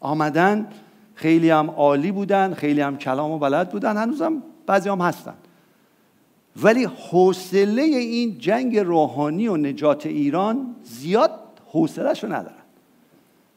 آمدن 0.00 0.68
خیلی 1.14 1.50
هم 1.50 1.70
عالی 1.70 2.12
بودن 2.12 2.54
خیلی 2.54 2.80
هم 2.80 2.98
کلام 2.98 3.30
و 3.30 3.38
بلد 3.38 3.70
بودن 3.70 3.96
هنوزم 3.96 4.42
بعضی 4.66 4.88
هم 4.88 5.00
هستن. 5.00 5.34
ولی 6.62 6.84
حوصله 6.84 7.82
این 7.82 8.38
جنگ 8.38 8.78
روحانی 8.78 9.48
و 9.48 9.56
نجات 9.56 10.06
ایران 10.06 10.76
زیاد 10.82 11.30
حوصلهشو 11.66 12.26
ندارن. 12.26 12.63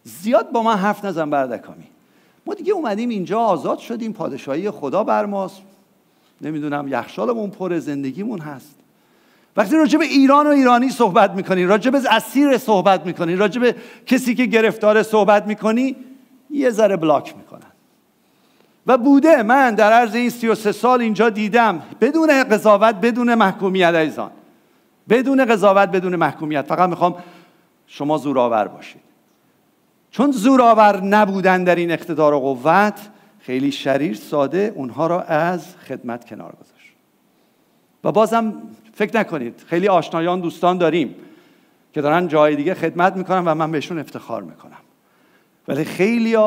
زیاد 0.08 0.52
با 0.52 0.64
من 0.64 0.76
حرف 0.76 1.06
نزن 1.06 1.30
بردکامی 1.30 1.88
ما 2.46 2.54
دیگه 2.54 2.74
اومدیم 2.74 3.10
اینجا 3.10 3.40
آزاد 3.40 3.80
شدیم 3.80 4.14
پادشاهی 4.14 4.72
خدا 4.72 5.04
بر 5.04 5.26
ماست. 5.26 5.62
نمی‌دونم 6.42 6.88
یخشالمون 6.88 7.50
پر 7.50 7.80
زندگیمون 7.80 8.40
هست. 8.40 8.76
وقتی 9.58 9.76
راجع 9.76 10.00
به 10.00 10.06
ایران 10.06 10.48
و 10.48 10.50
ایرانی 10.50 10.90
صحبت 10.90 11.32
می‌کنی 11.32 11.66
راجع 11.66 11.92
به 11.92 12.02
اسیر 12.10 12.58
صحبت 12.58 13.06
می‌کنی 13.06 13.36
راجع 13.36 13.62
به 13.62 13.76
کسی 14.06 14.36
که 14.36 14.46
گرفتار 14.46 15.04
صحبت 15.04 15.48
می‌کنی 15.48 15.96
یه 16.50 16.70
ذره 16.70 16.98
بلاک 16.98 17.38
می‌کنن. 17.38 17.72
و 18.88 18.98
بوده 18.98 19.44
من 19.44 19.76
در 19.76 19.94
عرض 19.94 20.16
این 20.16 20.30
33 20.30 20.72
سال 20.72 21.02
اینجا 21.02 21.30
دیدم 21.30 21.82
بدون 22.02 22.44
قضاوت 22.44 22.96
بدون 22.96 23.36
محکومیت 23.36 23.94
ایزان 23.94 24.32
بدون 25.10 25.46
قضاوت 25.46 25.90
بدون 25.90 26.16
محکومیت. 26.16 26.66
فقط 26.66 26.90
می‌خوام 26.90 27.16
شما 27.88 28.18
زورآور 28.18 28.68
باشید. 28.68 29.07
چون 30.12 30.32
زورآور 30.32 31.04
نبودن 31.04 31.64
در 31.64 31.76
این 31.76 31.92
اقتدار 31.92 32.34
و 32.34 32.40
قوت 32.40 33.00
خیلی 33.40 33.72
شریر 33.72 34.16
ساده 34.16 34.74
اونها 34.76 35.08
را 35.08 35.22
از 35.22 35.76
خدمت 35.76 36.26
کنار 36.26 36.52
گذاشت. 36.52 36.94
و 38.04 38.12
بازم 38.12 38.54
فکر 38.94 39.20
نکنید 39.20 39.64
خیلی 39.68 39.88
آشنایان 39.88 40.40
دوستان 40.40 40.78
داریم 40.78 41.16
که 41.94 42.02
دارن 42.02 42.28
جای 42.28 42.56
دیگه 42.56 42.74
خدمت 42.74 43.16
می‌کنن 43.16 43.46
و 43.46 43.56
من 43.56 43.72
بهشون 43.72 44.00
افتخار 44.00 44.44
می‌کنم. 44.44 44.78
ولی 45.68 45.86
خیلی 45.86 46.38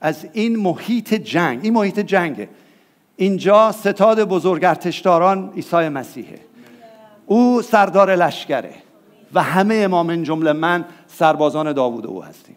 از 0.00 0.26
این 0.32 0.56
محیط 0.56 1.14
جنگ 1.14 1.60
این 1.62 1.74
محیط 1.74 2.00
جنگه. 2.00 2.48
اینجا 3.16 3.72
ستاد 3.72 4.24
بزرگ 4.24 4.64
ارتشداران 4.64 5.52
عیسی 5.56 5.88
مسیحه. 5.88 6.38
او 7.26 7.62
سردار 7.62 8.16
لشکره. 8.16 8.74
و 9.34 9.42
همه 9.42 9.74
امام 9.74 10.22
جمله 10.22 10.52
من 10.52 10.84
سربازان 11.06 11.72
داوود 11.72 12.06
او 12.06 12.24
هستیم. 12.24 12.51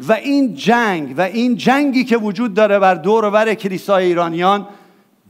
و 0.00 0.12
این 0.12 0.54
جنگ 0.54 1.14
و 1.18 1.20
این 1.20 1.56
جنگی 1.56 2.04
که 2.04 2.16
وجود 2.16 2.54
داره 2.54 2.78
بر 2.78 2.94
دور 2.94 3.24
و 3.24 3.30
بر 3.30 3.54
کلیسای 3.54 4.04
ایرانیان 4.04 4.68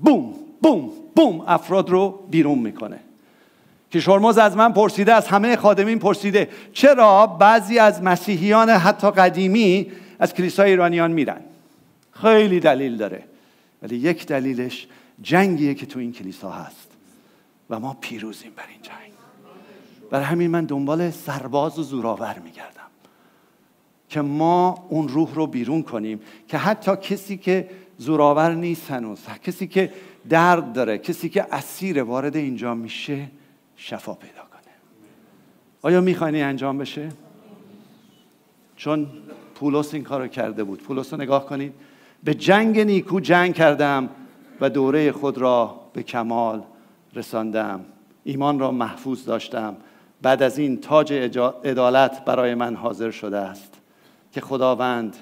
بوم 0.01 0.35
بوم 0.63 0.91
بوم 1.17 1.41
افراد 1.47 1.91
رو 1.91 2.21
بیرون 2.31 2.59
می‌کنه. 2.59 2.99
که 3.91 4.01
شرمز 4.01 4.39
از 4.39 4.57
من 4.57 4.73
پرسیده 4.73 5.15
از 5.15 5.29
همه 5.29 5.57
خادمین 5.57 5.99
پرسیده 5.99 6.49
چرا 6.73 7.27
بعضی 7.27 7.79
از 7.79 8.03
مسیحیان 8.03 8.71
حتی 8.71 9.11
قدیمی 9.11 9.93
از 10.19 10.35
کلیسای 10.35 10.71
ایرانیان 10.71 11.13
میرن؟ 11.13 11.41
خیلی 12.13 12.61
دلیل 12.61 12.97
داره 12.97 13.23
ولی 13.83 13.97
یک 13.97 14.27
دلیلش 14.27 14.87
جنگیه 15.23 15.75
که 15.75 15.87
تو 15.87 15.99
این 15.99 16.13
کلیسا 16.13 16.51
هست 16.51 16.89
و 17.71 17.81
ما 17.81 17.97
پیروزیم 18.01 18.51
بر 18.57 18.63
این 18.69 18.83
جنگ. 18.83 19.13
برای 20.11 20.25
همین 20.25 20.51
من 20.51 20.65
دنبال 20.65 21.11
سرباز 21.11 21.79
و 21.79 21.83
زوراور 21.83 22.37
میگردم. 22.45 22.76
که 24.17 24.23
ما 24.23 24.87
اون 24.89 25.09
روح 25.09 25.35
رو 25.35 25.47
بیرون 25.47 25.83
کنیم 25.83 26.21
که 26.49 26.59
حتی 26.59 26.97
کسی 26.97 27.37
که 27.37 27.69
زوراور 27.99 28.55
نیست 28.55 28.91
هنوز 28.91 29.19
کسی 29.43 29.67
که 29.67 29.93
درد 30.29 30.73
داره 30.73 30.99
کسی 30.99 31.29
که 31.29 31.55
اسیر 31.55 32.03
وارد 32.03 32.37
اینجا 32.37 32.75
میشه 32.75 33.27
شفا 33.77 34.15
پیدا 34.15 34.41
کنه. 34.53 34.73
آیا 35.83 36.01
میخواینی 36.01 36.43
انجام 36.43 36.79
بشه؟ 36.79 37.09
چون 38.77 39.07
پولس 39.55 39.95
این 39.95 40.03
کارو 40.03 40.29
کرده 40.29 40.65
بود. 40.65 40.83
پولس 40.83 41.13
رو 41.13 41.21
نگاه 41.21 41.47
کنید. 41.47 41.75
به 42.25 42.35
جنگ 42.35 42.81
نیکو 42.81 43.21
جنگ 43.21 43.55
کردم 43.55 44.09
و 44.61 44.71
دوره 44.71 45.13
خود 45.13 45.39
را 45.39 45.81
به 45.93 46.03
کمال 46.03 46.63
رساندم. 47.15 47.85
ایمان 48.25 48.59
را 48.59 48.71
محفوظ 48.71 49.25
داشتم. 49.25 49.77
بعد 50.23 50.43
از 50.43 50.59
این 50.59 50.81
تاج 50.81 51.13
عدالت 51.65 52.25
برای 52.25 52.55
من 52.55 52.75
حاضر 52.75 53.11
شده 53.11 53.39
است. 53.39 53.76
که 54.37 54.43
خداوند 54.43 55.17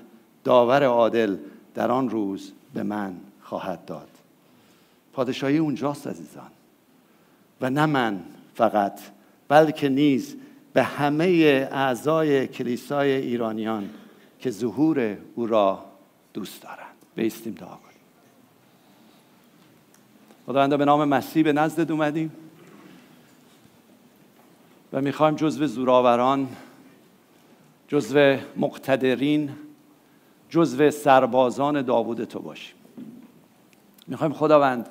داور 0.44 0.84
عادل 0.84 1.36
در 1.74 1.90
آن 1.90 2.10
روز 2.10 2.52
به 2.74 2.82
من 2.82 3.14
خواهد 3.42 3.84
داد. 3.84 4.08
پادشاهی 5.12 5.58
اونجاست 5.58 6.06
عزیزان. 6.06 6.50
و 7.60 7.70
نه 7.70 7.86
من 7.86 8.20
فقط 8.54 9.00
بلکه 9.48 9.88
نیز 9.88 10.36
به 10.72 10.82
همه 10.82 11.24
اعضای 11.72 12.46
کلیسای 12.46 13.10
ایرانیان 13.10 13.90
که 14.38 14.50
ظهور 14.50 15.16
او 15.34 15.46
را 15.46 15.84
دوست 16.32 16.62
دارند. 16.62 16.94
بیستیم 17.16 17.54
دعا 17.54 17.68
کنیم. 17.68 18.04
خداوندا 20.46 20.76
به 20.76 20.84
نام 20.84 21.08
مسیح 21.08 21.44
به 21.44 21.52
نزدت 21.52 21.90
اومدیم. 21.90 22.32
و 24.92 25.00
می‌خوایم 25.00 25.34
جزو 25.34 25.66
زوراوران 25.66 26.48
جزو 27.88 28.36
مقتدرین 28.56 29.50
جزو 30.48 30.90
سربازان 30.90 31.82
داوود 31.82 32.24
تو 32.24 32.38
باشیم 32.38 32.74
می‌خوایم 34.06 34.32
خداوند 34.32 34.88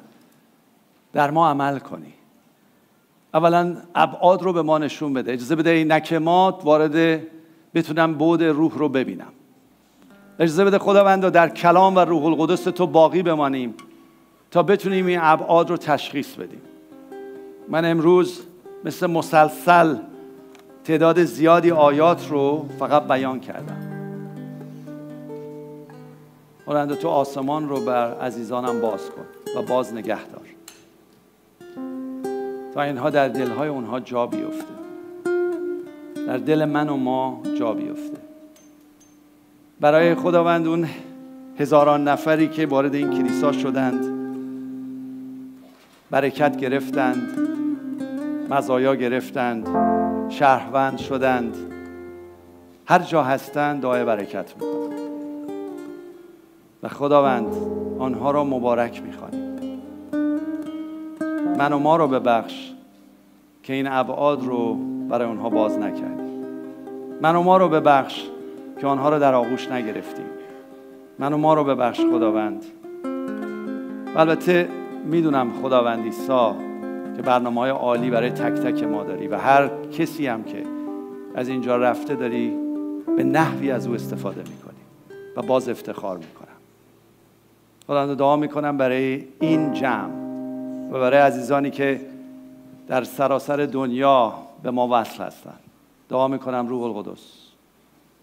در 1.14 1.32
ما 1.32 1.50
عمل 1.50 1.80
کنی. 1.80 2.14
اولا 3.34 3.78
ابعاد 3.96 4.42
رو 4.42 4.54
به 4.54 4.62
ما 4.62 4.78
نشون 4.78 5.14
بده. 5.14 5.34
اجازه 5.34 5.56
بده 5.56 5.70
این 5.70 5.92
نکمات 5.92 6.62
وارد 6.64 7.22
بتونم 7.74 8.14
بود 8.14 8.44
روح 8.44 8.78
رو 8.78 8.90
ببینم. 8.90 9.32
اجازه 10.40 10.66
بده 10.66 10.78
خداوند 10.78 11.30
در 11.30 11.50
کلام 11.50 11.96
و 11.96 12.00
روح 12.00 12.26
القدس 12.26 12.64
تو 12.64 12.88
باقی 12.88 13.24
بمانیم 13.24 13.74
تا 14.52 14.64
بتونیم 14.64 15.06
این 15.06 15.20
ابعاد 15.22 15.70
رو 15.70 15.78
تشخیص 15.78 16.36
بدیم. 16.36 16.62
من 17.70 17.86
امروز 17.86 18.42
مثل 18.86 19.08
مسلسل 19.08 19.96
تعداد 20.86 21.24
زیادی 21.24 21.72
آیات 21.72 22.30
رو 22.30 22.66
فقط 22.80 23.08
بیان 23.08 23.40
کردم. 23.40 23.94
خداوند 26.66 26.94
تو 26.94 27.08
آسمان 27.08 27.70
رو 27.70 27.80
بر 27.80 28.14
عزیزانم 28.14 28.82
باز 28.82 29.10
کن 29.10 29.26
و 29.60 29.62
باز 29.62 29.94
نگه 29.94 30.26
دار. 30.26 30.44
تا 32.74 32.82
اینها 32.82 33.10
در 33.10 33.28
دلهای 33.28 33.70
اونها 33.70 34.00
جا 34.00 34.28
بیفته. 34.28 34.74
در 36.28 36.38
دل 36.38 36.66
من 36.66 36.90
و 36.90 36.96
ما 36.96 37.42
جا 37.60 37.74
بیفته. 37.74 38.18
برای 39.80 40.16
خداوند 40.16 40.68
اون 40.68 40.90
هزاران 41.60 42.08
نفری 42.08 42.48
که 42.48 42.66
وارد 42.66 42.96
این 42.96 43.10
کلیسا 43.10 43.52
شدند 43.52 44.06
برکت 46.12 46.58
گرفتند 46.58 47.30
مزایا 48.50 48.96
گرفتند. 48.96 50.03
شهروند 50.34 50.98
شدند. 50.98 51.56
هر 52.86 53.00
جا 53.00 53.24
هستند 53.24 53.82
دعای 53.82 54.06
برکت 54.06 54.54
می‌کنند. 54.56 55.00
و 56.84 56.88
خداوند 56.88 57.56
آنها 58.00 58.32
را 58.32 58.44
مبارک 58.44 59.02
می‌خوانیم. 59.04 59.54
من 61.58 61.74
و 61.74 61.80
ما 61.80 61.96
رو 61.96 62.08
ببخش 62.08 62.72
که 63.64 63.74
این 63.74 63.88
ابعاد 63.88 64.46
رو 64.46 64.78
برای 65.10 65.28
آنها 65.28 65.50
باز 65.50 65.78
نکردیم. 65.78 66.46
من 67.22 67.36
و 67.36 67.44
ما 67.44 67.58
رو 67.58 67.70
ببخش 67.70 68.28
که 68.82 68.88
آنها 68.88 69.10
رو 69.10 69.20
در 69.20 69.34
آغوش 69.34 69.68
نگرفتیم. 69.68 70.26
من 71.20 71.34
و 71.34 71.38
ما 71.38 71.54
رو 71.54 71.64
ببخش 71.64 72.00
خداوند. 72.00 72.64
البته 74.16 74.70
می‌دونم 75.06 75.52
خداوند 75.62 76.06
ایسا 76.06 76.56
که 77.16 77.22
برنامه 77.22 77.62
های 77.62 77.70
عالی 77.70 78.10
برای 78.10 78.30
تک 78.30 78.54
تک 78.54 78.84
ما 78.84 79.04
داری 79.04 79.28
و 79.28 79.38
هر 79.38 79.70
کسی 79.92 80.28
هم 80.28 80.44
که 80.44 80.64
از 81.36 81.48
اینجا 81.48 81.78
رفته 81.78 82.16
داری 82.16 82.54
به 83.18 83.24
نحوی 83.24 83.72
از 83.72 83.88
او 83.88 83.94
استفاده 83.94 84.40
می‌کنی 84.40 84.84
و 85.36 85.42
باز 85.42 85.70
افتخار 85.70 86.18
می‌کنم. 86.18 86.48
خداوند 87.88 88.18
دعا 88.18 88.36
می‌کنم 88.36 88.78
برای 88.78 89.24
این 89.40 89.74
جمع 89.74 90.14
و 90.92 91.00
برای 91.00 91.20
عزیزانی 91.20 91.72
که 91.72 92.02
در 92.88 93.04
سراسر 93.04 93.58
دنیا 93.58 94.34
به 94.64 94.72
ما 94.72 94.88
وصل 94.92 95.24
هستند 95.24 95.60
دعا 96.10 96.28
می‌کنم 96.28 96.68
روح 96.68 96.84
القدس 96.84 97.22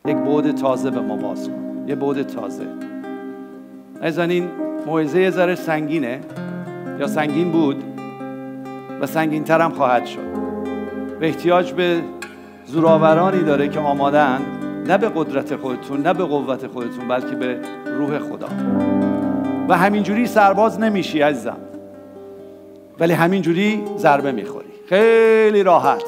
یک 0.04 0.16
بعد 0.16 0.54
تازه 0.54 0.90
به 0.90 1.00
ما 1.00 1.16
باز 1.16 1.48
کن. 1.48 1.84
یه 1.88 1.94
بعد 1.94 2.22
تازه. 2.22 2.66
عزیزان 4.02 4.30
این 4.30 4.48
موعظه 4.86 5.20
یه 5.20 5.30
ذره 5.30 5.54
سنگینه 5.54 6.20
یا 6.98 7.06
سنگین 7.06 7.52
بود؟ 7.52 7.99
و 9.00 9.06
سنگین 9.06 9.44
ترم 9.44 9.70
خواهد 9.70 10.06
شد. 10.06 10.18
و 11.20 11.24
احتیاج 11.24 11.72
به 11.72 12.02
زوراورانی 12.66 13.42
داره 13.42 13.68
که 13.68 13.80
آمادن 13.80 14.40
نه 14.86 14.98
به 14.98 15.08
قدرت 15.08 15.56
خودتون 15.56 16.02
نه 16.02 16.14
به 16.14 16.24
قوت 16.24 16.66
خودتون 16.66 17.08
بلکه 17.08 17.36
به 17.36 17.58
روح 17.84 18.18
خدا. 18.18 18.48
و 19.68 19.76
همینجوری 19.76 20.26
سرباز 20.26 20.80
نمیشی 20.80 21.20
عزیزم. 21.20 21.56
ولی 23.00 23.12
همینجوری 23.12 23.82
ضربه 23.98 24.32
می‌خوری. 24.32 24.66
خیلی 24.86 25.62
راحت. 25.62 26.04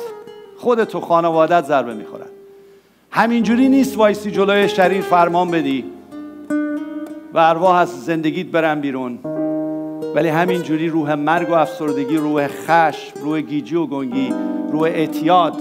خودت 0.56 0.94
و 0.94 1.00
خانوادت 1.00 1.64
ضربه 1.64 1.94
می‌خورن 1.94 2.26
همینجوری 3.10 3.68
نیست 3.68 3.98
وایسی 3.98 4.30
جلوی 4.30 4.68
شریر 4.68 5.02
فرمان 5.02 5.50
بدی 5.50 5.84
و 7.34 7.38
ارواح 7.38 7.76
از 7.76 8.04
زندگیت 8.04 8.46
برن 8.46 8.80
بیرون. 8.80 9.18
ولی 10.14 10.28
همینجوری 10.28 10.88
روح 10.88 11.14
مرگ 11.14 11.50
و 11.50 11.52
افسردگی 11.52 12.16
روح 12.16 12.48
خشم 12.48 13.12
روح 13.20 13.40
گیجی 13.40 13.74
و 13.74 13.86
گنگی 13.86 14.34
روح 14.72 14.82
اعتیاد 14.82 15.56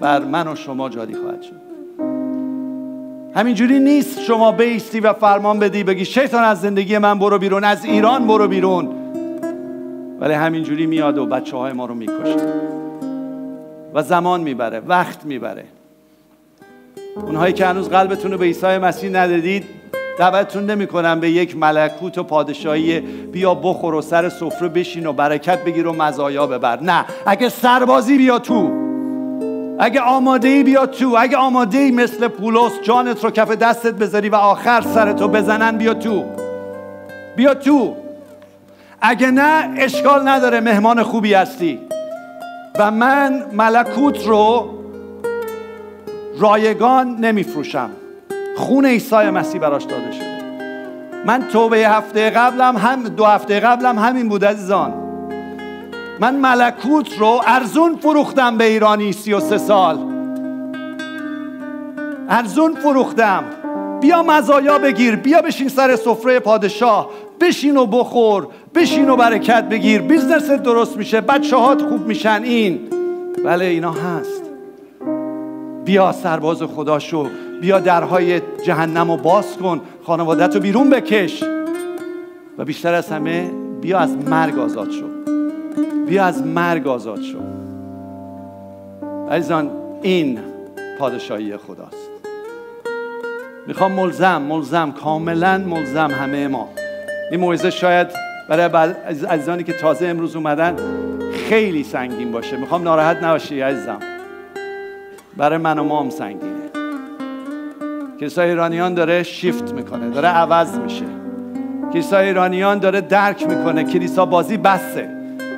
بر 0.00 0.24
من 0.24 0.48
و 0.48 0.56
شما 0.56 0.88
جاری 0.88 1.14
خواهد 1.14 1.42
شد. 1.42 1.62
همینجوری 3.34 3.78
نیست 3.78 4.20
شما 4.20 4.52
بیستی 4.52 5.00
و 5.00 5.12
فرمان 5.12 5.58
بدی 5.58 5.84
بگی 5.84 6.04
شیطان 6.04 6.44
از 6.44 6.60
زندگی 6.60 6.98
من 6.98 7.18
برو 7.18 7.38
بیرون 7.38 7.64
از 7.64 7.84
ایران 7.84 8.26
برو 8.26 8.48
بیرون. 8.48 8.88
ولی 10.20 10.34
همینجوری 10.34 10.86
میاد 10.86 11.18
و 11.18 11.26
بچه 11.26 11.56
های 11.56 11.72
ما 11.72 11.86
رو 11.86 11.94
می‌کشه. 11.94 12.36
و 13.94 14.02
زمان 14.02 14.40
می‌بره 14.40 14.80
وقت 14.80 15.24
می‌بره. 15.24 15.64
اونهایی 17.26 17.52
که 17.52 17.66
هنوز 17.66 17.88
قلبتون 17.88 18.32
رو 18.32 18.38
به 18.38 18.44
عیسی 18.44 18.78
مسیح 18.78 19.10
ندادید 19.10 19.64
دعوتتون 20.18 20.66
نمی‌کنم 20.66 21.20
به 21.20 21.30
یک 21.30 21.56
ملکوت 21.56 22.18
و 22.18 22.22
پادشاهی. 22.22 23.00
بیا 23.32 23.54
بخور 23.54 23.94
و 23.94 24.02
سر 24.02 24.28
سفره 24.28 24.68
بشین 24.68 25.06
و 25.06 25.12
برکت 25.12 25.64
بگیر 25.64 25.86
و 25.86 25.92
مزایا 25.92 26.46
ببر. 26.46 26.80
نه 26.80 27.04
اگه 27.26 27.48
سربازی 27.48 28.18
بیا 28.18 28.38
تو. 28.38 28.70
اگه 29.78 30.00
آماده 30.00 30.48
ای 30.48 30.62
بیا 30.62 30.86
تو. 30.86 31.16
اگه 31.18 31.36
آماده 31.36 31.78
ای 31.78 31.90
مثل 31.90 32.28
پولس 32.28 32.72
جانت 32.82 33.24
رو 33.24 33.30
کف 33.30 33.50
دستت 33.50 33.94
بذاری 33.94 34.28
و 34.28 34.34
آخر 34.34 34.80
سرتو 34.80 35.28
بزنن 35.28 35.78
بیا 35.78 35.94
تو. 35.94 36.24
بیا 37.36 37.54
تو. 37.54 37.96
اگه 39.00 39.30
نه 39.30 39.74
اشکال 39.76 40.28
نداره 40.28 40.60
مهمان 40.60 41.02
خوبی 41.02 41.34
هستی. 41.34 41.78
و 42.78 42.90
من 42.90 43.42
ملکوت 43.52 44.26
رو 44.26 44.68
رایگان 46.38 47.16
نمیفروشم. 47.16 47.90
خون 48.56 48.86
عیسی 48.86 49.16
مسیح 49.16 49.60
براش 49.60 49.84
داده 49.84 50.12
شده. 50.12 50.42
من 51.26 51.48
توبه 51.52 51.78
هفته 51.78 52.30
قبلم 52.30 52.76
هم 52.76 53.02
دو 53.02 53.24
هفته 53.24 53.60
قبلم 53.60 53.98
همین 53.98 54.28
بود 54.28 54.44
عزیزان. 54.44 54.94
من 56.20 56.36
ملکوت 56.36 57.18
رو 57.18 57.40
ارزون 57.46 57.96
فروختم 57.96 58.58
به 58.58 58.64
ایرانی 58.64 59.12
سی 59.12 59.32
و 59.32 59.40
سه 59.40 59.58
سال. 59.58 59.98
ارزون 62.28 62.74
فروختم. 62.74 63.44
بیا 64.00 64.22
مزایا 64.22 64.78
بگیر 64.78 65.16
بیا 65.16 65.42
بشین 65.42 65.68
سر 65.68 65.96
سفره 65.96 66.40
پادشاه. 66.40 67.10
بشین 67.40 67.76
و 67.76 67.86
بخور 67.86 68.48
بشین 68.74 69.10
و 69.10 69.16
برکت 69.16 69.64
بگیر. 69.64 70.02
business 70.02 70.50
درست 70.50 70.96
میشه 70.96 71.20
بچه 71.20 71.56
هات 71.56 71.82
خوب 71.82 72.06
میشن 72.06 72.42
این. 72.44 72.80
بله 73.44 73.64
اینا 73.64 73.92
هست. 73.92 74.42
بیا 75.84 76.12
سرباز 76.12 76.62
خدا 76.62 76.98
شو. 76.98 77.26
بیا 77.62 77.80
درهای 77.80 78.40
جهنم 78.64 79.10
رو 79.10 79.16
باز 79.16 79.56
کن 79.56 79.80
خانوادت 80.04 80.54
رو 80.54 80.60
بیرون 80.60 80.90
بکش. 80.90 81.44
و 82.58 82.64
بیشتر 82.64 82.94
از 82.94 83.10
همه 83.10 83.50
بیا 83.80 83.98
از 83.98 84.16
مرگ 84.16 84.58
آزاد 84.58 84.90
شو. 84.90 85.06
بیا 86.06 86.24
از 86.24 86.46
مرگ 86.46 86.88
آزاد 86.88 87.20
شو. 87.20 87.38
عزیزان 89.30 89.70
این 90.02 90.38
پادشاهی 90.98 91.56
خداست. 91.56 92.10
می‌خوام 93.66 93.92
ملزم 93.92 94.42
ملزم 94.42 94.92
کاملا 94.92 95.58
ملزم 95.58 96.10
همه 96.10 96.48
ما. 96.48 96.68
این 97.30 97.40
موعظه 97.40 97.70
شاید 97.70 98.06
برای 98.48 98.92
عزیزانی 99.28 99.64
که 99.64 99.72
تازه 99.72 100.06
امروز 100.06 100.36
اومدن 100.36 100.76
خیلی 101.48 101.84
سنگین 101.84 102.32
باشه. 102.32 102.56
می‌خوام 102.56 102.82
ناراحت 102.82 103.22
نباشی 103.22 103.60
عزیزم. 103.60 103.98
برای 105.36 105.58
من 105.58 105.78
و 105.78 105.84
ما 105.84 106.02
هم 106.02 106.10
سنگینه 106.10 106.51
کلیسای 108.22 108.48
ایرانیان 108.48 108.94
داره 108.94 109.22
شیفت 109.22 109.72
می‌کنه 109.72 110.08
داره 110.10 110.28
عوض 110.28 110.78
میشه. 110.78 111.04
کلیسای 111.92 112.26
ایرانیان 112.26 112.78
داره 112.78 113.00
درک 113.00 113.46
می‌کنه 113.48 113.84
کلیسا 113.84 114.26
بازی 114.26 114.56
بسه. 114.56 115.08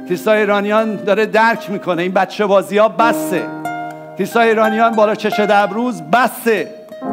کلیسای 0.09 0.39
ایرانیان 0.39 0.97
داره 0.97 1.27
درک 1.27 1.71
می‌کنه 1.71 2.03
این 2.03 2.13
بچه 2.13 2.47
بازی 2.47 2.79
ها 2.79 2.89
بسه. 2.89 3.43
کلیسای 4.19 4.49
ایرانیان 4.49 4.93
بالا 4.93 5.15
چشه 5.15 5.47
دبروز 5.47 6.03
بسه. 6.03 6.69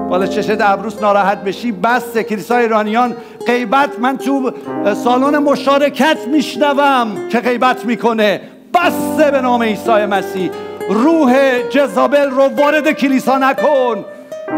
بالا 0.10 0.26
چشه 0.26 0.56
دبروز 0.56 1.02
ناراحت 1.02 1.44
بشی 1.44 1.72
بسه. 1.72 2.24
کلیسای 2.24 2.64
ایرانیان 2.64 3.16
غیبت 3.48 4.00
من 4.00 4.18
تو 4.18 4.52
سالن 4.94 5.38
مشارکت 5.38 6.18
میشنوم 6.28 7.08
که 7.32 7.40
غیبت 7.40 7.86
می‌کنه. 7.86 8.42
بسه 8.74 9.32
به 9.32 9.42
نام 9.42 9.64
عیسی 9.64 10.06
مسیح. 10.06 10.52
روح 10.90 11.60
جزابل 11.70 12.30
رو 12.30 12.44
وارد 12.44 12.92
کلیسا 12.92 13.38
نکن. 13.38 14.06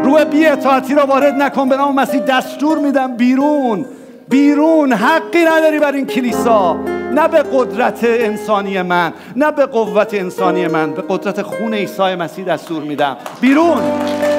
روح 0.03 0.23
بی 0.23 0.45
اطاعتی 0.45 0.93
رو 0.93 1.01
وارد 1.01 1.33
نکن 1.33 1.69
به 1.69 1.77
نام 1.77 1.95
مسیح 1.95 2.21
دستور 2.21 2.77
میدم. 2.77 3.17
بیرون 3.17 3.85
بیرون. 4.29 4.93
حقی 4.93 5.45
نداری 5.45 5.79
بر 5.79 5.91
این 5.91 6.05
کلیسا. 6.05 6.73
نه 7.13 7.27
به 7.27 7.43
قدرت 7.53 7.99
انسانی 8.03 8.81
من 8.81 9.13
نه 9.35 9.51
به 9.51 9.65
قوت 9.65 10.13
انسانی 10.13 10.67
من 10.67 10.91
به 10.91 11.03
قدرت 11.09 11.41
خون 11.41 11.73
عیسی 11.73 12.15
مسیح 12.15 12.45
دستور 12.45 12.83
میدم. 12.83 13.17
بیرون 13.41 13.77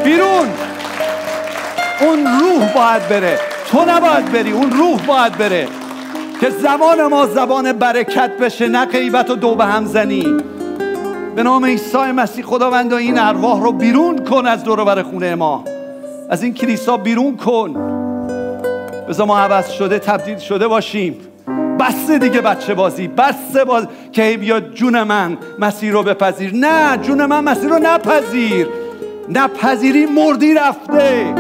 بیرون. 0.05 0.49
اون 2.01 2.27
روح 2.41 2.73
باید 2.75 3.09
بره. 3.09 3.39
تو 3.71 3.85
نباید 3.89 4.33
بری 4.33 4.53
اون 4.53 4.71
روح 4.71 5.07
باید 5.07 5.39
بره. 5.39 5.69
که 6.41 6.51
زمان 6.51 7.07
ما 7.07 7.27
زبان 7.27 7.73
برکت 7.73 8.31
بشه 8.41 8.69
نه 8.69 8.87
غیبت 8.87 9.31
و 9.31 9.37
دو 9.37 9.55
به 9.55 9.65
هم 9.65 9.87
زنی. 9.87 10.37
به 11.35 11.43
نام 11.43 11.65
عیسی 11.65 11.99
مسیح 11.99 12.45
خداوند 12.45 12.93
این 12.93 13.19
ارواح 13.19 13.63
رو 13.63 13.73
بیرون 13.73 14.25
کن 14.25 14.47
از 14.47 14.65
دور 14.65 15.03
خونه 15.03 15.35
ما. 15.35 15.65
از 16.31 16.43
این 16.43 16.55
کلیسا 16.55 16.97
بیرون 16.97 17.37
کن. 17.37 17.75
بذار 19.09 19.27
ما 19.27 19.39
عوض 19.39 19.71
شده 19.71 19.99
تبدیل 19.99 20.39
شده 20.39 20.69
باشیم. 20.69 21.17
بس 21.81 22.11
دیگه 22.11 22.41
بچه 22.41 22.75
بازی 22.75 23.09
بس 23.09 23.57
باز 23.67 23.87
که 24.13 24.37
بیا 24.37 24.61
جون 24.61 25.03
من 25.03 25.39
مسیر 25.59 25.93
رو 25.93 26.03
بپذیر. 26.03 26.55
نه 26.55 26.97
جون 26.97 27.27
من 27.27 27.45
مسیر 27.45 27.71
رو 27.71 27.79
نپذیر. 27.83 28.69
نپذیری 29.29 30.07
مردی 30.07 30.55
رفته. 30.55 31.35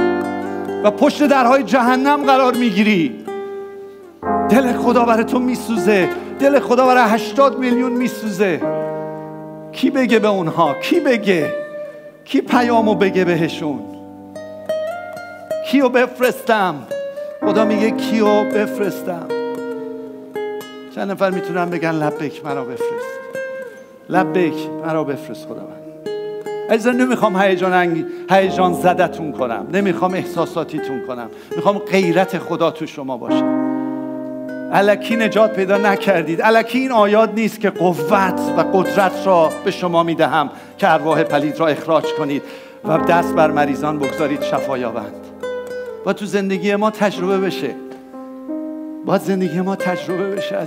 و 0.85 0.91
پشت 0.91 1.27
درهای 1.27 1.63
جهنم 1.63 2.23
قرار 2.25 2.55
می‌گیری. 2.55 3.25
دل 4.49 4.73
خدا 4.73 5.05
برای 5.05 5.25
تو 5.25 5.39
میسوزه. 5.39 6.09
دل 6.41 6.61
خدا 6.61 6.87
برای 6.87 7.11
هشتاد 7.11 7.59
میلیون 7.59 7.93
میسوزه. 7.93 8.84
کی 9.75 9.91
بگه 9.91 10.19
به 10.19 10.29
اونها؟ 10.29 10.75
کی 10.75 11.01
بگه؟ 11.01 11.53
کی 12.25 12.41
پیامو 12.41 12.95
بگه 12.95 13.25
بهشون؟ 13.25 13.81
کیو 15.71 15.89
بفرستم؟ 15.89 16.75
خدا 17.41 17.65
میگه 17.65 17.91
کیو 17.91 18.45
بفرستم. 18.45 19.29
چند 20.95 21.11
نفر 21.11 21.31
می‌تونم 21.31 21.71
بگن 21.71 21.93
لبک 21.93 22.45
مرا 22.45 22.65
بفرست؟ 22.65 23.19
لبک 24.09 24.55
مرا 24.87 25.05
بفرست 25.05 25.47
خداوند. 25.47 26.09
عزیزان 26.71 26.97
نمی‌خوام 26.97 27.37
هیجان 27.37 28.05
هیجان 28.31 28.73
زدتون 28.73 29.33
کنم. 29.33 29.67
نمی‌خوام 29.73 30.15
احساساتیتون 30.15 31.07
کنم. 31.07 31.31
می‌خوام 31.57 31.79
غیرت 31.79 32.39
خدا 32.39 32.71
تو 32.71 32.87
شما 32.87 33.17
باشه 33.17 33.64
علکی 34.75 35.17
نجات 35.17 35.53
پیدا 35.53 35.79
نکردید. 35.79 36.43
علکی 36.43 36.79
این 36.79 36.93
آیات 36.93 37.31
نیست 37.35 37.61
که 37.61 37.71
قوت 37.71 38.41
و 38.57 38.61
قدرت 38.61 39.27
را 39.27 39.51
به 39.65 39.71
شما 39.71 40.03
می‌دهم 40.03 40.51
که 40.79 40.93
ارواح 40.93 41.23
پلید 41.23 41.61
را 41.61 41.67
اخراج 41.67 42.05
کنید 42.19 42.43
و 42.85 42.99
دست 42.99 43.35
بر 43.35 43.51
مریضان 43.51 43.99
بگذارید 43.99 44.43
شفا 44.43 44.79
یابند. 44.79 45.27
با 46.05 46.13
تو 46.13 46.27
زندگی 46.27 46.77
ما 46.77 46.91
تجربه 46.91 47.39
بشه. 47.39 47.71
باید 49.07 49.21
زندگی 49.23 49.61
ما 49.61 49.77
تجربه 49.77 50.31
بشه 50.31 50.59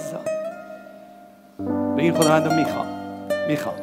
به 1.96 2.04
این 2.04 2.14
خداوند 2.14 2.48
رو 2.48 2.54
می‌خوام. 2.54 2.88
می‌خوام. 3.48 3.76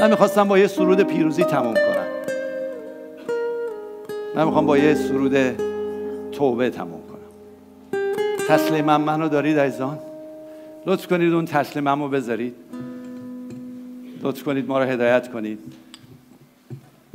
من 0.00 0.10
می‌خواستم 0.10 0.48
با 0.48 0.58
یه 0.58 0.66
سرود 0.66 1.00
پیروزی 1.00 1.44
تموم 1.44 1.74
کنم. 1.74 2.06
من 4.34 4.44
می‌خوام 4.44 4.66
با 4.66 4.78
یه 4.78 4.94
سرود 4.94 5.36
توبه 6.32 6.70
تموم 6.70 7.01
تسلیمم 8.48 9.00
منو 9.00 9.28
دارید 9.28 9.58
عزیزان؟ 9.58 9.98
لطف 10.86 11.06
کنید 11.06 11.32
اون 11.32 11.44
تسلیمم 11.44 12.02
رو 12.02 12.08
بذارید. 12.08 12.54
لطف 14.22 14.42
کنید 14.42 14.68
ما 14.68 14.78
رو 14.78 14.84
هدایت 14.84 15.32
کنید. 15.32 15.58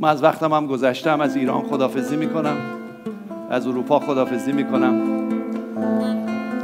من 0.00 0.08
از 0.08 0.22
وقتم 0.22 0.52
هم 0.52 0.66
گذشتم 0.66 1.20
از 1.20 1.36
ایران 1.36 1.62
خدافزی 1.62 2.16
می‌کنم. 2.16 2.56
از 3.50 3.66
اروپا 3.66 3.98
خدافزی 3.98 4.52
می‌کنم. 4.52 5.00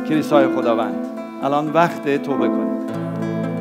کلیسای 0.08 0.46
خداوند 0.56 0.94
الان 1.42 1.72
وقت 1.72 2.22
توبه 2.22 2.48
کنید. 2.48 2.84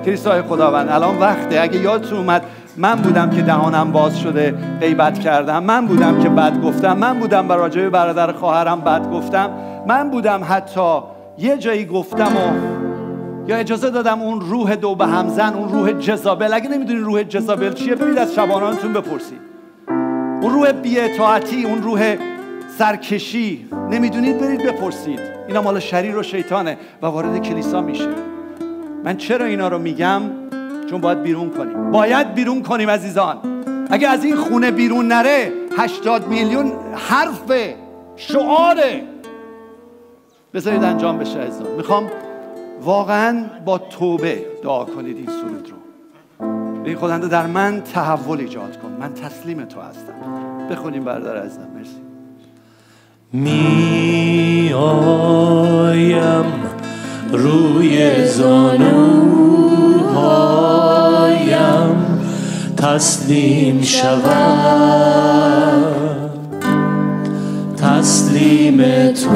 کلیسای 0.06 0.41
خداوند 0.41 0.89
الان 0.89 1.20
وقته. 1.20 1.60
اگه 1.62 1.80
یادتون 1.80 2.18
اومد 2.18 2.43
من 2.78 2.96
بودم 2.96 3.30
که 3.30 3.42
دهانم 3.42 3.92
باز 3.92 4.20
شده 4.20 4.56
غیبت 4.80 5.20
کردم. 5.20 5.64
من 5.64 5.86
بودم 5.86 6.24
که 6.24 6.30
بد 6.30 6.62
گفتم. 6.62 6.98
من 6.98 7.20
بودم 7.20 7.48
برای 7.48 7.90
برادر 7.90 8.32
خواهرم 8.32 8.82
بد 8.82 9.12
گفتم. 9.12 9.50
من 9.88 10.10
بودم 10.10 10.42
حتی 10.50 11.00
یه 11.38 11.58
جایی 11.58 11.86
گفتم 11.86 12.32
و 12.38 12.54
یا 13.48 13.56
اجازه 13.56 13.90
دادم 13.90 14.22
اون 14.22 14.42
روح 14.42 14.76
دو 14.76 14.96
به 14.96 15.06
همزن 15.06 15.54
اون 15.54 15.70
روح 15.70 15.92
جزابل. 15.92 16.54
اگه 16.54 16.70
نمی‌دونی 16.70 17.00
روح 17.00 17.24
جزابل 17.24 17.74
چیه 17.74 17.96
برید 17.96 18.18
از 18.18 18.34
شبانانتون 18.34 18.94
بپرسید. 18.94 19.40
اون 20.42 20.54
روح 20.54 20.72
بیاطاعتی 20.72 21.66
اون 21.66 21.84
روح 21.84 22.16
سرکشی. 22.78 23.68
نمی‌دونید 23.92 24.40
برید 24.40 24.64
بپرسید. 24.64 25.20
اینا 25.48 25.62
مال 25.62 25.80
شریر 25.80 26.18
و 26.18 26.24
شیطانه 26.24 26.78
و 27.02 27.06
وارد 27.06 27.38
کلیسا 27.38 27.82
میشه. 27.82 28.10
من 29.04 29.18
چرا 29.18 29.46
اینا 29.46 29.68
رو 29.68 29.80
میگم؟ 29.80 30.22
چون 30.94 31.02
باید 31.02 31.22
بیرون 31.22 31.50
کنیم. 31.50 31.91
باید 31.91 32.34
بیرون 32.34 32.64
کنیم 32.64 32.89
عزیزان. 32.89 33.38
اگه 33.89 34.08
از 34.08 34.24
این 34.24 34.36
خونه 34.36 34.72
بیرون 34.72 35.08
نره 35.08 35.52
هشتاد 35.78 36.28
میلیون 36.28 36.72
حرف 36.96 37.52
شعاره. 38.16 39.04
بذارید 40.54 40.84
انجام 40.84 41.18
بشه 41.18 41.39
عزیزان. 41.39 41.68
می‌خوام 41.78 42.10
واقعا 42.84 43.44
با 43.66 43.78
توبه 43.78 44.46
دعا 44.64 44.86
کنید 44.86 45.18
این 45.18 45.26
سرود 45.26 45.70
رو. 45.70 45.76
این 46.84 46.96
خداونده 46.96 47.28
در 47.28 47.48
من 47.48 47.82
تحول 47.94 48.39
ایجاد 48.39 48.78
کن. 48.82 48.98
من 49.00 49.14
تسلیم 49.14 49.66
تو 49.66 49.82
هستم. 49.82 50.14
بخونیم 50.72 51.04
برادر 51.04 51.38
عزیزم. 51.38 51.68
مرسی. 51.78 52.02
می 53.34 54.74
آیم 54.74 56.46
روی 57.32 58.26
زانوهایم 58.26 59.62
تسلیم 62.84 63.82
شود. 63.82 64.24
تسلیم 67.78 68.84
تو. 69.12 69.30